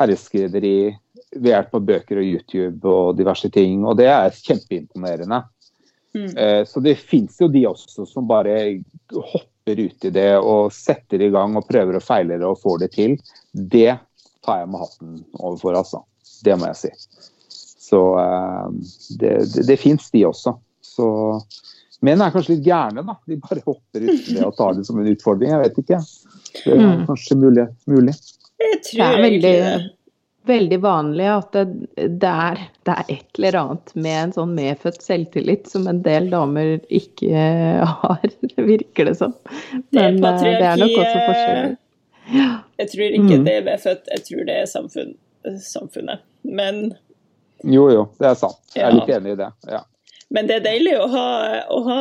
herreskrederi 0.00 0.76
ved 1.34 1.50
hjelp 1.50 1.74
av 1.78 1.84
bøker 1.86 2.20
og 2.20 2.26
YouTube 2.28 2.90
og 2.90 3.16
diverse 3.18 3.48
ting, 3.54 3.84
og 3.86 3.96
det 3.98 4.08
er 4.10 4.34
kjempeimponerende. 4.36 5.40
Mm. 6.14 6.36
Eh, 6.38 6.64
Så 6.64 6.80
det 6.80 6.96
fins 6.98 7.36
jo 7.40 7.48
de 7.50 7.64
også 7.66 8.06
som 8.06 8.26
bare 8.30 8.54
hopper 9.12 9.80
ut 9.80 10.04
i 10.04 10.10
det 10.14 10.30
og 10.38 10.72
setter 10.72 11.22
i 11.26 11.30
gang 11.34 11.56
og 11.58 11.66
prøver 11.68 11.96
og 11.98 12.02
feiler 12.04 12.42
og 12.46 12.58
får 12.62 12.78
det 12.84 12.90
til. 12.94 13.16
Det 13.54 13.96
tar 14.44 14.60
jeg 14.60 14.68
med 14.70 14.80
hatten 14.84 15.24
overfor, 15.40 15.74
altså. 15.80 16.02
Det 16.44 16.54
må 16.60 16.66
jeg 16.70 16.76
si. 16.76 16.92
Så 17.84 18.00
eh, 18.20 18.68
det, 19.20 19.32
det, 19.54 19.66
det 19.72 19.78
fins 19.80 20.10
de 20.14 20.24
også. 20.28 20.54
Så 20.84 21.08
Menn 22.04 22.20
er 22.20 22.30
kanskje 22.34 22.58
litt 22.58 22.66
gærne, 22.66 23.00
da. 23.06 23.14
De 23.26 23.38
bare 23.40 23.62
hopper 23.64 24.02
ut 24.04 24.26
i 24.28 24.34
det 24.36 24.42
og 24.44 24.54
tar 24.58 24.74
det 24.76 24.82
som 24.84 24.98
en 25.00 25.06
utfordring. 25.08 25.50
Jeg 25.54 25.62
vet 25.62 25.78
ikke. 25.80 26.00
Det 26.64 26.72
er 26.74 26.82
Mm. 26.84 27.06
kanskje 27.08 27.36
mulig. 27.40 27.64
mulig. 27.88 28.14
Jeg 28.60 28.80
Det 28.84 29.00
er 29.00 29.22
veldig, 29.22 29.40
det. 29.42 29.90
Veldig 30.46 30.78
vanlig 30.84 31.26
at 31.32 31.52
det, 31.56 31.62
det, 32.20 32.30
er, 32.30 32.58
det 32.84 32.94
er 32.94 33.12
et 33.14 33.38
eller 33.38 33.56
annet 33.60 33.92
med 33.96 34.16
en 34.22 34.32
sånn 34.36 34.50
medfødt 34.56 35.00
selvtillit 35.04 35.70
som 35.70 35.86
en 35.88 36.02
del 36.04 36.26
damer 36.32 36.74
ikke 36.92 37.44
har, 38.02 38.26
virker 38.72 39.08
det 39.10 39.14
som. 39.20 39.32
Det 39.90 40.02
er 40.02 40.12
Men 40.18 40.24
eh, 40.34 40.42
det 40.60 40.68
er 40.68 40.82
nok 40.82 40.90
også 40.90 41.14
patriarkiet. 41.14 41.24
forskjeller. 41.30 41.76
Jeg 42.80 42.90
tror 42.92 43.06
ikke 43.20 43.38
Mm. 43.38 43.44
det 43.44 43.54
er 43.58 43.64
medfødt, 43.70 44.06
jeg 44.14 44.22
tror 44.28 44.44
det 44.48 44.54
er 44.62 44.68
samfunn, 44.70 45.10
samfunnet. 45.60 46.22
Men, 46.44 46.78
Jo, 47.64 47.88
jo, 47.92 48.04
det 48.20 48.28
er 48.30 48.34
sant. 48.36 48.60
Jeg 48.76 48.84
er 48.84 48.90
Ja. 48.90 48.94
litt 49.00 49.12
enig 49.16 49.32
i 49.32 49.40
det. 49.40 49.50
Ja. 49.70 49.82
men 50.30 50.46
det 50.48 50.56
er 50.56 50.64
deilig 50.64 50.94
å, 50.98 51.06
ha, 51.12 51.26
å, 51.70 51.78
ha, 51.84 51.98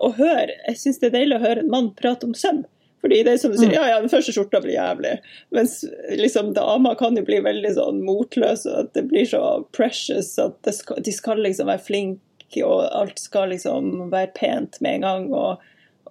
å 0.00 0.08
høre 0.16 0.54
Jeg 0.66 0.76
syns 0.80 0.98
det 1.00 1.10
er 1.10 1.18
deilig 1.20 1.36
å 1.38 1.42
høre 1.44 1.60
en 1.62 1.70
mann 1.70 1.90
prate 1.94 2.24
om 2.26 2.32
søm. 2.34 2.64
Fordi 3.00 3.22
det 3.24 3.32
er 3.32 3.38
som 3.40 3.52
du 3.52 3.56
sier, 3.56 3.70
Mm. 3.70 3.76
ja 3.78 3.86
ja, 3.88 4.00
den 4.00 4.10
første 4.12 4.32
skjorta 4.36 4.60
blir 4.60 4.74
jævlig. 4.76 5.14
Mens 5.56 5.84
liksom 6.20 6.52
damer 6.54 6.94
kan 7.00 7.16
jo 7.16 7.22
bli 7.24 7.38
veldig 7.40 7.74
sånn 7.78 8.02
motløse, 8.04 8.66
og 8.68 8.78
at 8.86 8.92
det 8.98 9.06
blir 9.08 9.24
så 9.28 9.40
precious 9.72 10.34
at 10.38 10.58
det 10.68 10.74
skal, 10.76 11.00
de 11.02 11.12
skal 11.16 11.38
liksom 11.40 11.66
være 11.72 11.84
flinke, 11.86 12.62
og 12.66 12.84
alt 12.92 13.18
skal 13.18 13.48
liksom 13.54 14.10
være 14.12 14.32
pent 14.36 14.80
med 14.84 15.00
en 15.00 15.00
gang. 15.08 15.28
og 15.34 15.58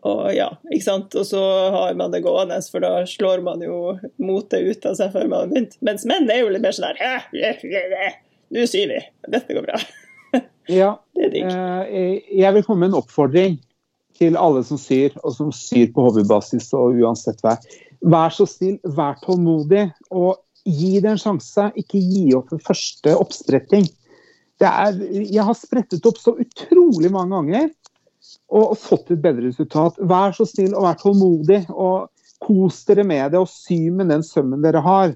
og 0.01 0.29
ja, 0.33 0.45
ikke 0.71 0.83
sant? 0.85 1.15
Og 1.19 1.25
så 1.27 1.39
har 1.75 1.93
man 1.99 2.11
det 2.13 2.21
gående, 2.23 2.55
for 2.71 2.79
da 2.79 3.01
slår 3.03 3.41
man 3.43 3.59
jo 3.59 3.97
motet 4.17 4.63
ut 4.63 4.85
av 4.87 4.93
seg 4.95 5.11
før 5.11 5.27
man 5.27 5.39
har 5.41 5.47
begynt. 5.51 5.73
Mens 5.83 6.05
menn 6.07 6.29
er 6.31 6.39
jo 6.39 6.47
litt 6.53 6.61
mer 6.63 6.71
sånn 6.71 6.85
der 6.87 7.01
«Hæ? 7.01 7.17
Hæ? 7.35 7.49
Hæ? 7.99 8.11
Nå 8.55 8.63
sier 8.71 8.87
vi. 8.87 9.01
Dette 9.27 9.53
går 9.57 9.65
bra. 9.67 9.75
ja, 10.71 10.93
Det 11.17 11.25
er 11.25 11.33
digg. 11.33 11.51
Eh, 11.51 12.21
Jeg 12.31 12.53
vil 12.55 12.63
komme 12.63 12.85
med 12.85 12.93
en 12.93 13.01
oppfordring 13.01 13.59
til 14.19 14.37
alle 14.39 14.63
som 14.67 14.79
syr, 14.79 15.15
og 15.23 15.33
som 15.35 15.53
syr 15.55 15.89
på 15.95 16.05
hobbybasis 16.07 16.69
og 16.77 16.99
uansett 16.99 17.39
hva. 17.45 17.55
Vær 18.11 18.33
så 18.35 18.47
snill, 18.47 18.77
vær 18.95 19.17
tålmodig, 19.23 19.87
og 20.11 20.39
gi 20.67 20.99
det 20.99 21.13
en 21.13 21.21
sjanse. 21.21 21.69
Ikke 21.79 21.99
gi 21.99 22.29
opp 22.37 22.51
ved 22.53 22.63
første 22.67 23.15
oppspretting. 23.15 23.87
Det 24.59 24.67
er, 24.67 24.97
jeg 25.23 25.45
har 25.47 25.55
sprettet 25.55 26.05
opp 26.07 26.19
så 26.19 26.35
utrolig 26.39 27.11
mange 27.13 27.35
ganger 27.35 27.69
og 28.49 28.75
fått 28.81 29.13
et 29.13 29.21
bedre 29.23 29.47
resultat. 29.47 29.97
Vær 30.09 30.35
så 30.35 30.45
snill 30.47 30.75
og 30.75 30.85
vær 30.87 30.99
tålmodig, 30.99 31.63
og 31.71 32.09
kos 32.43 32.83
dere 32.87 33.05
med 33.07 33.33
det, 33.33 33.41
og 33.41 33.51
sy 33.51 33.89
med 33.93 34.11
den 34.11 34.23
sømmen 34.25 34.63
dere 34.63 34.83
har. 34.83 35.13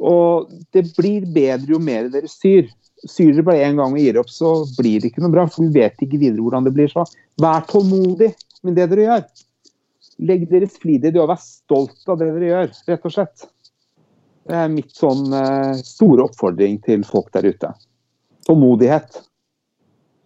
Og 0.00 0.50
det 0.72 0.86
blir 0.96 1.26
bedre 1.28 1.74
jo 1.74 1.80
mer 1.82 2.08
dere 2.12 2.30
syr. 2.30 2.70
Syr 3.08 3.30
dere 3.32 3.44
bare 3.46 3.64
én 3.64 3.78
gang 3.80 3.94
og 3.94 4.00
gir 4.00 4.18
opp, 4.20 4.28
så 4.32 4.50
blir 4.76 5.00
det 5.00 5.12
ikke 5.12 5.22
noe 5.24 5.32
bra. 5.32 5.46
For 5.48 5.64
vi 5.64 5.80
vet 5.80 6.02
ikke 6.04 6.20
videre 6.20 6.42
hvordan 6.44 6.66
det 6.66 6.74
blir. 6.76 6.90
Så 6.92 7.06
vær 7.40 7.64
tålmodig 7.70 8.32
med 8.66 8.76
det 8.76 8.90
dere 8.92 9.06
gjør. 9.06 9.24
Legg 10.28 10.44
deres 10.50 10.76
flid 10.82 11.06
i 11.08 11.12
det 11.14 11.20
og 11.22 11.30
vær 11.30 11.40
stolt 11.40 12.10
av 12.12 12.18
det 12.20 12.28
dere 12.34 12.50
gjør, 12.50 12.74
rett 12.90 13.06
og 13.08 13.14
slett. 13.14 13.46
Det 14.50 14.56
er 14.56 14.72
mitt 14.72 14.90
sånn 14.96 15.32
eh, 15.36 15.80
store 15.86 16.26
oppfordring 16.26 16.80
til 16.84 17.04
folk 17.08 17.30
der 17.36 17.48
ute. 17.48 17.70
Tålmodighet. 18.48 19.22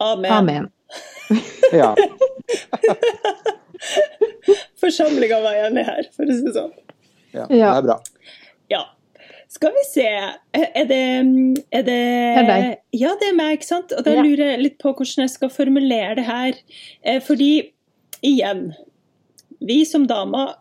Amen. 0.02 0.32
Amen. 0.32 0.70
Ja. 1.74 1.94
Forsamlinga 4.80 5.40
var 5.42 5.56
enig 5.66 5.84
her, 5.88 6.06
for 6.14 6.28
å 6.28 6.34
si 6.36 6.44
det 6.44 6.52
sånn. 6.54 6.74
ja. 7.34 7.46
Ja. 7.48 7.70
Det 7.72 7.78
er 7.78 7.86
bra. 7.88 7.96
Ja. 8.72 8.82
Skal 9.54 9.70
vi 9.76 9.84
se 9.86 10.04
Er 10.08 10.88
det 10.90 11.00
Er 11.72 11.84
det 11.86 11.98
er 12.00 12.48
deg. 12.48 12.66
Ja, 12.98 13.12
det 13.20 13.30
er 13.30 13.36
meg, 13.38 13.58
ikke 13.60 13.68
sant? 13.70 13.92
Og 13.94 14.02
da 14.06 14.16
Ja. 14.16 14.22
lurer 14.24 14.52
jeg 14.54 14.62
litt 14.64 14.78
på 14.82 14.90
hvordan 14.92 15.24
jeg 15.24 15.30
skal 15.30 15.52
formulere 15.54 16.16
det 16.18 16.26
her. 16.26 16.58
Eh, 17.04 17.20
Fordi, 17.20 17.70
igjen 18.24 18.72
Vi 19.60 19.84
som 19.84 20.06
damer 20.10 20.56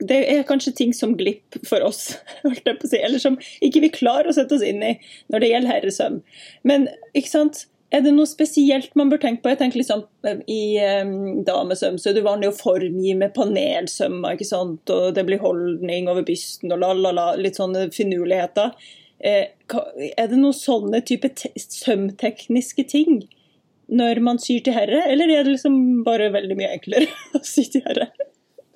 det 0.00 0.16
er 0.32 0.44
kanskje 0.48 0.72
ting 0.74 0.92
som 0.96 1.10
glipper 1.16 1.60
for 1.68 1.82
oss, 1.84 2.16
eller 2.44 3.18
som 3.20 3.36
ikke 3.60 3.82
vi 3.84 3.90
klarer 3.92 4.30
å 4.30 4.32
sette 4.32 4.56
oss 4.56 4.62
inn 4.64 4.80
i 4.82 4.94
når 5.28 5.40
det 5.44 5.50
gjelder 5.50 5.72
herresøm. 5.74 6.22
Men 6.64 6.86
ikke 7.14 7.28
sant, 7.28 7.66
er 7.94 8.02
det 8.02 8.12
noe 8.16 8.26
spesielt 8.28 8.96
man 8.98 9.10
bør 9.12 9.20
tenke 9.22 9.44
på? 9.44 9.52
Jeg 9.52 9.60
tenker 9.60 9.80
liksom 9.80 10.02
eh, 10.26 10.40
I 10.50 10.62
um, 11.04 11.44
damesøm 11.46 12.00
så 12.00 12.10
er 12.10 12.18
det 12.18 12.26
vanlig 12.26 12.50
å 12.50 12.56
formgi 12.56 13.14
med 13.20 13.34
panelsømmer, 13.36 14.34
ikke 14.34 14.48
sant? 14.48 14.90
og 14.90 15.14
det 15.16 15.26
blir 15.28 15.42
holdning 15.42 16.10
over 16.10 16.26
bysten 16.26 16.74
og 16.74 16.82
la-la-la, 16.82 17.30
litt 17.40 17.60
sånne 17.60 17.86
finurligheter. 17.94 18.74
Eh, 19.24 19.54
er 20.10 20.28
det 20.30 20.40
noen 20.40 20.56
sånne 20.56 21.00
type 21.06 21.30
sømtekniske 21.60 22.86
ting 22.90 23.24
når 23.94 24.20
man 24.24 24.40
syr 24.40 24.62
til 24.64 24.76
herre, 24.76 25.02
eller 25.12 25.30
er 25.30 25.44
det 25.44 25.58
liksom 25.58 26.04
bare 26.06 26.32
veldig 26.34 26.56
mye 26.58 26.72
enklere 26.78 27.08
å 27.38 27.42
sy 27.44 27.66
til 27.72 27.84
herre? 27.86 28.10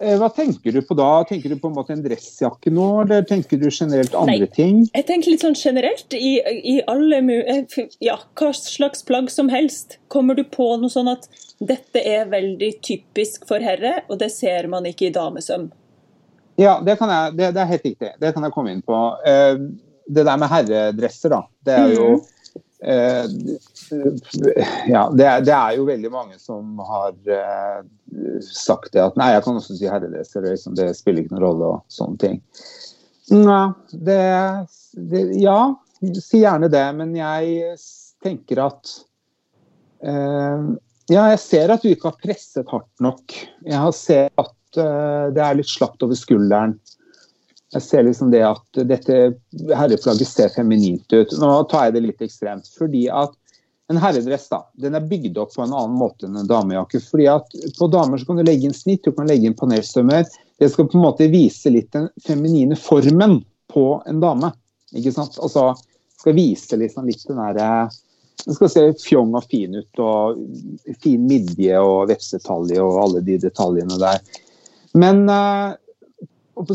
Eh, 0.01 0.15
Hva 0.19 0.29
tenker 0.31 0.73
du 0.73 0.79
på 0.87 0.95
da? 0.99 1.25
Tenker 1.27 1.51
du 1.51 1.59
på 1.59 1.71
en 1.71 1.75
måte 1.75 1.93
en 1.95 2.05
dressjakke 2.05 2.71
nå, 2.71 2.87
eller 3.03 3.25
tenker 3.27 3.59
du 3.59 3.67
generelt 3.67 4.15
andre 4.15 4.45
Nei. 4.45 4.51
ting? 4.55 4.85
Jeg 4.95 5.07
tenker 5.09 5.33
litt 5.33 5.43
sånn 5.43 5.59
generelt 5.59 6.15
i, 6.15 6.37
i 6.75 6.77
alle 6.87 7.19
eh, 7.43 7.81
Ja, 8.05 8.21
hva 8.39 8.53
slags 8.55 9.03
plagg 9.09 9.33
som 9.35 9.51
helst. 9.51 9.99
Kommer 10.13 10.39
du 10.39 10.45
på 10.47 10.71
noe 10.79 10.93
sånn 10.93 11.11
at 11.11 11.27
dette 11.59 11.99
er 12.07 12.31
veldig 12.31 12.71
typisk 12.87 13.49
for 13.49 13.65
herre, 13.65 14.05
og 14.07 14.21
det 14.23 14.31
ser 14.31 14.71
man 14.71 14.87
ikke 14.87 15.09
i 15.09 15.15
damesøm? 15.15 15.69
Ja, 16.59 16.79
det, 16.83 16.95
kan 16.99 17.11
jeg, 17.11 17.35
det, 17.39 17.53
det 17.55 17.63
er 17.63 17.71
helt 17.73 17.87
riktig. 17.87 18.15
Det 18.23 18.33
kan 18.35 18.47
jeg 18.47 18.55
komme 18.55 18.75
inn 18.75 18.83
på. 18.87 19.03
Eh, 19.27 19.59
det 20.09 20.25
der 20.25 20.39
med 20.41 20.51
herredresser, 20.51 21.35
da. 21.35 21.43
Det 21.67 21.75
er 21.75 21.95
jo 21.95 22.07
eh, 22.15 22.27
Ja, 24.87 25.03
det 25.11 25.24
er, 25.26 25.41
det 25.43 25.55
er 25.55 25.72
jo 25.74 25.87
veldig 25.89 26.11
mange 26.12 26.37
som 26.39 26.79
har 26.87 27.16
eh, 27.26 27.81
sagt 28.45 28.93
det 28.95 29.03
at 29.03 29.18
nei, 29.18 29.33
jeg 29.35 29.45
kan 29.47 29.59
også 29.59 29.74
si 29.79 29.89
herreleser, 29.91 30.47
liksom, 30.47 30.76
det 30.79 30.93
spiller 30.99 31.24
ikke 31.24 31.35
noen 31.35 31.47
rolle 31.47 31.72
og 31.74 31.81
sånne 31.93 32.22
ting. 32.22 32.39
Nei, 33.35 33.66
det, 33.93 34.20
det 35.11 35.24
Ja, 35.43 35.61
si 36.22 36.45
gjerne 36.45 36.70
det, 36.72 36.85
men 36.97 37.16
jeg 37.18 37.74
tenker 38.24 38.62
at 38.68 38.95
eh, 40.05 40.68
Ja, 41.09 41.24
jeg 41.33 41.41
ser 41.43 41.74
at 41.74 41.83
du 41.83 41.91
ikke 41.91 42.12
har 42.12 42.22
presset 42.22 42.68
hardt 42.70 42.93
nok. 43.03 43.35
Jeg 43.66 43.81
har 43.81 43.95
ser 43.97 44.31
at 44.39 44.81
eh, 44.81 45.26
det 45.35 45.45
er 45.45 45.59
litt 45.59 45.72
slapt 45.72 46.05
over 46.07 46.18
skulderen. 46.18 46.79
Jeg 47.77 47.85
ser 47.85 48.07
liksom 48.07 48.31
det 48.33 48.41
at 48.47 48.81
dette 48.89 49.16
herreplagget 49.77 50.29
ser 50.29 50.53
feminint 50.55 51.12
ut. 51.12 51.35
Nå 51.41 51.51
tar 51.69 51.89
jeg 51.89 51.99
det 51.99 52.05
litt 52.07 52.25
ekstremt. 52.25 52.71
Fordi 52.79 53.05
at 53.12 53.35
en 53.93 54.01
herredress 54.01 54.49
da, 54.53 54.62
den 54.81 54.97
er 54.97 55.05
bygd 55.09 55.39
opp 55.41 55.55
på 55.55 55.64
en 55.64 55.73
annen 55.73 55.97
måte 55.97 56.29
enn 56.29 56.37
en 56.37 56.49
damejakke. 56.49 57.01
fordi 57.11 57.29
at 57.33 57.59
På 57.79 57.89
damer 57.93 58.21
så 58.21 58.29
kan 58.29 58.41
du 58.41 58.45
legge 58.45 58.69
inn 58.69 58.77
snitt, 58.77 59.05
du 59.05 59.12
kan 59.16 59.29
legge 59.29 59.49
inn 59.49 59.57
panelstømmer. 59.57 60.27
Det 60.59 60.71
skal 60.73 60.89
på 60.89 60.99
en 60.99 61.07
måte 61.07 61.29
vise 61.33 61.73
litt 61.73 61.93
den 61.97 62.09
feminine 62.25 62.77
formen 62.77 63.43
på 63.73 63.87
en 64.09 64.21
dame. 64.21 64.53
ikke 64.97 65.12
sant? 65.12 65.37
Altså 65.41 65.75
skal 66.19 66.37
vise 66.37 66.77
liksom 66.77 67.07
litt 67.09 67.25
den 67.29 67.41
derre 67.41 67.89
den 68.45 68.55
skal 68.55 68.71
se 68.71 68.83
fjong 69.03 69.35
og 69.37 69.45
fin 69.51 69.75
ut, 69.75 70.01
og 70.01 70.39
fin 71.03 71.25
midje 71.29 71.81
og 71.83 72.09
vepsetalje 72.09 72.81
og 72.81 73.01
alle 73.03 73.23
de 73.27 73.35
detaljene 73.43 73.99
der. 74.01 74.23
Men, 74.97 75.25
uh, 75.29 75.75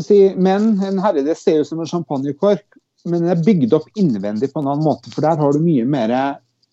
si, 0.04 0.18
men 0.36 0.72
en 0.84 0.98
herredress 1.02 1.44
ser 1.44 1.62
ut 1.62 1.68
som 1.68 1.82
en 1.82 1.90
champagnekork, 1.90 2.64
men 3.04 3.20
den 3.20 3.34
er 3.34 3.44
bygd 3.44 3.76
opp 3.76 3.88
innvendig 4.00 4.52
på 4.52 4.62
en 4.62 4.70
annen 4.70 4.86
måte. 4.86 5.12
For 5.12 5.24
der 5.24 5.40
har 5.40 5.52
du 5.52 5.60
mye 5.62 5.84
mer 5.88 6.14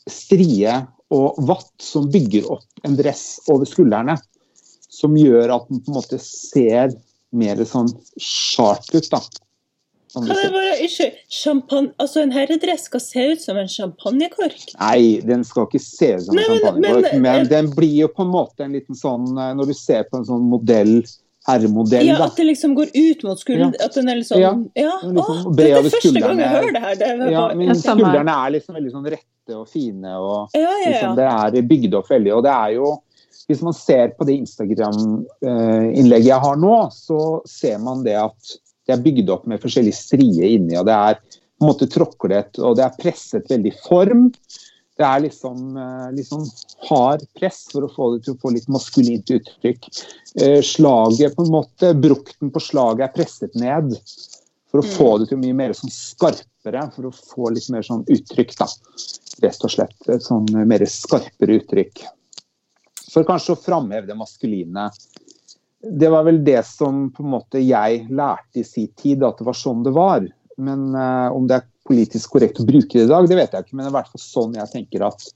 strie 0.09 0.79
og 1.11 1.39
vatt 1.43 1.73
som 1.83 2.07
bygger 2.11 2.47
opp 2.55 2.87
en 2.87 2.95
dress 2.99 3.41
over 3.51 3.67
skuldrene. 3.67 4.15
Som 4.91 5.15
gjør 5.17 5.51
at 5.55 5.69
den 5.69 5.81
på 5.83 5.91
en 5.91 5.97
måte 5.99 6.19
ser 6.23 6.93
mer 7.35 7.59
sånn 7.67 7.89
sharp 8.19 8.91
ut. 8.93 9.07
da. 9.11 9.21
Kan 10.11 10.27
jeg 10.27 10.51
bare, 10.51 10.71
ikke, 10.83 11.05
champagne, 11.31 11.93
altså 12.03 12.25
En 12.25 12.33
herredress 12.35 12.89
skal 12.89 13.03
se 13.03 13.25
ut 13.31 13.43
som 13.43 13.59
en 13.59 13.69
champagnekork? 13.71 14.73
Nei, 14.75 15.21
den 15.23 15.45
skal 15.47 15.69
ikke 15.69 15.79
se 15.83 16.09
ut 16.17 16.25
som 16.25 16.35
en 16.35 16.49
champagnekork. 16.49 17.07
Men, 17.13 17.21
men, 17.21 17.37
men, 17.43 17.51
den 17.51 17.71
blir 17.75 17.93
jo 18.01 18.09
på 18.11 18.25
en 18.25 18.33
måte 18.33 18.67
en 18.67 18.75
liten 18.75 18.97
sånn 18.97 19.29
eh, 19.31 19.53
Når 19.55 19.71
du 19.71 19.75
ser 19.77 20.03
på 20.09 20.19
en 20.19 20.27
sånn 20.27 20.49
modell 20.51 20.97
herremodell. 21.47 22.07
Ja, 22.07 22.17
At 22.25 22.37
det 22.37 22.45
liksom 22.47 22.75
går 22.77 22.91
ut 22.93 23.23
mot 23.23 23.39
skulderen? 23.39 23.75
Ja. 23.77 23.85
At 23.87 23.97
den 23.97 24.09
er 24.11 24.23
sånn, 24.25 24.41
Ja, 24.41 24.51
ja. 24.77 24.95
Liksom, 25.01 25.45
å, 25.49 25.53
det 25.57 25.69
er 25.69 25.87
første 25.87 26.23
gang 26.23 26.41
jeg 26.41 26.53
hører 26.55 26.75
det 26.75 26.81
her. 26.85 26.97
Det 26.99 27.11
ja, 27.33 27.45
men 27.57 27.79
skuldrene 27.79 28.35
er 28.45 28.55
liksom 28.57 28.77
veldig 28.77 28.93
sånn 28.95 29.07
rette 29.15 29.57
og 29.57 29.69
fine, 29.69 30.17
og 30.21 30.57
ja, 30.57 30.73
liksom, 30.85 31.15
det 31.17 31.29
er 31.29 31.69
bygd 31.73 31.97
opp 31.97 32.11
veldig. 32.11 32.35
Og 32.37 32.43
det 32.45 32.53
er 32.57 32.75
jo 32.79 32.97
Hvis 33.49 33.61
man 33.65 33.73
ser 33.75 34.13
på 34.15 34.23
det 34.27 34.37
Instagram-innlegget 34.37 36.29
jeg 36.29 36.43
har 36.43 36.59
nå, 36.61 36.75
så 36.93 37.41
ser 37.49 37.81
man 37.83 38.03
det 38.05 38.13
at 38.15 38.53
det 38.87 38.93
er 38.95 39.01
bygd 39.03 39.31
opp 39.33 39.47
med 39.49 39.59
forskjellige 39.63 39.97
strier 39.97 40.53
inni, 40.53 40.77
og 40.79 40.85
det 40.87 40.95
er 40.95 41.17
på 41.21 41.65
en 41.65 41.69
måte 41.69 41.87
tråklet, 41.91 42.59
og 42.61 42.77
det 42.79 42.85
er 42.85 42.95
presset 43.01 43.49
veldig 43.51 43.73
form. 43.83 44.29
Det 45.01 45.07
er 45.07 45.23
liksom, 45.23 45.77
eh, 45.81 46.09
liksom 46.13 46.43
hard 46.89 47.23
press 47.39 47.63
for 47.71 47.87
å 47.87 47.89
få 47.89 48.09
det 48.13 48.25
til 48.25 48.35
å 48.35 48.41
få 48.43 48.51
litt 48.53 48.67
maskulint 48.69 49.33
uttrykk. 49.33 49.87
Eh, 50.37 50.59
slaget 50.61 51.35
på 51.35 51.45
en 51.47 51.55
måte, 51.55 51.93
Brukten 51.97 52.51
på 52.53 52.61
slaget 52.61 53.07
er 53.07 53.15
presset 53.15 53.57
ned 53.57 53.95
for 54.69 54.83
å 54.83 54.85
få 54.85 55.07
mm. 55.09 55.17
det 55.19 55.29
til 55.31 55.41
mye 55.41 55.57
mer 55.57 55.73
sånn 55.75 55.93
skarpere, 55.95 56.85
for 56.93 57.09
å 57.09 57.13
få 57.15 57.49
litt 57.55 57.71
mer 57.73 57.87
sånn 57.87 58.05
uttrykk. 58.05 58.53
da, 58.61 58.69
Rett 59.41 59.65
og 59.65 59.73
slett. 59.73 59.97
Et 60.05 60.21
sånn 60.21 60.45
mer 60.69 60.85
skarpere 60.85 61.57
uttrykk. 61.63 62.05
For 63.11 63.25
kanskje 63.27 63.57
å 63.57 63.63
framheve 63.63 64.05
det 64.07 64.15
maskuline 64.15 64.85
det 65.81 66.11
var 66.13 66.27
vel 66.27 66.43
det 66.45 66.61
som 66.67 67.07
på 67.09 67.23
en 67.23 67.31
måte 67.33 67.61
jeg 67.63 68.05
lærte 68.13 68.61
i 68.61 68.63
sin 68.67 68.91
tid, 68.93 69.23
at 69.25 69.39
det 69.41 69.47
var 69.47 69.57
sånn 69.57 69.81
det 69.81 69.93
var. 69.95 70.27
Men 70.61 70.91
uh, 70.93 71.33
om 71.33 71.47
det 71.49 71.57
er 71.57 71.70
politisk 71.87 72.35
korrekt 72.35 72.61
å 72.61 72.67
bruke 72.67 72.97
det 72.97 73.05
i 73.07 73.11
dag, 73.11 73.27
det 73.29 73.37
vet 73.39 73.55
jeg 73.55 73.65
ikke. 73.65 73.75
Men 73.75 73.85
det 73.85 73.89
er 73.89 73.93
i 73.93 73.97
hvert 73.99 74.11
fall 74.13 74.23
sånn 74.23 74.57
jeg 74.59 74.73
tenker 74.73 75.05
at 75.07 75.29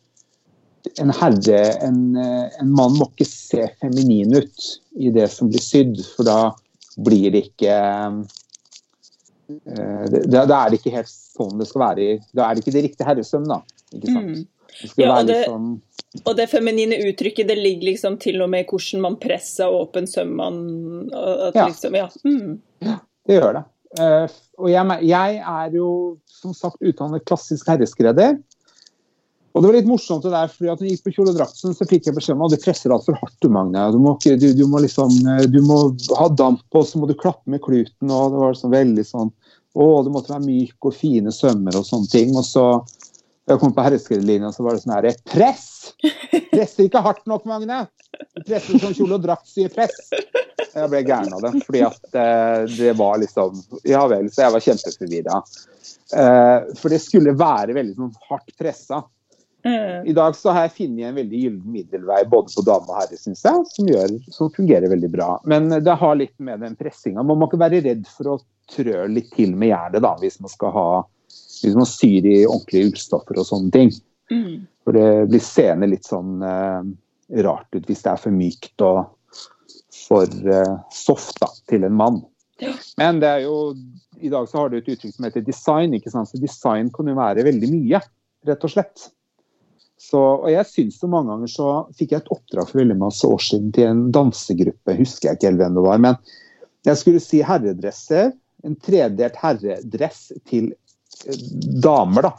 en 1.01 1.11
herre, 1.17 1.61
en, 1.81 2.01
eh, 2.21 2.59
en 2.61 2.71
mann 2.77 2.97
må 2.99 3.07
ikke 3.09 3.27
se 3.27 3.67
feminin 3.81 4.35
ut 4.37 4.67
i 5.01 5.09
det 5.13 5.27
som 5.33 5.49
blir 5.49 5.63
sydd, 5.63 5.97
for 6.15 6.27
da 6.27 6.39
blir 7.01 7.31
det 7.33 7.41
ikke 7.49 7.73
uh, 9.49 10.05
Da 10.31 10.43
er 10.45 10.69
det 10.71 10.79
ikke 10.79 10.93
helt 10.93 11.09
sånn 11.11 11.59
det 11.59 11.67
skal 11.69 11.83
være. 11.89 12.05
Da 12.37 12.45
er 12.45 12.55
det 12.55 12.63
ikke 12.63 12.75
det 12.77 12.85
riktige 12.85 13.09
herresøm, 13.09 13.49
da. 13.49 13.59
Ikke 13.91 14.13
sant? 14.13 14.29
Mm. 14.29 14.45
Det 14.75 15.03
ja, 15.03 15.11
og, 15.11 15.27
det, 15.29 15.41
sånn 15.47 15.67
og 16.23 16.33
det 16.37 16.47
feminine 16.51 16.97
uttrykket 17.09 17.47
det 17.49 17.57
ligger 17.59 17.91
liksom 17.91 18.17
til 18.23 18.41
og 18.43 18.49
med 18.51 18.63
i 18.63 18.67
hvordan 18.69 19.03
man 19.03 19.17
presser 19.21 19.71
åpen 19.71 20.07
sømmene. 20.07 21.09
Ja. 21.55 21.67
Liksom, 21.67 21.97
ja. 21.99 22.07
Mm. 22.23 22.59
ja. 22.85 22.99
det 23.27 23.39
gjør 23.39 23.57
det. 23.59 23.63
Uh, 23.95 24.27
og 24.59 24.71
jeg, 24.71 24.99
jeg, 25.07 25.39
er 25.39 25.75
jo 25.75 25.89
som 26.31 26.53
sagt 26.55 26.83
utdannet 26.83 27.25
klassisk 27.27 27.67
herreskredder. 27.71 28.37
Og 29.55 29.63
det 29.63 29.69
var 29.69 29.75
litt 29.77 29.87
morsomt 29.87 30.25
det 30.25 30.33
der, 30.33 30.49
fordi 30.51 30.67
at 30.71 30.81
når 30.81 30.87
jeg 30.87 30.97
gikk 30.97 31.05
på 31.05 31.13
kjoledrakten, 31.15 31.75
så 31.77 31.87
fikk 31.87 32.09
jeg 32.09 32.15
beskjed 32.17 32.35
om 32.35 32.43
at 32.43 32.51
du 32.51 32.59
presser 32.59 32.91
altfor 32.91 33.15
hardt, 33.21 33.37
du 33.39 33.47
Magne. 33.47 33.85
Du 33.95 34.01
må, 34.03 34.17
du, 34.19 34.47
du 34.51 34.65
må, 34.67 34.81
liksom, 34.83 35.13
du 35.47 35.61
må 35.63 35.77
ha 36.19 36.27
damp, 36.27 36.65
og 36.75 36.83
så 36.89 36.99
må 36.99 37.07
du 37.07 37.15
klappe 37.15 37.47
med 37.51 37.63
kluten. 37.63 38.11
og 38.11 38.33
det 38.33 38.41
var 38.41 38.51
liksom 38.51 38.75
veldig 38.75 39.05
sånn, 39.07 39.31
Å, 39.75 39.85
det 40.03 40.11
måtte 40.11 40.31
være 40.31 40.43
myk 40.43 40.87
og 40.87 40.95
fine 40.95 41.31
sømmer 41.35 41.75
og 41.79 41.87
sånne 41.87 42.11
ting. 42.11 42.35
Og 42.35 42.43
så 42.47 42.65
jeg 43.45 43.61
kom 43.61 43.73
på 43.75 43.83
herreskredderlinja, 43.85 44.49
så 44.51 44.65
var 44.65 44.75
det 44.75 44.81
sånn 44.81 44.95
her 44.95 45.07
Press! 45.29 45.67
Presser 46.49 46.87
ikke 46.87 47.03
hardt 47.05 47.25
nok, 47.29 47.45
Magne! 47.49 47.83
Du 48.33 48.41
presser 48.47 48.79
som 48.81 48.93
kjole 48.95 49.19
og 49.19 49.25
drakt 49.25 49.49
sier 49.49 49.71
press. 49.73 50.07
Jeg 50.75 50.89
ble 50.91 51.01
gæren 51.05 51.33
av 51.35 51.43
det, 51.43 51.51
fordi 51.67 51.81
at 51.85 52.17
eh, 52.19 52.61
det 52.73 52.93
var 52.99 53.19
liksom 53.21 53.59
Ja 53.87 54.05
vel, 54.11 54.29
så 54.31 54.45
jeg 54.45 54.55
var 54.55 54.63
kjempeforvirra. 54.65 55.41
Eh, 56.21 56.71
for 56.79 56.95
det 56.95 57.01
skulle 57.03 57.35
være 57.37 57.75
veldig 57.77 57.95
sånn 57.99 58.15
hardt 58.29 58.55
pressa. 58.59 59.03
Mm. 59.65 60.05
I 60.09 60.13
dag 60.13 60.35
så 60.37 60.53
har 60.53 60.67
jeg 60.67 60.75
funnet 60.75 61.07
en 61.09 61.17
veldig 61.17 61.39
gyllen 61.41 61.71
middelvei 61.73 62.19
både 62.29 62.53
på 62.53 62.65
dame 62.67 62.85
og 62.85 62.99
herre, 62.99 63.17
syns 63.17 63.41
jeg, 63.47 63.63
som, 63.71 63.87
gjør, 63.89 64.13
som, 64.29 64.51
fungerer 64.53 64.91
veldig 64.91 65.09
bra. 65.15 65.29
Men 65.49 65.71
det 65.73 65.95
har 66.01 66.19
litt 66.19 66.35
med 66.37 66.61
den 66.61 66.77
pressinga 66.77 67.23
Man 67.25 67.41
må 67.41 67.49
ikke 67.49 67.63
være 67.63 67.81
redd 67.87 68.05
for 68.09 68.35
å 68.35 68.39
trø 68.73 69.07
litt 69.09 69.31
til 69.33 69.55
med 69.57 69.71
jernet 69.73 70.05
da, 70.05 70.13
hvis 70.21 70.37
man 70.41 70.53
skal 70.53 70.73
ha 70.75 70.87
hvis 71.63 71.77
man 71.77 71.87
syr 71.89 72.27
i 72.27 72.37
ordentlige 72.45 72.91
ullstoffer 72.91 73.39
og 73.41 73.47
sånne 73.47 73.73
ting. 73.73 73.91
Mm. 74.31 74.65
For 74.85 74.97
det 74.97 75.09
blir 75.31 75.43
seende 75.43 75.89
litt 75.89 76.07
sånn 76.07 76.39
uh, 76.45 76.85
rart 77.45 77.75
ut 77.75 77.89
hvis 77.89 78.03
det 78.05 78.11
er 78.13 78.21
for 78.21 78.35
mykt 78.35 78.85
og 78.85 79.03
for 79.95 80.29
uh, 80.49 80.77
soft 80.93 81.39
da, 81.41 81.49
til 81.71 81.87
en 81.87 81.97
mann. 81.97 82.21
Ja. 82.61 82.71
Men 83.01 83.19
det 83.23 83.31
er 83.31 83.43
jo, 83.47 83.73
i 84.21 84.31
dag 84.31 84.47
så 84.49 84.61
har 84.61 84.71
du 84.71 84.77
et 84.79 84.87
uttrykk 84.87 85.15
som 85.15 85.27
heter 85.27 85.43
design. 85.45 85.95
ikke 85.97 86.13
sant? 86.13 86.29
Så 86.31 86.39
design 86.41 86.91
kan 86.93 87.09
jo 87.09 87.17
være 87.17 87.45
veldig 87.47 87.71
mye, 87.71 88.01
rett 88.47 88.67
og 88.67 88.71
slett. 88.71 89.09
Så, 90.05 90.19
og 90.19 90.49
jeg 90.51 90.67
synes 90.69 90.97
jo 91.01 91.09
Mange 91.09 91.31
ganger 91.31 91.49
så 91.49 91.67
fikk 91.97 92.13
jeg 92.13 92.23
et 92.23 92.33
oppdrag 92.35 92.67
for 92.69 92.81
veldig 92.81 92.97
masse 92.99 93.27
år 93.27 93.41
siden 93.41 93.71
til 93.75 93.89
en 93.89 94.07
dansegruppe. 94.13 94.97
husker 94.99 95.29
jeg 95.29 95.39
ikke 95.39 95.49
helt 95.49 95.61
hvem 95.63 95.77
det 95.79 95.85
var, 95.87 96.01
men 96.03 96.19
jeg 96.85 97.01
skulle 97.01 97.23
si 97.23 97.41
herredresser. 97.45 98.33
En 98.65 98.75
tredelt 98.81 99.37
herredress 99.37 100.31
til 100.49 100.71
damer, 101.83 102.29
da. 102.29 102.33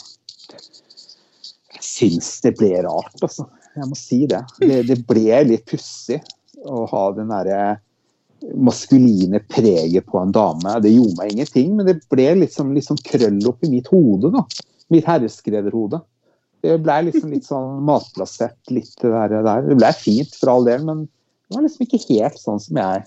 Jeg 1.76 1.84
syns 1.84 2.30
det 2.44 2.56
ble 2.58 2.72
rart, 2.86 3.16
altså. 3.22 3.48
Jeg 3.76 3.90
må 3.90 3.98
si 3.98 4.22
det. 4.28 4.40
Det, 4.62 4.82
det 4.88 5.00
ble 5.08 5.42
litt 5.50 5.66
pussig 5.68 6.20
å 6.64 6.86
ha 6.88 7.02
den 7.16 7.28
derre 7.32 7.76
maskuline 8.54 9.40
preget 9.48 10.06
på 10.06 10.20
en 10.20 10.32
dame. 10.32 10.76
Det 10.80 10.92
gjorde 10.92 11.16
meg 11.20 11.32
ingenting, 11.32 11.76
men 11.76 11.88
det 11.88 11.98
ble 12.12 12.28
liksom, 12.42 12.72
liksom 12.76 13.00
krøll 13.04 13.40
opp 13.48 13.64
i 13.64 13.72
mitt 13.72 13.88
hode, 13.92 14.32
da. 14.34 14.44
Mitt 14.92 15.08
herreskrederhode. 15.08 16.00
Det 16.64 16.78
ble 16.82 16.96
liksom 17.08 17.32
litt 17.34 17.46
sånn 17.46 17.82
matplassert, 17.86 18.58
litt 18.72 18.94
der, 19.02 19.36
der. 19.44 19.68
Det 19.68 19.76
ble 19.78 19.92
fint 19.98 20.32
for 20.38 20.54
all 20.54 20.66
del, 20.68 20.84
men 20.86 21.04
det 21.06 21.58
var 21.58 21.66
liksom 21.66 21.86
ikke 21.86 22.02
helt 22.08 22.40
sånn 22.40 22.62
som 22.62 22.80
jeg 22.80 23.04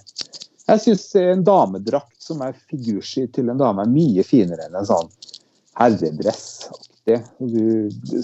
Jeg 0.69 0.81
syns 0.83 1.03
en 1.17 1.41
damedrakt 1.43 2.21
som 2.21 2.43
er 2.45 2.53
figursky 2.69 3.25
til 3.33 3.49
en 3.49 3.57
dame, 3.59 3.83
er 3.83 3.89
mye 3.89 4.23
finere 4.23 4.67
enn 4.67 4.77
en 4.77 4.85
sånn 4.85 5.09
herredress. 5.79 6.69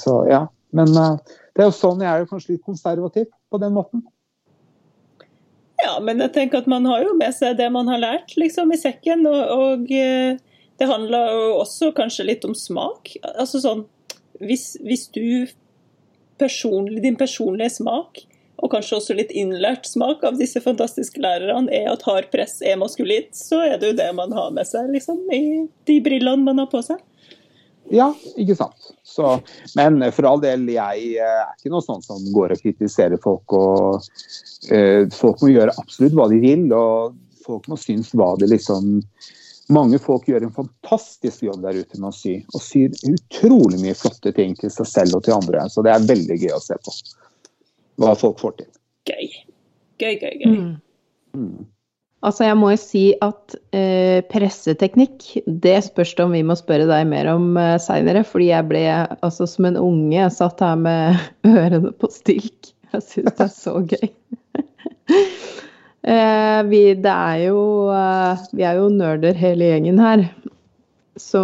Så, 0.02 0.18
ja. 0.30 0.46
Men 0.76 0.92
uh, 0.98 1.16
det 1.56 1.64
er 1.64 1.70
jo 1.70 1.76
sånn 1.76 2.04
jeg 2.04 2.12
er 2.12 2.30
kanskje 2.30 2.56
litt 2.56 2.68
konservativ 2.68 3.30
på 3.52 3.62
den 3.62 3.74
måten. 3.76 4.04
Ja, 5.82 5.98
men 6.02 6.22
jeg 6.24 6.34
tenker 6.36 6.64
at 6.64 6.70
man 6.72 6.88
har 6.90 7.04
jo 7.04 7.14
med 7.18 7.36
seg 7.36 7.58
det 7.60 7.68
man 7.74 7.90
har 7.92 8.02
lært 8.02 8.36
liksom 8.40 8.74
i 8.74 8.80
sekken. 8.80 9.26
Og, 9.30 9.42
og 9.56 9.92
uh, 9.92 10.38
det 10.80 10.90
handler 10.92 11.34
jo 11.34 11.52
også 11.62 11.92
kanskje 11.96 12.28
litt 12.30 12.48
om 12.48 12.56
smak. 12.58 13.16
Altså 13.36 13.64
sånn 13.64 13.86
Hvis, 14.44 14.74
hvis 14.84 15.08
du 15.16 15.48
personlig, 16.36 17.00
din 17.06 17.16
personlige 17.16 17.78
smak 17.78 18.26
og 18.64 18.72
kanskje 18.72 18.98
også 18.98 19.16
litt 19.16 19.32
innlært 19.36 19.88
smak 19.88 20.24
av 20.28 20.38
disse 20.40 20.62
fantastiske 20.64 21.20
lærerne, 21.24 21.72
er 21.72 21.90
at 21.92 22.04
hard 22.08 22.30
press 22.32 22.62
er 22.64 22.80
maskulint, 22.80 23.32
så 23.36 23.62
er 23.66 23.80
det 23.80 23.92
jo 23.92 23.98
det 24.00 24.08
man 24.16 24.32
har 24.36 24.54
med 24.56 24.68
seg 24.68 24.92
liksom, 24.94 25.20
i 25.32 25.66
de 25.88 25.98
brillene 26.04 26.44
man 26.44 26.60
har 26.64 26.70
på 26.72 26.82
seg. 26.86 27.02
Ja, 27.94 28.10
ikke 28.40 28.56
sant. 28.58 28.90
Så, 29.06 29.36
men 29.78 30.02
for 30.16 30.28
all 30.30 30.42
del, 30.42 30.66
jeg 30.74 31.06
eh, 31.20 31.42
er 31.44 31.54
ikke 31.54 31.74
noe 31.74 31.86
sånn 31.86 32.04
som 32.06 32.24
går 32.34 32.56
og 32.56 32.64
kritiserer 32.64 33.22
folk. 33.22 33.54
og 33.54 34.08
uh, 34.72 35.06
Folk 35.14 35.44
må 35.44 35.52
gjøre 35.54 35.76
absolutt 35.82 36.16
hva 36.18 36.28
de 36.32 36.42
vil, 36.42 36.66
og 36.74 37.16
folk 37.46 37.70
må 37.70 37.78
synes 37.80 38.14
hva 38.18 38.34
det 38.42 38.52
liksom 38.54 39.00
Mange 39.74 39.98
folk 39.98 40.28
gjør 40.30 40.44
en 40.46 40.52
fantastisk 40.54 41.42
jobb 41.42 41.64
der 41.64 41.80
ute 41.82 41.98
med 41.98 42.12
å 42.12 42.14
sy, 42.14 42.36
og 42.54 42.62
syr 42.62 42.92
utrolig 43.10 43.80
mye 43.82 43.96
flotte 43.98 44.30
ting 44.38 44.52
til 44.60 44.70
seg 44.70 44.86
selv 44.86 45.18
og 45.18 45.24
til 45.26 45.34
andre. 45.34 45.64
Så 45.74 45.82
det 45.82 45.90
er 45.90 46.06
veldig 46.06 46.38
gøy 46.38 46.54
å 46.54 46.60
se 46.62 46.78
på 46.86 46.94
hva 48.04 48.12
folk 48.20 48.38
får 48.44 48.54
til. 48.60 48.70
Gøy. 49.10 49.32
Gøy, 49.98 50.20
gøy, 50.22 50.36
gøy. 50.44 50.54
Mm. 51.34 51.66
Altså, 52.26 52.48
jeg 52.48 52.58
må 52.58 52.72
jo 52.74 52.80
si 52.82 53.04
at 53.22 53.56
eh, 53.76 54.24
presseteknikk, 54.32 55.28
det 55.46 55.76
spørs 55.86 56.16
det 56.18 56.24
om 56.26 56.34
vi 56.34 56.42
må 56.48 56.56
spørre 56.58 56.88
deg 56.90 57.06
mer 57.12 57.30
om 57.36 57.52
eh, 57.62 57.76
seinere. 57.82 58.24
Fordi 58.26 58.50
jeg 58.50 58.70
ble 58.72 58.82
altså 59.20 59.46
som 59.50 59.68
en 59.70 59.78
unge 59.78 60.30
satt 60.34 60.64
her 60.66 60.80
med 60.82 61.20
ørene 61.52 61.94
på 61.94 62.10
stilk. 62.14 62.72
Jeg 62.96 63.06
syns 63.06 63.38
det 63.38 63.46
er 63.46 63.54
så 63.54 63.76
gøy. 63.94 64.10
eh, 66.16 66.60
vi, 66.72 66.82
det 67.06 67.14
er 67.14 67.46
jo 67.46 67.62
eh, 67.94 68.46
Vi 68.56 68.66
er 68.66 68.82
jo 68.82 68.90
nerder 68.94 69.38
hele 69.38 69.70
gjengen 69.74 70.02
her. 70.02 70.26
Så 71.22 71.42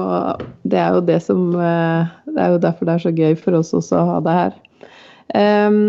det 0.67 0.79
er 0.81 0.97
jo 0.97 1.03
det 1.07 1.21
som, 1.23 1.49
eh, 1.55 2.09
Det 2.25 2.41
er 2.41 2.55
jo 2.55 2.63
derfor 2.65 2.89
det 2.89 2.95
er 2.95 3.05
så 3.05 3.13
gøy 3.15 3.35
for 3.39 3.61
oss 3.61 3.75
også 3.77 4.01
å 4.01 4.07
ha 4.15 4.21
det 4.25 4.39
her. 4.39 4.57
Um, 5.31 5.83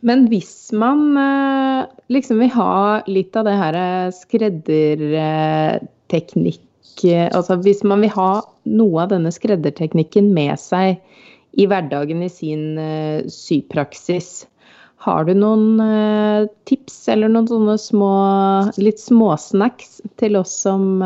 men 0.00 0.28
hvis 0.30 0.70
man 0.72 1.16
uh, 1.18 1.67
liksom 2.12 2.36
vil 2.42 2.50
ha 2.54 3.02
litt 3.06 3.36
av 3.36 3.44
det 3.48 3.56
her 3.58 3.76
skredderteknikk 4.16 6.64
Altså 7.06 7.54
hvis 7.62 7.84
man 7.86 8.00
vil 8.02 8.10
ha 8.10 8.42
noe 8.66 9.04
av 9.04 9.12
denne 9.12 9.30
skredderteknikken 9.30 10.34
med 10.34 10.58
seg 10.58 10.98
i 11.54 11.66
hverdagen 11.70 12.24
i 12.26 12.30
sin 12.32 12.74
sypraksis, 13.30 14.50
har 15.06 15.22
du 15.28 15.34
noen 15.38 15.78
tips 16.66 17.08
eller 17.14 17.30
noen 17.30 17.46
sånne 17.46 17.78
små, 17.78 18.10
litt 18.82 18.98
småsnacks 18.98 20.02
til 20.18 20.34
oss 20.40 20.50
som 20.64 20.98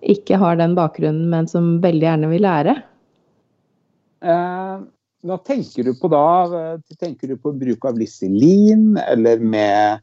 ikke 0.00 0.40
har 0.40 0.56
den 0.56 0.72
bakgrunnen, 0.78 1.28
men 1.28 1.44
som 1.52 1.84
veldig 1.84 2.08
gjerne 2.08 2.32
vil 2.32 2.48
lære? 2.48 2.74
Eh, 4.22 4.76
hva 5.22 5.38
tenker 5.46 5.86
du 5.86 5.92
på 5.98 6.10
da? 6.10 6.78
Tenker 6.98 7.30
du 7.30 7.36
på 7.38 7.54
bruk 7.54 7.84
av 7.86 7.98
Liselin, 8.00 8.96
eller 9.06 9.42
med 9.42 10.02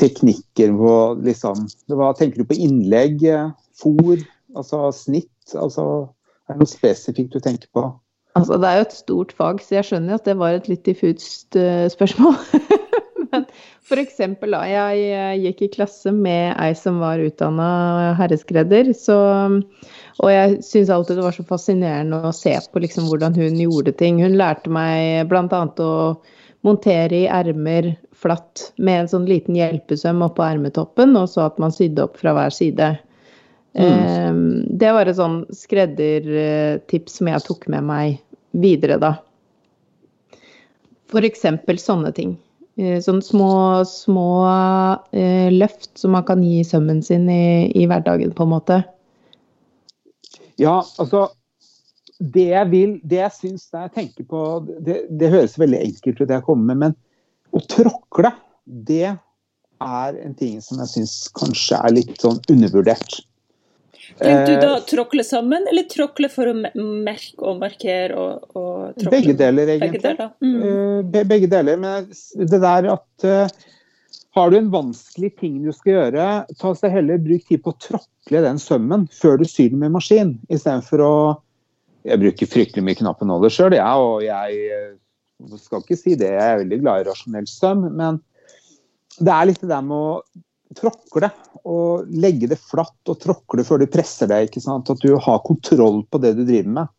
teknikker 0.00 0.72
på 0.78 0.94
liksom 1.26 1.66
Hva 1.92 2.12
tenker 2.16 2.42
du 2.42 2.48
på 2.48 2.56
innlegg, 2.56 3.24
fòr, 3.78 4.22
altså 4.56 4.88
snitt? 4.96 5.30
Altså, 5.54 6.08
er 6.48 6.56
det 6.56 6.64
noe 6.64 6.70
spesifikt 6.70 7.36
du 7.36 7.42
tenker 7.42 7.68
på? 7.74 7.90
Altså, 8.38 8.56
det 8.56 8.68
er 8.68 8.78
jo 8.80 8.86
et 8.86 8.96
stort 8.96 9.34
fag, 9.36 9.60
så 9.60 9.76
jeg 9.76 9.90
skjønner 9.90 10.16
at 10.16 10.28
det 10.28 10.38
var 10.40 10.56
et 10.56 10.70
litt 10.70 10.86
diffust 10.88 11.58
uh, 11.58 11.84
spørsmål. 11.92 12.38
Men 13.32 13.44
eksempel, 14.00 14.54
da, 14.54 14.62
jeg 14.68 15.40
gikk 15.42 15.62
i 15.66 15.70
klasse 15.76 16.12
med 16.16 16.54
ei 16.60 16.72
som 16.76 17.00
var 17.02 17.20
utdanna 17.20 18.14
herreskredder. 18.18 18.92
Så, 18.96 19.16
og 20.20 20.28
jeg 20.32 20.58
syns 20.66 20.90
alltid 20.92 21.18
det 21.18 21.24
var 21.24 21.36
så 21.36 21.44
fascinerende 21.48 22.20
å 22.28 22.34
se 22.36 22.52
på 22.72 22.82
liksom, 22.84 23.08
hvordan 23.08 23.36
hun 23.38 23.60
gjorde 23.62 23.94
ting. 23.96 24.20
Hun 24.22 24.36
lærte 24.36 24.72
meg 24.72 25.30
bl.a. 25.30 25.62
å 25.80 25.92
montere 26.66 27.22
i 27.22 27.30
ermer 27.32 27.94
flatt 28.22 28.68
med 28.76 29.00
en 29.00 29.10
sånn 29.10 29.24
liten 29.26 29.56
hjelpesøm 29.58 30.22
oppå 30.28 30.44
ermetoppen, 30.46 31.16
og 31.18 31.30
så 31.32 31.48
at 31.48 31.58
man 31.62 31.74
sydde 31.74 32.04
opp 32.04 32.20
fra 32.20 32.36
hver 32.36 32.54
side. 32.54 32.92
Mm. 33.72 34.68
Det 34.78 34.92
var 34.92 35.08
et 35.08 35.18
sånn 35.18 35.42
skreddertips 35.56 37.18
som 37.18 37.32
jeg 37.32 37.44
tok 37.48 37.66
med 37.72 37.88
meg 37.88 38.20
videre, 38.52 39.00
da. 39.00 39.16
F.eks. 41.12 41.44
sånne 41.82 42.12
ting. 42.16 42.36
Eh, 42.80 43.00
sånne 43.04 43.24
små, 43.24 43.52
små 43.88 44.28
eh, 45.12 45.50
løft 45.52 45.90
som 46.00 46.14
man 46.16 46.24
kan 46.28 46.44
gi 46.44 46.62
sømmen 46.64 47.02
sin 47.04 47.28
i, 47.28 47.68
i, 47.76 47.86
hverdagen, 47.88 48.32
på 48.36 48.46
en 48.46 48.54
måte. 48.54 48.82
Ja, 50.60 50.80
altså 51.00 51.28
Det 52.18 52.44
jeg 52.52 52.70
vil, 52.70 52.94
det 53.02 53.18
jeg 53.18 53.34
syns 53.34 53.66
jeg 53.72 53.90
tenker 53.96 54.26
på 54.28 54.40
det, 54.68 55.02
det, 55.10 55.30
høres 55.32 55.58
veldig 55.58 55.80
enkelt 55.88 56.20
ut, 56.20 56.28
det 56.28 56.36
jeg 56.36 56.46
kommer 56.46 56.74
med, 56.74 56.78
men 56.84 56.94
å 57.52 57.62
tråkle, 57.66 58.30
det 58.64 59.10
er 59.82 60.18
en 60.22 60.36
ting 60.38 60.60
som 60.62 60.78
jeg 60.84 60.92
syns 60.92 61.16
kanskje 61.34 61.80
er 61.82 61.96
litt 61.96 62.22
sånn 62.22 62.38
undervurdert. 62.52 63.18
Tenkte 64.18 64.54
du 64.54 64.60
da 64.60 64.70
eh, 64.76 64.84
tråkle 64.88 65.24
sammen, 65.24 65.66
eller 65.70 65.86
tråkle 65.90 66.28
for 66.32 66.50
å 66.50 66.54
merke 66.54 67.42
og 67.42 67.60
markere? 67.62 68.14
Og, 68.18 68.56
og 68.58 68.96
tråkle? 69.00 69.12
Begge 69.14 69.36
deler, 69.38 69.74
egentlig. 69.74 70.02
Begge 70.02 70.02
deler, 70.08 70.32
mm. 70.42 71.20
Eh, 71.20 71.28
begge 71.34 71.50
deler. 71.52 71.80
Men 71.80 72.10
det 72.52 72.60
der 72.62 72.90
at 72.92 73.26
uh, 73.28 73.68
har 74.32 74.50
du 74.50 74.56
en 74.58 74.70
vanskelig 74.72 75.34
ting 75.40 75.58
du 75.64 75.72
skal 75.76 75.92
gjøre, 75.92 76.26
ta 76.60 76.72
seg 76.78 76.94
heller 76.94 77.20
bruk 77.20 77.44
tid 77.48 77.62
på 77.64 77.74
å 77.74 77.80
tråkle 77.84 78.44
den 78.44 78.60
sømmen 78.60 79.06
før 79.12 79.40
du 79.40 79.46
syr 79.48 79.72
den 79.72 79.82
med 79.84 79.94
maskin, 79.98 80.36
istedenfor 80.48 81.04
å 81.06 81.14
Jeg 82.02 82.18
bruker 82.18 82.48
fryktelig 82.50 82.82
mye 82.82 82.98
knappenåler 82.98 83.52
sjøl, 83.52 83.76
jeg, 83.76 83.98
og 84.02 84.24
jeg 84.26 85.58
skal 85.62 85.84
ikke 85.84 85.98
si 86.00 86.16
det, 86.18 86.32
jeg 86.34 86.42
er 86.42 86.58
veldig 86.64 86.78
glad 86.80 87.02
i 87.02 87.04
rasjonell 87.06 87.46
søm, 87.46 87.84
men 87.94 88.18
det 89.20 89.30
er 89.30 89.46
litt 89.46 89.60
det 89.62 89.70
der 89.70 89.84
med 89.86 89.94
å 89.98 90.16
tråkle 90.74 91.30
og 91.68 92.08
legge 92.10 92.48
det 92.50 92.58
flatt 92.58 93.12
og 93.12 93.20
tråkle 93.22 93.62
før 93.66 93.82
du 93.82 93.86
presser 93.92 94.30
det. 94.30 94.40
ikke 94.48 94.62
sant? 94.64 94.90
At 94.90 95.02
du 95.04 95.14
har 95.14 95.44
kontroll 95.46 96.02
på 96.10 96.18
det 96.22 96.34
du 96.38 96.42
driver 96.42 96.74
med. 96.80 96.92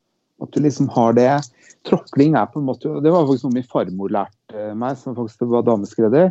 At 0.44 0.56
du 0.56 0.64
liksom 0.64 0.90
har 0.94 1.18
det 1.18 1.30
Tråkling 1.84 2.38
er 2.40 2.48
på 2.48 2.62
en 2.62 2.68
måte 2.70 2.88
Det 3.04 3.12
var 3.12 3.26
faktisk 3.28 3.44
noe 3.44 3.58
min 3.58 3.66
farmor 3.68 4.12
lærte 4.16 4.70
meg, 4.80 4.96
som 4.96 5.18
faktisk 5.18 5.44
var 5.52 5.66
dameskredder. 5.68 6.30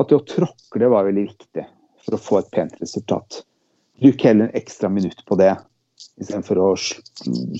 At 0.00 0.08
det 0.08 0.18
å 0.18 0.26
tråkle 0.26 0.88
var 0.92 1.08
veldig 1.08 1.26
viktig 1.28 1.66
for 2.02 2.16
å 2.16 2.20
få 2.20 2.40
et 2.40 2.52
pent 2.54 2.78
resultat. 2.80 3.42
Bruk 4.02 4.24
heller 4.26 4.48
en 4.48 4.58
ekstra 4.58 4.90
minutt 4.90 5.20
på 5.28 5.38
det 5.40 5.52
istedenfor 6.20 6.58
å 6.58 6.68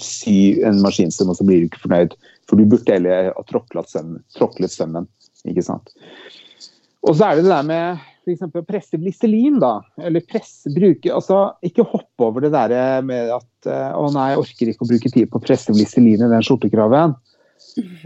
sy 0.03 0.63
en 0.67 0.81
maskinstrøm, 0.83 1.31
og 1.33 1.39
så 1.39 1.47
blir 1.47 1.63
du 1.63 1.69
ikke 1.69 1.85
fornøyd. 1.85 2.17
For 2.51 2.59
du 2.59 2.67
burde 2.69 2.95
heller 2.95 3.31
ha 3.37 3.45
tråklet 3.49 3.91
sømmen. 3.91 4.23
Tråklet 4.37 4.75
sømmen 4.75 5.07
ikke 5.49 5.65
sant? 5.67 5.93
Og 7.03 7.17
så 7.19 7.29
er 7.29 7.39
det 7.39 7.47
det 7.47 7.53
der 7.53 7.67
med 7.67 8.03
f.eks. 8.23 8.45
å 8.47 8.65
presse 8.67 8.99
glyselin, 9.01 9.59
da. 9.63 9.73
Eller 9.99 10.23
presse, 10.27 10.71
bruke 10.75 11.11
Altså, 11.11 11.41
ikke 11.67 11.87
hoppe 11.89 12.29
over 12.29 12.45
det 12.45 12.53
der 12.55 13.03
med 13.07 13.33
at 13.35 13.71
eh, 13.71 13.91
å 13.99 14.07
nei, 14.15 14.29
jeg 14.33 14.43
orker 14.45 14.71
ikke 14.71 14.87
å 14.87 14.91
bruke 14.93 15.13
tid 15.17 15.31
på 15.31 15.41
å 15.41 15.45
presse 15.45 15.75
glyselin 15.75 16.23
i 16.23 16.31
den 16.31 16.47
skjortekraven. 16.47 17.17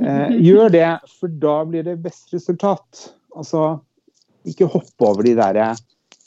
Eh, 0.01 0.39
gjør 0.47 0.73
det, 0.73 0.89
for 1.19 1.33
da 1.43 1.59
blir 1.69 1.85
det 1.85 1.99
best 2.05 2.33
resultat. 2.33 3.11
Altså, 3.37 3.67
ikke 4.47 4.69
hoppe 4.71 5.09
over 5.09 5.27
de 5.27 5.35
der 5.39 5.61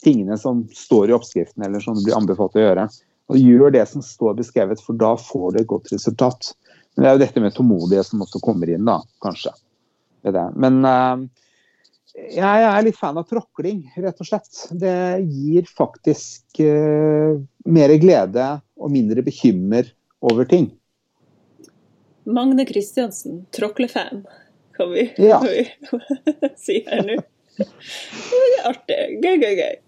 tingene 0.04 0.38
som 0.40 0.64
står 0.74 1.10
i 1.10 1.16
oppskriften, 1.16 1.64
eller 1.64 1.82
som 1.84 1.96
det 1.96 2.06
blir 2.06 2.16
anbefalt 2.16 2.56
å 2.56 2.64
gjøre. 2.64 2.86
Og 3.30 3.38
gjør 3.38 3.74
det 3.74 3.84
som 3.88 4.02
står 4.02 4.38
beskrevet, 4.40 4.80
for 4.82 4.98
da 4.98 5.12
får 5.20 5.52
du 5.54 5.60
et 5.60 5.70
godt 5.70 5.92
resultat. 5.92 6.52
Men 6.94 7.04
det 7.04 7.10
er 7.10 7.16
jo 7.16 7.22
dette 7.24 7.42
med 7.44 7.54
tålmodighet 7.54 8.08
som 8.08 8.24
også 8.24 8.42
kommer 8.42 8.72
inn, 8.72 8.88
da, 8.88 8.98
kanskje. 9.22 9.52
Men 10.24 10.82
uh, 10.84 11.22
jeg 12.18 12.66
er 12.66 12.82
litt 12.84 12.98
fan 12.98 13.18
av 13.20 13.28
tråkling, 13.30 13.84
rett 14.02 14.20
og 14.20 14.28
slett. 14.28 14.64
Det 14.74 14.96
gir 15.22 15.68
faktisk 15.70 16.60
uh, 16.64 17.38
mer 17.70 17.94
glede 18.02 18.50
og 18.80 18.92
mindre 18.92 19.24
bekymmer 19.24 19.88
over 20.20 20.48
ting. 20.50 20.72
Magne 22.30 22.66
Kristiansen, 22.68 23.44
tråklefan, 23.54 24.24
kan 24.76 24.90
vi, 24.92 25.06
ja. 25.22 25.38
kan 25.40 25.48
vi 25.48 26.50
si 26.66 26.82
her 26.86 27.06
nå. 27.06 27.20
Artig. 28.70 29.00
Gøy, 29.22 29.36
gøy, 29.40 29.54
gøy. 29.60 29.78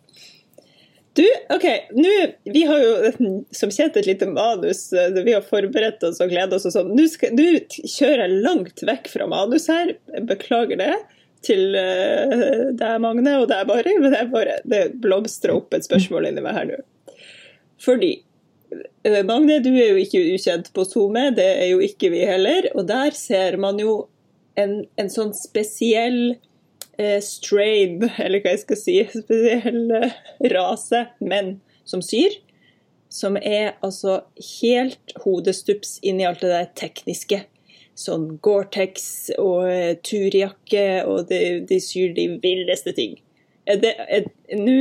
Du, 1.13 1.25
OK. 1.55 1.65
Nå, 1.93 2.11
vi 2.43 2.63
har 2.65 2.81
jo 2.81 2.93
som 3.59 3.73
kjent 3.73 3.97
et 4.01 4.09
lite 4.09 4.29
manus. 4.31 4.87
Eh, 4.97 5.13
vi 5.25 5.35
har 5.35 5.45
forberedt 5.45 6.05
oss 6.09 6.23
og 6.25 6.33
gledet 6.33 6.57
oss 6.57 6.69
og 6.71 6.77
sånn. 6.77 6.95
Nå 6.97 7.09
kjører 7.13 8.25
jeg 8.25 8.45
langt 8.47 8.85
vekk 8.89 9.11
fra 9.13 9.29
manus 9.29 9.69
her. 9.73 9.95
Beklager 10.29 10.81
det 10.81 10.95
til 11.43 11.75
uh, 11.75 12.71
deg, 12.79 12.99
Magne, 13.03 13.33
og 13.43 13.49
deg, 13.51 13.65
Bari. 13.67 13.97
men 13.99 14.13
det, 14.15 14.27
bare, 14.31 14.61
det 14.69 14.83
blomstrer 15.03 15.57
opp 15.57 15.75
et 15.75 15.89
spørsmål 15.89 16.29
inni 16.29 16.45
meg 16.45 16.55
her 16.55 16.69
nå. 16.69 16.77
Fordi 17.83 18.13
uh, 18.71 19.23
Magne, 19.27 19.59
du 19.65 19.73
er 19.73 19.91
jo 19.91 20.05
ikke 20.05 20.23
ukjent 20.37 20.71
på 20.77 20.87
SoMe, 20.87 21.27
det 21.35 21.49
er 21.65 21.73
jo 21.73 21.83
ikke 21.83 22.13
vi 22.15 22.23
heller. 22.31 22.71
Og 22.77 22.87
der 22.89 23.11
ser 23.19 23.59
man 23.61 23.83
jo 23.83 24.05
en, 24.55 24.85
en 25.01 25.11
sånn 25.11 25.35
spesiell 25.35 26.37
uh, 27.01 27.21
strain, 27.25 28.03
eller 28.19 28.43
hva 28.43 28.57
jeg 28.57 28.65
skal 28.65 28.81
si, 28.81 28.97
spesiell 29.25 29.85
rase 30.55 31.07
menn 31.21 31.57
som 31.89 32.05
syr. 32.05 32.41
Som 33.13 33.37
er 33.37 33.75
altså 33.85 34.23
helt 34.63 35.13
hodestups 35.21 35.99
inn 36.01 36.23
i 36.23 36.25
alt 36.25 36.41
det 36.41 36.53
der 36.53 36.71
tekniske 36.81 37.43
sånn 37.99 38.39
Gore-Tex 38.45 39.05
og 39.41 39.69
eh, 39.69 39.93
turjakke, 40.05 40.87
og 41.09 41.29
de, 41.31 41.61
de, 41.69 41.79
syr 41.83 42.15
de 42.17 42.29
villeste 42.43 42.95
ting. 42.97 43.19
Nå 43.69 44.77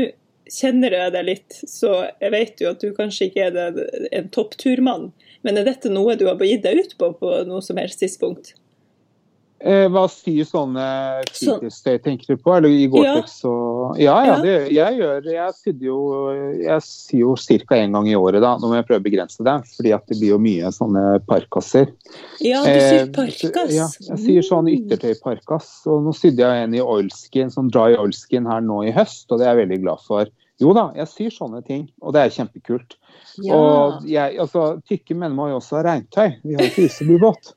kjenner 0.52 0.96
jeg 0.96 1.14
deg 1.16 1.28
litt, 1.28 1.60
så 1.70 1.94
jeg 2.22 2.34
vet 2.34 2.64
jo 2.64 2.72
at 2.72 2.84
du 2.84 2.96
kanskje 2.96 3.30
ikke 3.30 3.50
er 3.50 3.82
en 4.12 4.32
toppturmann. 4.34 5.12
Men 5.46 5.58
er 5.58 5.68
dette 5.68 5.92
noe 5.92 6.18
du 6.20 6.28
har 6.30 6.42
gitt 6.46 6.66
deg 6.66 6.82
ut 6.82 6.98
på 7.00 7.14
på 7.20 7.36
noe 7.50 7.64
som 7.66 7.80
helst 7.82 8.02
tidspunkt? 8.04 8.56
Eh, 9.62 9.86
hva 9.94 10.08
sier 10.10 10.46
sånne 10.48 10.84
fritidstøy, 11.30 12.00
tenker 12.02 12.34
du 12.34 12.42
på? 12.42 12.54
Eller 12.56 12.74
i 12.74 12.88
Gore-Tex 12.90 13.36
ja. 13.44 13.52
og 13.52 14.00
Ja, 14.02 14.16
ja, 14.26 14.38
det, 14.42 14.56
jeg 14.74 14.98
gjør 14.98 15.28
Jeg 15.30 15.54
sydde 15.60 15.86
jo 15.86 15.98
Jeg 16.64 16.86
syr 16.88 17.20
jo 17.20 17.36
ca. 17.38 17.78
én 17.78 17.94
gang 17.94 18.10
i 18.10 18.16
året, 18.18 18.42
da. 18.42 18.56
Nå 18.58 18.72
må 18.72 18.80
jeg 18.80 18.88
prøve 18.90 19.04
å 19.04 19.06
begrense 19.06 19.46
det, 19.46 19.56
fordi 19.76 19.94
at 19.94 20.08
det 20.10 20.18
blir 20.18 20.34
jo 20.34 20.40
mye 20.42 20.72
sånne 20.74 21.04
parkasser. 21.30 21.94
Ja, 22.42 22.64
du 22.66 22.72
syr 22.74 23.04
eh, 23.04 23.12
parkas? 23.14 23.54
Eh, 23.54 23.78
ja, 23.78 23.88
jeg 24.10 24.24
syr 24.26 24.50
sånn 24.50 24.66
mm. 24.66 24.74
yttertøyparkas. 24.80 25.70
Og 25.92 26.08
nå 26.08 26.16
sydde 26.18 26.48
jeg 26.48 26.66
en 26.66 26.78
i 26.78 26.82
oilskin, 26.82 27.54
sånn 27.54 27.70
dry 27.74 27.94
oilskin 28.02 28.50
her 28.50 28.66
nå 28.66 28.82
i 28.90 28.96
høst, 28.98 29.28
og 29.30 29.42
det 29.42 29.46
er 29.46 29.54
jeg 29.54 29.68
veldig 29.68 29.82
glad 29.86 30.06
for. 30.10 30.36
Jo 30.62 30.74
da, 30.78 30.90
jeg 30.98 31.10
syr 31.14 31.38
sånne 31.38 31.62
ting, 31.66 31.88
og 32.02 32.18
det 32.18 32.26
er 32.26 32.34
kjempekult. 32.34 32.98
Ja. 33.46 33.56
Og 33.56 34.10
jeg, 34.10 34.38
altså, 34.42 34.68
tykke 34.90 35.16
menn 35.18 35.38
må 35.38 35.52
jo 35.54 35.62
også 35.62 35.80
ha 35.80 35.88
regntøy. 35.88 36.40
Vi 36.42 36.58
har 36.58 36.66
jo 36.66 36.74
frysebubåt. 36.76 37.56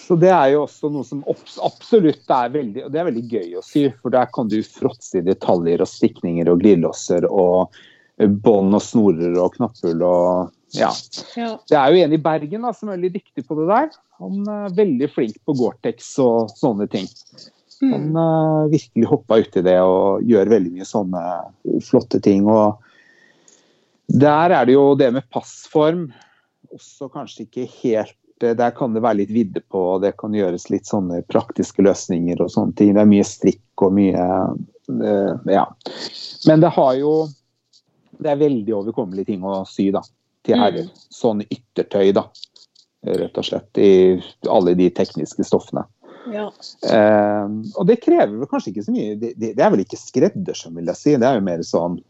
Så 0.00 0.16
det 0.18 0.30
er 0.34 0.48
jo 0.54 0.64
også 0.64 0.90
noe 0.90 1.06
som 1.06 1.20
absolutt 1.62 2.32
er 2.34 2.50
veldig, 2.50 2.86
det 2.90 2.98
er 2.98 3.06
veldig 3.06 3.22
gøy 3.30 3.58
å 3.60 3.64
sy. 3.64 3.84
For 4.02 4.14
der 4.14 4.30
kan 4.34 4.50
du 4.50 4.58
fråtse 4.66 5.20
i 5.20 5.26
detaljer 5.26 5.82
og 5.84 5.90
stikninger 5.90 6.50
og 6.50 6.62
glidelåser 6.64 7.28
og 7.30 7.76
bånd 8.44 8.76
og 8.76 8.82
snorer 8.84 9.38
og 9.40 9.54
knapphull 9.54 10.02
og 10.04 10.50
ja. 10.76 10.90
Ja. 11.34 11.54
Det 11.66 11.74
er 11.78 11.94
jo 11.94 12.02
en 12.04 12.12
i 12.14 12.20
Bergen 12.22 12.66
da, 12.66 12.70
som 12.76 12.90
er 12.90 12.98
veldig 12.98 13.12
dyktig 13.16 13.46
på 13.46 13.56
det 13.58 13.66
der. 13.70 13.88
Han 14.22 14.44
er 14.50 14.76
veldig 14.76 15.08
flink 15.10 15.38
på 15.46 15.54
Gore-Tex 15.58 16.12
og 16.22 16.52
sånne 16.58 16.86
ting. 16.90 17.08
Han 17.80 18.10
Mm. 18.10 18.16
uh, 18.16 18.68
virkelig 18.68 19.06
hoppa 19.08 19.38
uti 19.40 19.62
det 19.64 19.78
og 19.80 20.20
gjør 20.28 20.50
veldig 20.52 20.72
mye 20.74 20.84
sånne 20.84 21.22
flotte 21.86 22.20
ting. 22.20 22.44
Og 22.44 22.76
der 24.10 24.52
er 24.52 24.66
det 24.68 24.74
jo 24.74 24.90
det 25.00 25.08
med 25.14 25.24
passform 25.32 26.10
også 26.74 27.08
kanskje 27.10 27.46
ikke 27.46 27.66
helt 27.80 28.12
eh, 28.12 28.19
Der 28.40 28.70
kan 28.76 28.94
det 28.96 29.02
være 29.04 29.20
litt 29.20 29.32
vidde 29.34 29.60
på, 29.68 29.80
og 29.94 30.04
det 30.04 30.14
kan 30.20 30.32
gjøres 30.34 30.70
litt 30.72 30.88
sånne 30.88 31.20
praktiske 31.28 31.84
løsninger 31.84 32.40
og 32.40 32.48
sånne 32.52 32.76
ting. 32.78 32.94
Det 32.96 33.02
er 33.02 33.10
mye 33.10 33.26
strikk 33.28 33.84
og 33.84 33.92
mye 33.98 34.24
eh, 35.04 35.52
Ja. 35.52 35.66
Men 36.48 36.64
det 36.64 36.72
har 36.76 36.94
jo 36.96 37.12
Det 38.20 38.28
er 38.32 38.40
veldig 38.40 38.74
overkommelige 38.76 39.32
ting 39.32 39.44
å 39.44 39.62
sy, 39.68 39.90
da. 39.94 40.02
Til 40.44 40.60
herrer. 40.60 40.88
Sånn 41.12 41.44
yttertøy, 41.46 42.12
da. 42.16 42.26
Rett 43.04 43.38
og 43.40 43.46
slett. 43.46 43.80
I 43.80 44.20
alle 44.48 44.74
de 44.76 44.90
tekniske 44.92 45.44
stoffene. 45.48 45.86
ja. 46.32 46.50
Eh, 46.84 47.46
og 47.76 47.86
det 47.88 48.00
krever 48.04 48.36
vel 48.36 48.48
kanskje 48.48 48.74
ikke 48.74 48.84
så 48.84 48.92
mye 48.92 49.14
Det, 49.16 49.32
det, 49.40 49.54
det 49.56 49.64
er 49.64 49.72
vel 49.72 49.84
ikke 49.84 50.00
skreddersøm, 50.00 50.76
vil 50.80 50.92
jeg 50.92 51.00
si. 51.00 51.16
Det 51.16 51.28
er 51.28 51.40
jo 51.40 51.46
mer 51.48 51.64
sånn 51.64 52.00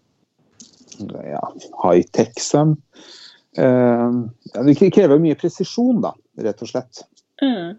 ja, 1.24 1.42
high-tech-søm. 1.84 2.74
Eh, 2.74 3.00
ja, 3.00 3.29
det 3.56 4.90
krever 4.94 5.18
mye 5.18 5.38
presisjon, 5.38 6.00
da, 6.04 6.14
rett 6.38 6.62
og 6.62 6.70
slett. 6.70 7.04
Mm. 7.42 7.78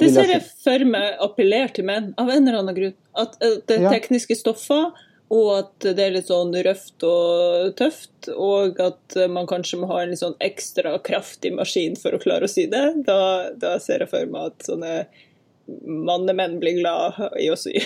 Det 0.00 0.08
ser 0.14 0.32
jeg 0.32 0.42
for 0.64 0.86
meg 0.88 1.20
appellerer 1.20 1.72
til 1.76 1.86
menn, 1.88 2.10
av 2.20 2.30
en 2.32 2.46
eller 2.46 2.62
annen 2.62 2.76
grunn. 2.76 2.98
At 3.20 3.36
eh, 3.44 3.58
det 3.68 3.80
er 3.80 3.92
tekniske 3.92 4.36
stoffer, 4.38 4.94
og 5.30 5.48
at 5.54 5.86
det 5.94 6.02
er 6.02 6.14
litt 6.16 6.30
sånn 6.30 6.54
røft 6.66 7.04
og 7.06 7.74
tøft. 7.78 8.30
Og 8.32 8.80
at 8.82 9.18
eh, 9.18 9.30
man 9.30 9.48
kanskje 9.50 9.82
må 9.82 9.90
ha 9.92 10.02
en 10.02 10.14
litt 10.14 10.22
sånn 10.22 10.38
ekstra 10.42 10.96
kraftig 11.04 11.52
maskin 11.56 11.98
for 12.00 12.16
å 12.16 12.22
klare 12.22 12.48
å 12.48 12.50
sy 12.50 12.66
det. 12.72 12.86
Da, 13.06 13.20
da 13.60 13.76
ser 13.82 14.06
jeg 14.06 14.12
for 14.12 14.32
meg 14.32 14.54
at 14.54 14.70
sånne 14.70 14.94
mannemenn 15.84 16.58
blir 16.62 16.80
glad 16.80 17.20
i 17.38 17.50
å 17.52 17.58
sy. 17.58 17.76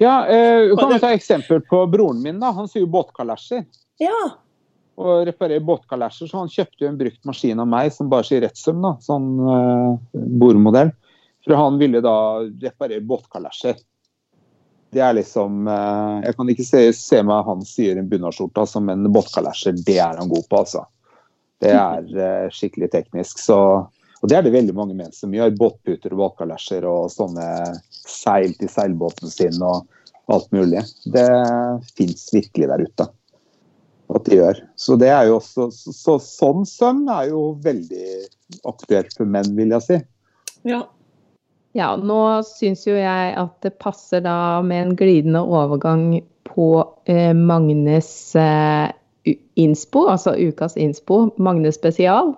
Ja, 0.00 0.26
eh, 0.26 0.72
kan 0.78 0.92
vi 0.92 1.00
ta 1.02 1.10
eksempel 1.12 1.60
på 1.68 1.82
broren 1.92 2.22
min. 2.24 2.38
da, 2.40 2.50
Han 2.56 2.68
syr 2.68 2.86
båtkalasjer. 2.90 3.66
Ja. 4.00 4.20
Og 5.00 5.22
reparere 5.24 5.64
båtkalesjer, 5.64 6.28
så 6.28 6.42
han 6.42 6.50
kjøpte 6.52 6.84
jo 6.84 6.88
en 6.90 6.98
brukt 7.00 7.22
maskin 7.28 7.60
av 7.62 7.68
meg 7.70 7.92
som 7.94 8.10
bare 8.12 8.26
sier 8.28 8.42
rettsøm, 8.44 8.82
da, 8.84 8.96
sånn 9.00 9.28
eh, 9.48 10.18
bordmodell. 10.42 10.90
For 11.46 11.56
han 11.56 11.78
ville 11.80 12.02
da 12.04 12.16
reparere 12.44 13.00
båtkalesjer. 13.08 13.78
Det 14.90 15.00
er 15.00 15.14
liksom 15.14 15.68
eh, 15.70 16.16
Jeg 16.26 16.36
kan 16.36 16.50
ikke 16.52 16.66
se, 16.66 16.82
se 16.98 17.20
meg 17.24 17.46
han 17.46 17.62
sier 17.64 17.96
en 17.96 18.10
bunadsskjorte 18.10 18.66
som 18.68 18.84
men 18.90 19.08
båtkalesjer, 19.14 19.78
det 19.86 19.96
er 20.02 20.20
han 20.20 20.28
god 20.32 20.50
på, 20.50 20.60
altså. 20.66 20.84
Det 21.60 21.72
er 21.72 22.10
eh, 22.26 22.50
skikkelig 22.52 22.90
teknisk. 22.92 23.40
Så, 23.40 23.56
og 24.20 24.28
det 24.28 24.36
er 24.36 24.44
det 24.44 24.52
veldig 24.52 24.74
mange 24.76 24.98
menn 24.98 25.14
som 25.16 25.32
gjør. 25.32 25.54
Båtputer 25.56 26.12
og 26.12 26.26
båtkalesjer 26.26 26.84
og 26.90 27.08
sånne 27.14 27.46
seil 27.88 28.52
til 28.60 28.68
seilbåten 28.68 29.32
sin 29.32 29.64
og 29.64 29.88
alt 30.30 30.52
mulig. 30.52 30.84
Det 31.08 31.30
fins 31.96 32.28
virkelig 32.36 32.68
der 32.68 32.84
ute 32.84 33.08
at 34.16 34.26
de 34.26 34.38
gjør. 34.40 34.62
Så 34.80 34.96
det 35.00 35.10
er 35.12 35.28
jo 35.28 35.38
også, 35.38 35.68
så, 35.74 35.92
så, 35.96 36.16
sånn 36.22 36.64
søm 36.68 37.04
er 37.12 37.30
jo 37.30 37.50
veldig 37.64 38.06
aktuelt 38.68 39.14
for 39.16 39.28
menn, 39.28 39.52
vil 39.58 39.76
jeg 39.76 39.86
si. 39.88 40.00
ja. 40.70 40.86
Ja, 41.70 41.92
nå 41.94 42.42
syns 42.42 42.80
jo 42.82 42.96
jeg 42.96 43.34
at 43.38 43.52
det 43.62 43.76
passer 43.78 44.24
da 44.24 44.58
med 44.66 44.80
en 44.82 44.96
glidende 44.98 45.44
overgang 45.46 46.16
på 46.48 46.66
eh, 47.06 47.30
Magnes 47.30 48.08
eh, 48.34 48.90
innspo, 49.54 50.08
altså 50.10 50.34
ukas 50.34 50.74
innspo, 50.74 51.28
Magne 51.38 51.70
spesial. 51.70 52.34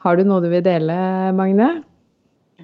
Har 0.00 0.16
du 0.16 0.24
noe 0.24 0.40
du 0.40 0.48
vil 0.48 0.64
dele, 0.64 0.96
Magne? 1.36 1.82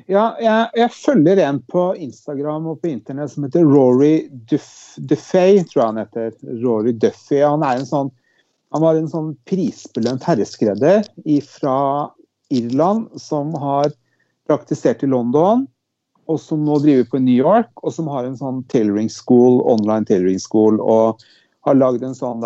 Ja, 0.06 0.36
jeg, 0.40 0.68
jeg 0.78 0.92
følger 0.94 1.40
en 1.42 1.58
på 1.72 1.90
Instagram 1.98 2.68
og 2.70 2.80
på 2.82 2.92
internett 2.92 3.32
som 3.32 3.44
heter 3.44 3.66
Rory 3.66 4.28
Duff, 4.50 4.94
Duffy, 4.98 5.64
tror 5.68 5.88
han 5.88 6.00
heter. 6.00 6.32
Rory 6.62 6.94
Duffy. 6.94 7.40
Han 7.42 7.66
er 7.66 7.80
en 7.80 7.88
sånn 7.88 8.14
han 8.68 8.84
var 8.84 8.98
en 8.98 9.08
sånn 9.08 9.32
prisbelønt 9.48 10.26
herreskredder 10.28 11.06
fra 11.48 11.78
Irland 12.52 13.08
som 13.20 13.54
har 13.56 13.92
praktisert 14.48 15.02
i 15.04 15.08
London, 15.08 15.66
og 16.28 16.40
som 16.40 16.66
nå 16.66 16.76
driver 16.84 17.06
på 17.08 17.20
New 17.24 17.36
York, 17.36 17.70
og 17.80 17.94
som 17.96 18.08
har 18.12 18.26
en 18.28 18.36
sånn 18.36 18.60
tailoring 18.72 19.08
school, 19.12 19.62
online 19.64 20.04
tailoring 20.08 20.40
school, 20.40 20.76
og 20.84 21.24
har 21.64 21.78
lagd 21.80 22.04
en 22.04 22.16
sånn 22.16 22.44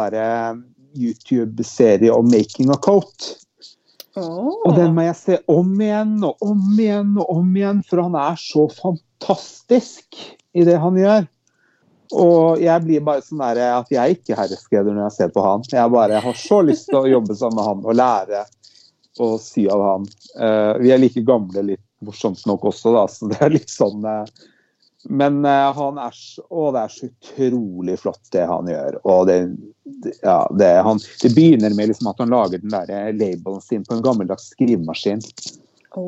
YouTube-serie 0.94 2.14
om 2.14 2.30
making 2.30 2.70
a 2.70 2.78
coat. 2.78 3.32
Og 4.21 4.73
den 4.77 4.93
må 4.97 5.07
jeg 5.07 5.17
se 5.17 5.39
om 5.51 5.71
igjen 5.81 6.19
og 6.27 6.43
om 6.45 6.65
igjen 6.77 7.15
og 7.17 7.31
om 7.33 7.55
igjen, 7.57 7.85
for 7.89 8.03
han 8.05 8.17
er 8.21 8.41
så 8.41 8.67
fantastisk 8.75 10.19
i 10.53 10.67
det 10.69 10.77
han 10.83 10.99
gjør. 11.01 11.29
Og 12.13 12.61
jeg 12.61 12.85
blir 12.85 13.05
bare 13.05 13.25
sånn 13.25 13.41
der 13.41 13.63
at 13.71 13.93
jeg 13.93 14.01
er 14.03 14.17
ikke 14.17 14.37
herreskreder 14.37 14.93
når 14.93 15.07
jeg 15.07 15.17
ser 15.17 15.31
på 15.33 15.45
han. 15.47 15.65
Jeg 15.65 15.95
bare 15.95 16.21
har 16.21 16.37
så 16.37 16.61
lyst 16.67 16.91
til 16.91 17.01
å 17.01 17.09
jobbe 17.09 17.37
sammen 17.39 17.61
med 17.61 17.71
han 17.71 17.87
og 17.89 17.97
lære 17.97 18.43
å 19.23 19.31
sy 19.41 19.65
av 19.73 19.85
han. 19.87 20.05
Uh, 20.37 20.75
vi 20.83 20.93
er 20.93 21.01
like 21.01 21.25
gamle, 21.25 21.65
litt 21.73 21.85
morsomt 22.05 22.45
nok 22.49 22.69
også, 22.73 22.93
da, 22.97 23.07
så 23.09 23.31
det 23.33 23.41
er 23.41 23.55
litt 23.55 23.71
sånn 23.71 24.03
eh, 24.09 24.25
Men 25.11 25.44
uh, 25.44 25.72
han 25.74 25.98
er 25.98 26.16
å, 26.48 26.68
det 26.74 26.84
er 26.84 26.92
så 26.94 27.09
utrolig 27.09 27.98
flott 28.03 28.22
det 28.34 28.44
han 28.46 28.70
gjør. 28.70 29.00
Og 29.03 29.26
det, 29.30 29.38
det, 30.05 30.14
ja, 30.22 30.38
det, 30.59 30.70
han, 30.86 31.03
det 31.22 31.32
begynner 31.34 31.74
med 31.78 31.90
liksom 31.90 32.12
at 32.12 32.22
han 32.22 32.34
lager 32.34 32.62
den 32.62 32.74
der 32.74 33.12
labelen 33.16 33.61
sin 33.64 33.86
på 33.86 33.96
en 33.96 34.05
gammeldags 34.05 34.53
skrivemaskin. 34.55 35.24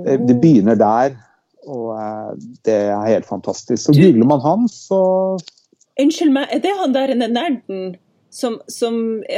Det, 0.04 0.16
det 0.28 0.38
begynner 0.40 0.78
der, 0.80 1.18
og 1.66 1.90
uh, 1.98 2.30
det 2.66 2.78
er 2.92 3.10
helt 3.10 3.28
fantastisk. 3.28 3.82
Så 3.88 3.96
googler 3.96 4.30
man 4.30 4.44
han, 4.44 4.70
så 4.70 5.02
Unnskyld 5.94 6.32
meg, 6.34 6.48
er 6.50 6.58
det 6.58 6.72
han 6.74 6.94
der 6.94 7.12
nerden 7.14 7.92
som, 8.34 8.56
som 8.66 8.94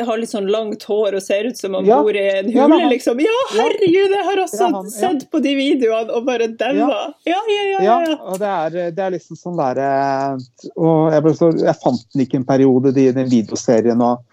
har 0.07 0.17
litt 0.17 0.31
sånn 0.33 0.47
langt 0.49 0.87
hår 0.89 1.19
og 1.19 1.23
ser 1.25 1.45
ut 1.51 1.59
som 1.59 1.75
han 1.77 1.85
Ja. 1.85 1.99
bor 2.01 2.17
i 2.17 2.23
en 2.39 2.47
hule, 2.49 2.55
ja, 2.57 2.69
han- 2.73 2.89
liksom? 2.89 3.19
Ja, 3.21 3.35
herregud, 3.53 4.15
jeg 4.15 4.25
har 4.25 4.41
også 4.41 4.71
han- 4.73 4.89
sett 4.91 5.27
på 5.31 5.43
de 5.45 5.53
videoene 5.59 6.15
og 6.17 6.25
bare 6.25 6.49
daua. 6.49 7.13
Ja, 7.29 7.37
ja, 7.37 7.41
ja. 7.51 7.65
ja, 7.67 7.83
Ja, 7.83 7.99
ja. 8.09 8.17
og 8.25 8.39
det 8.41 8.49
er, 8.55 8.91
det 8.97 9.05
er 9.05 9.11
liksom 9.13 9.37
sånn 9.37 9.59
der 9.61 9.83
eh, 9.85 10.39
Og 10.81 11.13
jeg, 11.13 11.37
så, 11.37 11.51
jeg 11.61 11.77
fant 11.83 12.07
den 12.15 12.25
ikke 12.25 12.41
en 12.41 12.49
periode, 12.49 12.95
de, 12.97 13.13
den 13.13 13.29
videoserien. 13.29 14.01
Og, 14.01 14.25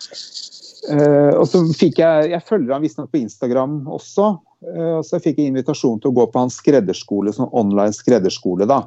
uh, 0.93 1.33
og 1.39 1.45
så 1.47 1.61
fikk 1.75 1.99
jeg 1.99 2.31
Jeg 2.31 2.43
følger 2.47 2.73
han 2.73 2.81
visstnok 2.87 3.11
på 3.11 3.19
Instagram 3.21 3.81
også. 3.87 4.31
Uh, 4.63 4.97
og 5.01 5.03
så 5.03 5.19
fikk 5.19 5.43
jeg 5.43 5.51
invitasjon 5.51 5.99
til 5.99 6.11
å 6.11 6.15
gå 6.21 6.31
på 6.31 6.39
hans 6.39 6.55
skredderskole, 6.63 7.35
sånn 7.35 7.51
online 7.51 7.91
skredderskole, 7.91 8.65
da. 8.65 8.85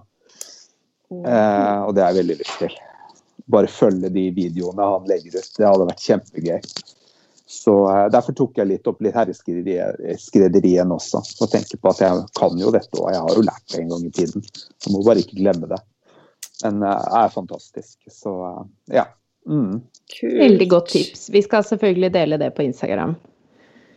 Uh, 1.13 1.85
og 1.87 1.95
det 1.95 2.03
er 2.03 2.15
jeg 2.15 2.21
veldig 2.25 2.39
lyst 2.41 2.59
til. 2.65 2.73
Bare 3.53 3.71
følge 3.71 4.11
de 4.11 4.29
videoene 4.35 4.91
han 4.91 5.09
legger 5.09 5.39
ut. 5.39 5.51
Det 5.55 5.67
hadde 5.67 5.89
vært 5.91 6.07
kjempegøy. 6.07 6.71
Så 7.47 7.75
eh, 7.91 8.07
Derfor 8.11 8.35
tok 8.35 8.59
jeg 8.59 8.71
litt 8.73 8.89
opp 8.91 9.03
litt 9.05 9.15
herreskrederien 9.17 10.95
også. 10.95 11.23
Og 11.41 11.53
tenker 11.53 11.79
på 11.79 11.93
at 11.93 12.03
jeg 12.03 12.25
kan 12.39 12.59
jo 12.59 12.73
dette, 12.75 12.99
og 12.99 13.13
jeg 13.15 13.23
har 13.23 13.39
jo 13.39 13.45
lært 13.47 13.69
det 13.71 13.83
en 13.83 13.93
gang 13.95 14.09
i 14.09 14.17
tiden. 14.19 14.49
Jeg 14.83 14.95
må 14.95 15.05
bare 15.07 15.23
ikke 15.23 15.39
glemme 15.39 15.71
det. 15.71 15.79
Men 16.65 16.83
eh, 16.83 16.99
det 17.07 17.23
er 17.23 17.37
fantastisk. 17.37 17.97
Så 18.11 18.35
eh, 18.51 18.67
ja. 18.99 19.07
Mm. 19.47 19.79
Kult. 20.17 20.37
Veldig 20.43 20.69
godt 20.73 20.93
tips. 20.97 21.29
Vi 21.31 21.43
skal 21.47 21.65
selvfølgelig 21.65 22.13
dele 22.19 22.43
det 22.43 22.51
på 22.57 22.67
Instagram. 22.67 23.15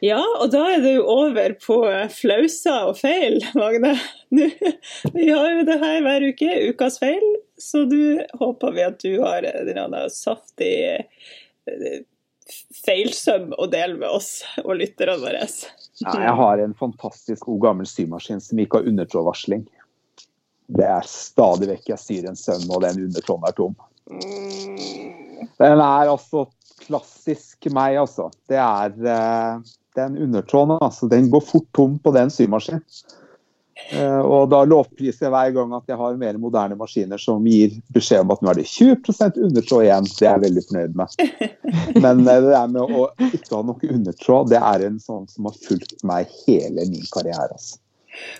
Ja, 0.05 0.21
og 0.39 0.53
da 0.53 0.61
er 0.71 0.83
det 0.83 0.93
jo 0.95 1.07
over 1.11 1.55
på 1.59 1.81
flauser 2.13 2.85
og 2.87 2.99
feil, 3.01 3.41
Magne. 3.57 3.97
Nå, 4.31 4.45
vi 5.17 5.25
har 5.27 5.49
jo 5.57 5.65
det 5.67 5.79
her 5.81 5.97
hver 6.05 6.27
uke, 6.29 6.53
ukas 6.69 7.01
feil, 7.01 7.25
så 7.59 7.83
du 7.89 8.21
håper 8.39 8.71
vi 8.75 8.85
at 8.85 9.01
du 9.03 9.19
har 9.21 9.43
en 9.43 9.95
saftig 10.13 10.73
eh, 10.95 11.99
feilsøm 12.85 13.51
å 13.57 13.67
dele 13.69 13.99
med 13.99 14.09
oss 14.09 14.39
og 14.63 14.77
lytterne 14.79 15.17
våre. 15.21 15.43
Ja, 15.99 16.13
jeg 16.23 16.35
har 16.39 16.63
en 16.63 16.75
fantastisk 16.79 17.49
god 17.49 17.61
gammel 17.67 17.89
symaskin 17.89 18.41
som 18.43 18.61
ikke 18.61 18.79
har 18.79 18.89
undertrådvarsling. 18.89 19.65
Det 20.69 20.85
er 20.85 21.05
stadig 21.09 21.69
vekk 21.71 21.91
jeg 21.93 22.01
syr 22.03 22.29
en 22.29 22.37
søm, 22.37 22.67
og 22.69 22.83
den 22.85 23.07
undertråden 23.07 23.47
er 23.49 23.55
tom. 23.57 23.75
Den 25.59 25.81
er 25.81 26.11
altså 26.11 26.45
klassisk 26.85 27.69
meg, 27.73 27.97
altså. 28.01 28.29
Det 28.49 28.59
er 28.61 28.93
eh, 29.13 29.71
den 29.97 30.17
undertråden, 30.27 30.77
altså. 30.77 31.09
Den 31.11 31.31
går 31.33 31.43
fort 31.45 31.67
tom 31.75 31.97
på 32.03 32.13
den 32.15 32.31
symaskinen. 32.33 32.85
Eh, 33.89 34.21
og 34.21 34.49
da 34.51 34.61
lovpriser 34.69 35.25
jeg 35.25 35.33
hver 35.33 35.53
gang 35.55 35.73
at 35.77 35.89
jeg 35.89 35.97
har 35.97 36.21
mer 36.21 36.37
moderne 36.41 36.77
maskiner 36.77 37.21
som 37.21 37.45
gir 37.49 37.73
beskjed 37.95 38.25
om 38.25 38.33
at 38.35 38.43
nå 38.43 38.51
er 38.51 38.61
det 38.61 38.69
20% 38.69 39.41
undertråd 39.49 39.85
igjen. 39.87 40.09
Det 40.13 40.27
er 40.27 40.31
jeg 40.31 40.45
veldig 40.45 40.65
fornøyd 40.69 40.97
med. 41.01 41.19
Men 42.03 42.23
eh, 42.25 42.41
det 42.45 42.53
der 42.53 42.71
med 42.75 42.81
å 42.85 43.09
ikke 43.29 43.53
ha 43.55 43.61
noe 43.71 43.93
undertråd, 43.97 44.53
det 44.53 44.63
er 44.71 44.87
en 44.89 45.03
sånn 45.03 45.29
som 45.31 45.49
har 45.49 45.61
fulgt 45.67 46.01
meg 46.07 46.33
hele 46.45 46.89
min 46.89 47.07
karriere. 47.13 47.53
Altså. 47.55 47.79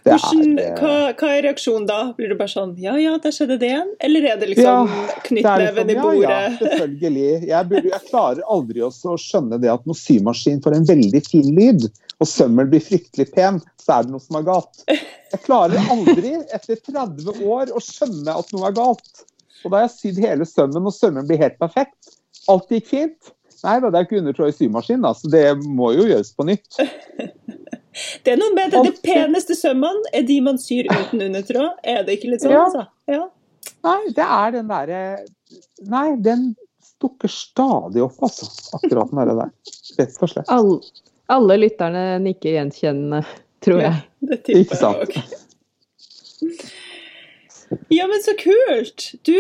Det 0.03 0.15
Hvordan, 0.15 0.53
er, 0.59 0.71
eh, 0.71 0.79
hva, 0.79 0.93
hva 1.19 1.29
er 1.35 1.43
reaksjonen 1.45 1.85
da? 1.89 1.99
Blir 2.17 2.31
du 2.31 2.37
bare 2.39 2.51
sånn 2.51 2.73
ja 2.81 2.95
ja, 2.99 3.15
der 3.21 3.33
skjedde 3.35 3.59
det 3.61 3.69
igjen? 3.69 3.91
Eller 4.05 4.27
er 4.31 4.39
det 4.41 4.49
liksom 4.51 4.89
ja, 4.89 5.03
knyttneven 5.27 5.81
er 5.83 5.83
i 5.83 5.93
liksom, 5.93 6.05
bordet? 6.05 6.29
Ja, 6.29 6.39
ja, 6.45 6.57
selvfølgelig. 6.61 7.27
Jeg, 7.51 7.69
burde, 7.71 7.91
jeg 7.93 8.05
klarer 8.09 8.45
aldri 8.57 8.85
å 8.85 9.17
skjønne 9.25 9.59
det 9.61 9.71
at 9.73 9.85
noen 9.89 9.99
symaskin 9.99 10.63
får 10.65 10.77
en 10.79 10.89
veldig 10.89 11.23
fin 11.27 11.51
lyd, 11.55 11.89
og 12.20 12.28
sømmel 12.28 12.67
blir 12.72 12.84
fryktelig 12.84 13.30
pen, 13.36 13.59
så 13.80 13.97
er 13.99 14.05
det 14.07 14.13
noe 14.13 14.24
som 14.24 14.38
er 14.39 14.45
galt. 14.47 14.82
Jeg 14.89 15.41
klarer 15.45 15.91
aldri, 15.93 16.36
etter 16.55 16.80
30 16.89 17.43
år, 17.47 17.72
å 17.72 17.82
skjønne 17.84 18.36
at 18.41 18.53
noe 18.55 18.67
er 18.70 18.76
galt. 18.78 19.26
Og 19.63 19.72
da 19.72 19.82
har 19.82 19.86
jeg 19.88 19.95
sydd 19.95 20.22
hele 20.24 20.47
sømmen, 20.47 20.88
og 20.88 20.95
sømmen 20.95 21.28
blir 21.30 21.39
helt 21.41 21.59
perfekt. 21.61 22.13
Alt 22.51 22.72
gikk 22.74 22.88
fint. 22.91 23.32
Nei 23.63 23.76
da, 23.84 23.89
det 23.91 23.99
er 23.99 24.05
ikke 24.07 24.20
undertråd 24.22 24.53
i 24.53 24.55
symaskin, 24.55 25.01
da, 25.03 25.13
så 25.15 25.32
det 25.32 25.45
må 25.63 25.91
jo 25.95 26.07
gjøres 26.07 26.32
på 26.36 26.47
nytt. 26.47 26.80
Det 28.24 28.32
er 28.32 28.38
noe 28.39 28.53
med 28.55 28.72
det. 28.72 28.80
De 28.86 28.91
peneste 29.03 29.55
sømmene 29.57 30.11
er 30.15 30.22
de 30.24 30.36
man 30.45 30.59
syr 30.61 30.88
uten 30.88 31.24
undertråd. 31.26 31.82
Er 31.84 32.05
det 32.07 32.15
ikke 32.20 32.30
litt 32.32 32.43
sånn, 32.45 32.53
Ja. 32.53 32.61
altså? 32.67 32.84
Ja. 33.09 33.26
Nei, 33.84 33.97
det 34.15 34.26
er 34.26 34.53
den 34.55 34.70
derre 34.70 34.99
Nei, 35.89 36.05
den 36.24 36.45
dukker 37.01 37.32
stadig 37.34 38.03
opp, 38.05 38.15
altså. 38.24 38.47
Akkurat 38.78 39.09
den 39.11 39.20
derre 39.20 39.36
der. 39.41 39.51
Rett 39.97 40.22
og 40.22 40.32
slett. 40.32 40.51
All, 40.53 40.72
alle 41.30 41.57
lytterne 41.61 42.03
nikker 42.23 42.57
gjenkjennende, 42.57 43.23
tror 43.63 43.84
jeg. 43.86 44.01
Det 44.30 44.41
tipper 44.47 44.82
jeg 44.82 45.05
òg. 45.05 45.19
Ja, 47.93 48.07
men 48.09 48.21
så 48.25 48.34
kult! 48.39 49.11
Du, 49.27 49.36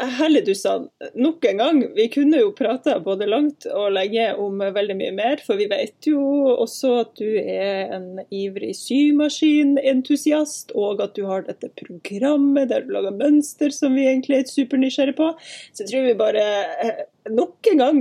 Helledusan, 0.00 0.88
nok 1.14 1.44
en 1.44 1.56
gang. 1.60 1.94
Vi 1.94 2.08
kunne 2.08 2.38
jo 2.40 2.52
prata 2.56 2.94
både 3.04 3.26
langt 3.28 3.66
og 3.68 3.92
lenge 3.92 4.30
om 4.40 4.62
veldig 4.72 4.96
mye 4.96 5.12
mer, 5.12 5.42
for 5.44 5.60
vi 5.60 5.66
vet 5.68 6.08
jo 6.08 6.22
også 6.54 6.92
at 7.02 7.10
du 7.20 7.28
er 7.36 7.92
en 7.98 8.22
ivrig 8.32 8.72
symaskinentusiast, 8.78 10.72
og 10.72 11.02
at 11.04 11.12
du 11.18 11.26
har 11.28 11.44
dette 11.44 11.68
programmet 11.76 12.70
der 12.72 12.86
du 12.86 12.94
lager 12.96 13.12
mønster 13.18 13.70
som 13.76 13.92
vi 13.98 14.08
egentlig 14.08 14.38
er 14.38 14.48
supernysgjerrige 14.48 15.18
på. 15.20 15.28
Så 15.74 15.84
jeg 15.84 15.92
tror 15.92 16.08
vi 16.08 16.16
bare 16.22 16.46
eh, 16.86 17.04
nok 17.36 17.72
en 17.74 17.84
gang, 17.84 18.00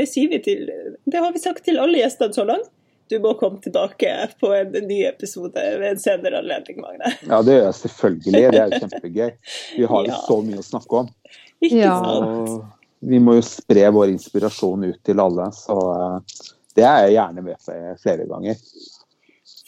det 0.00 0.08
sier 0.08 0.32
vi 0.32 0.40
til 0.48 0.64
Det 1.04 1.20
har 1.20 1.32
vi 1.36 1.44
sagt 1.44 1.64
til 1.68 1.76
alle 1.82 2.00
gjestene 2.00 2.32
så 2.32 2.48
langt. 2.48 2.72
Du 3.08 3.18
må 3.24 3.32
komme 3.40 3.60
tilbake 3.64 4.10
på 4.40 4.50
en 4.56 4.72
ny 4.88 5.02
episode 5.08 5.54
ved 5.80 5.86
en 5.94 6.00
senere 6.02 6.42
anledning, 6.42 6.80
Magne. 6.84 7.12
Ja, 7.28 7.38
det 7.42 7.54
gjør 7.56 7.64
jeg 7.68 7.78
selvfølgelig. 7.82 8.32
Det 8.34 8.60
er 8.60 8.72
jo 8.74 8.80
kjempegøy. 8.84 9.30
Vi 9.78 9.84
har 9.92 10.04
jo 10.04 10.12
Ja. 10.12 10.20
så 10.26 10.36
mye 10.44 10.60
å 10.60 10.66
snakke 10.66 11.00
om. 11.04 11.08
Ikke 11.62 11.80
Ja. 11.82 11.96
sant? 12.04 12.74
Vi 13.00 13.18
må 13.22 13.34
jo 13.38 13.42
spre 13.46 13.88
vår 13.94 14.10
inspirasjon 14.12 14.84
ut 14.88 15.00
til 15.06 15.20
alle. 15.22 15.48
Så 15.54 15.76
eh, 15.78 16.44
det 16.74 16.84
er 16.84 17.06
jeg 17.06 17.16
gjerne 17.16 17.42
med 17.44 17.56
på 17.64 17.76
flere 18.02 18.26
ganger. 18.28 18.56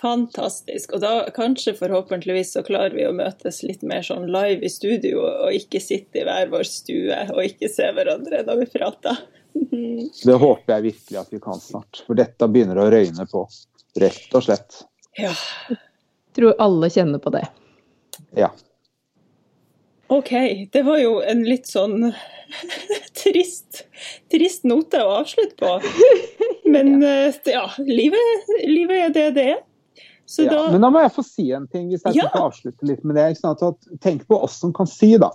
Fantastisk. 0.00 0.94
Og 0.96 1.02
da 1.02 1.26
kanskje 1.36 1.74
forhåpentligvis 1.76 2.54
så 2.56 2.62
klarer 2.64 2.94
vi 2.96 3.04
å 3.04 3.12
møtes 3.16 3.62
litt 3.66 3.82
mer 3.86 4.00
sånn 4.06 4.28
live 4.32 4.64
i 4.64 4.70
studio, 4.72 5.20
og 5.44 5.52
ikke 5.56 5.80
sitte 5.82 6.22
i 6.22 6.24
hver 6.24 6.48
vår 6.52 6.64
stue 6.68 7.18
og 7.34 7.42
ikke 7.44 7.68
se 7.72 7.90
hverandre 7.96 8.42
når 8.46 8.62
vi 8.62 8.70
prater. 8.78 9.18
Det 10.24 10.34
håper 10.34 10.74
jeg 10.74 10.86
virkelig 10.90 11.20
at 11.20 11.30
vi 11.34 11.40
kan 11.42 11.60
snart. 11.60 12.02
For 12.06 12.18
dette 12.18 12.48
begynner 12.50 12.80
å 12.80 12.88
røyne 12.92 13.26
på. 13.30 13.44
Rett 14.00 14.34
og 14.38 14.44
slett. 14.46 14.82
Ja, 15.18 15.32
Tror 16.36 16.54
alle 16.62 16.90
kjenner 16.90 17.18
på 17.18 17.32
det. 17.34 17.46
Ja. 18.38 18.52
OK. 20.10 20.30
Det 20.72 20.82
var 20.82 20.98
jo 20.98 21.16
en 21.22 21.42
litt 21.46 21.66
sånn 21.66 22.12
trist, 23.22 23.84
trist 24.30 24.66
note 24.68 25.02
å 25.02 25.16
avslutte 25.20 25.58
på. 25.58 25.72
Men 26.70 27.02
eh, 27.06 27.34
ja, 27.50 27.66
livet, 27.82 28.54
livet 28.66 29.08
er 29.08 29.16
det 29.16 29.26
det 29.38 29.48
er. 29.56 29.60
Så 30.30 30.46
ja. 30.46 30.54
da 30.54 30.70
Men 30.70 30.86
da 30.86 30.90
må 30.94 31.02
jeg 31.02 31.14
få 31.16 31.24
si 31.26 31.48
en 31.54 31.66
ting, 31.66 31.88
hvis 31.90 32.04
jeg 32.06 32.20
Ja. 32.20 32.28
skal 32.30 32.50
avslutte 32.50 32.86
litt 32.86 33.02
med 33.02 33.18
det. 33.18 33.32
Ikke 33.34 33.42
sant? 33.42 33.88
Tenk 34.02 34.26
på 34.30 34.38
oss 34.38 34.60
som 34.62 34.74
kan 34.74 34.86
si, 34.86 35.16
da. 35.18 35.32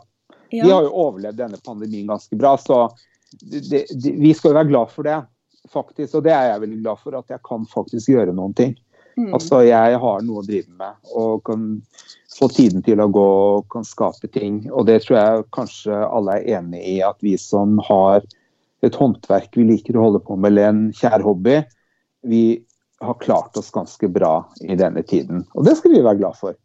Vi 0.53 0.61
ja. 0.61 0.70
har 0.78 0.86
jo 0.88 0.93
overlevd 0.95 1.41
denne 1.41 1.59
pandemien 1.66 2.07
ganske 2.07 2.38
bra, 2.39 2.53
så 2.61 2.86
det, 3.41 3.61
det, 3.69 4.11
vi 4.21 4.34
skal 4.34 4.51
jo 4.51 4.59
være 4.59 4.71
glad 4.71 4.91
for 4.93 5.07
det. 5.07 5.21
faktisk, 5.71 6.15
Og 6.15 6.23
det 6.23 6.34
er 6.34 6.51
jeg 6.51 6.61
veldig 6.61 6.82
glad 6.82 6.99
for, 7.01 7.17
at 7.17 7.30
jeg 7.30 7.41
kan 7.47 7.65
faktisk 7.65 8.09
gjøre 8.09 8.36
noen 8.36 8.53
ting. 8.53 8.76
Mm. 9.17 9.34
Altså, 9.34 9.61
Jeg 9.63 9.99
har 9.99 10.23
noe 10.28 10.41
å 10.41 10.45
drive 10.45 10.71
med 10.76 11.11
og 11.15 11.43
kan 11.47 11.82
få 12.36 12.49
tiden 12.51 12.84
til 12.84 12.99
å 12.99 13.07
gå 13.07 13.26
og 13.26 13.69
kan 13.71 13.86
skape 13.88 14.28
ting. 14.28 14.65
Og 14.71 14.88
det 14.89 15.01
tror 15.05 15.17
jeg 15.17 15.45
kanskje 15.55 16.01
alle 16.05 16.39
er 16.39 16.59
enig 16.59 16.84
i, 16.84 16.97
at 17.01 17.17
vi 17.23 17.38
som 17.39 17.80
har 17.88 18.26
et 18.84 18.95
håndverk 18.99 19.55
vi 19.55 19.65
liker 19.69 19.97
å 19.97 20.09
holde 20.09 20.21
på 20.26 20.36
med, 20.36 20.51
eller 20.51 20.69
en 20.69 20.84
kjær 20.93 21.23
hobby, 21.26 21.61
vi 22.28 22.43
har 23.01 23.17
klart 23.21 23.57
oss 23.57 23.71
ganske 23.71 24.07
bra 24.11 24.36
i 24.61 24.76
denne 24.76 25.03
tiden. 25.07 25.45
Og 25.55 25.65
det 25.65 25.78
skal 25.80 25.95
vi 25.95 26.03
være 26.03 26.19
glad 26.21 26.38
for. 26.39 26.59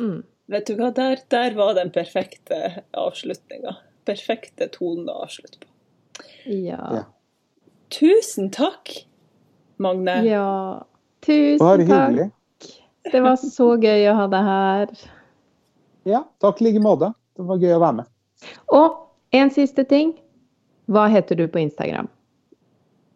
Mm. 0.00 0.24
Vet 0.52 0.68
du 0.68 0.76
hva, 0.78 0.92
der, 0.94 1.20
der 1.32 1.56
var 1.58 1.74
den 1.74 1.90
perfekte 1.94 2.84
avslutninga. 2.96 3.76
Perfekte 4.06 4.68
tonen 4.72 5.08
å 5.10 5.24
avslutte 5.26 5.58
på. 5.60 5.68
Ja. 6.46 6.80
Ja. 6.94 7.02
Tusen 7.90 8.50
takk, 8.50 8.92
Magne. 9.78 10.20
ja. 10.26 10.82
Tusen 11.26 11.58
Bare 11.62 11.86
takk. 11.86 11.88
hyggelig. 11.90 12.30
Det 13.12 13.22
var 13.22 13.36
så 13.38 13.68
gøy 13.78 14.06
å 14.10 14.14
ha 14.18 14.26
deg 14.30 14.46
her. 14.46 14.92
Ja, 16.06 16.24
takk 16.42 16.60
i 16.60 16.68
like 16.68 16.82
måte. 16.82 17.12
Det 17.36 17.46
var 17.46 17.58
gøy 17.62 17.74
å 17.76 17.80
være 17.82 17.96
med. 18.02 18.08
Og 18.74 18.96
en 19.36 19.50
siste 19.50 19.84
ting. 19.84 20.14
Hva 20.86 21.08
heter 21.10 21.34
du 21.34 21.48
på 21.50 21.58
Instagram? 21.58 22.06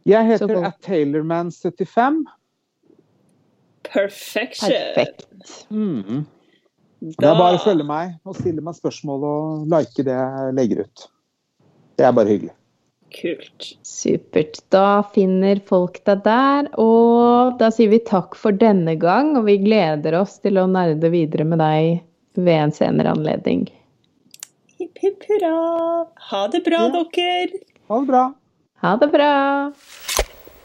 Jeg 0.08 0.26
heter 0.26 0.50
god. 0.50 0.64
at 0.72 0.78
Taylorman75. 0.82 2.24
Perfection. 3.86 4.70
Perfekt. 4.70 5.26
Mm. 5.70 6.24
Det 7.00 7.26
er 7.26 7.38
bare 7.38 7.56
å 7.56 7.62
følge 7.62 7.86
meg 7.86 8.16
og 8.28 8.36
stille 8.36 8.62
meg 8.64 8.76
spørsmål 8.76 9.22
og 9.24 9.68
like 9.72 10.04
det 10.04 10.16
jeg 10.16 10.56
legger 10.58 10.82
ut. 10.84 11.06
Det 11.96 12.06
er 12.06 12.12
bare 12.16 12.28
hyggelig. 12.34 12.54
Kult. 13.10 13.72
Supert. 13.82 14.60
Da 14.70 15.02
finner 15.14 15.60
folk 15.66 15.98
deg 16.06 16.22
der. 16.24 16.68
Og 16.80 17.58
da 17.60 17.70
sier 17.74 17.90
vi 17.92 17.98
takk 18.06 18.36
for 18.38 18.52
denne 18.56 18.94
gang, 19.00 19.34
og 19.38 19.48
vi 19.48 19.58
gleder 19.62 20.16
oss 20.20 20.38
til 20.44 20.60
å 20.60 20.68
nerde 20.70 21.10
videre 21.12 21.46
med 21.48 21.62
deg 21.62 22.00
ved 22.38 22.56
en 22.68 22.72
senere 22.74 23.14
anledning. 23.16 23.66
Hipp 24.78 25.02
hipp 25.02 25.26
hurra. 25.28 26.06
Ha 26.30 26.46
det 26.48 26.62
bra, 26.64 26.86
Ja. 26.86 27.04
dere. 27.16 27.60
Ha 27.88 27.98
det 28.00 28.06
bra. 28.06 28.24
Ha 28.80 28.96
det 28.96 29.10
bra! 29.12 29.72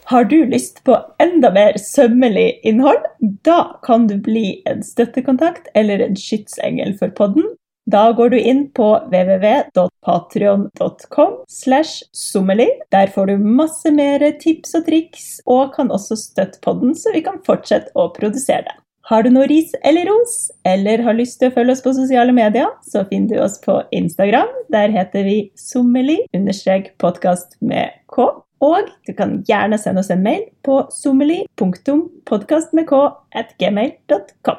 Har 0.06 0.24
du 0.24 0.46
lyst 0.46 0.84
på 0.84 0.94
enda 1.18 1.50
mer 1.50 1.74
sømmelig 1.82 2.60
innhold? 2.62 3.02
Da 3.42 3.76
kan 3.82 4.06
du 4.06 4.16
bli 4.16 4.62
en 4.64 4.82
støttekontakt 4.86 5.66
eller 5.74 5.98
en 5.98 6.14
skytsengel 6.14 6.96
for 6.96 7.10
podden. 7.10 7.56
Da 7.86 8.08
går 8.18 8.32
du 8.34 8.38
inn 8.40 8.64
på 8.74 8.86
www.patrion.com. 9.12 11.34
Der 12.90 13.06
får 13.14 13.26
du 13.26 13.38
masse 13.38 13.90
mer 13.94 14.32
tips 14.40 14.74
og 14.74 14.86
triks, 14.88 15.40
og 15.46 15.74
kan 15.76 15.90
også 15.94 16.16
støtte 16.18 16.58
podden, 16.66 16.94
så 16.98 17.12
vi 17.14 17.22
kan 17.26 17.38
fortsette 17.46 17.90
å 17.94 18.08
produsere 18.16 18.62
den. 18.66 18.78
Har 19.06 19.22
du 19.22 19.30
noe 19.30 19.46
ris 19.46 19.70
eller 19.86 20.02
ros, 20.10 20.50
eller 20.66 20.98
har 21.06 21.14
lyst 21.14 21.38
til 21.38 21.46
å 21.52 21.54
følge 21.54 21.72
oss 21.76 21.84
på 21.84 21.94
sosiale 21.94 22.32
medier, 22.34 22.66
så 22.82 23.06
finner 23.06 23.30
du 23.30 23.38
oss 23.44 23.60
på 23.62 23.78
Instagram. 23.94 24.50
Der 24.74 24.90
heter 24.90 25.22
vi 25.22 25.54
sommeli-podkast 25.54 27.62
med 27.62 27.94
k. 28.10 28.26
Og 28.66 28.90
du 29.06 29.14
kan 29.14 29.46
gjerne 29.46 29.78
sende 29.78 30.02
oss 30.02 30.10
en 30.10 30.26
mail 30.26 30.50
på 30.66 30.82
gmail.com. 33.62 34.58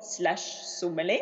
slash 0.00 0.62
sommeli. 0.64 1.20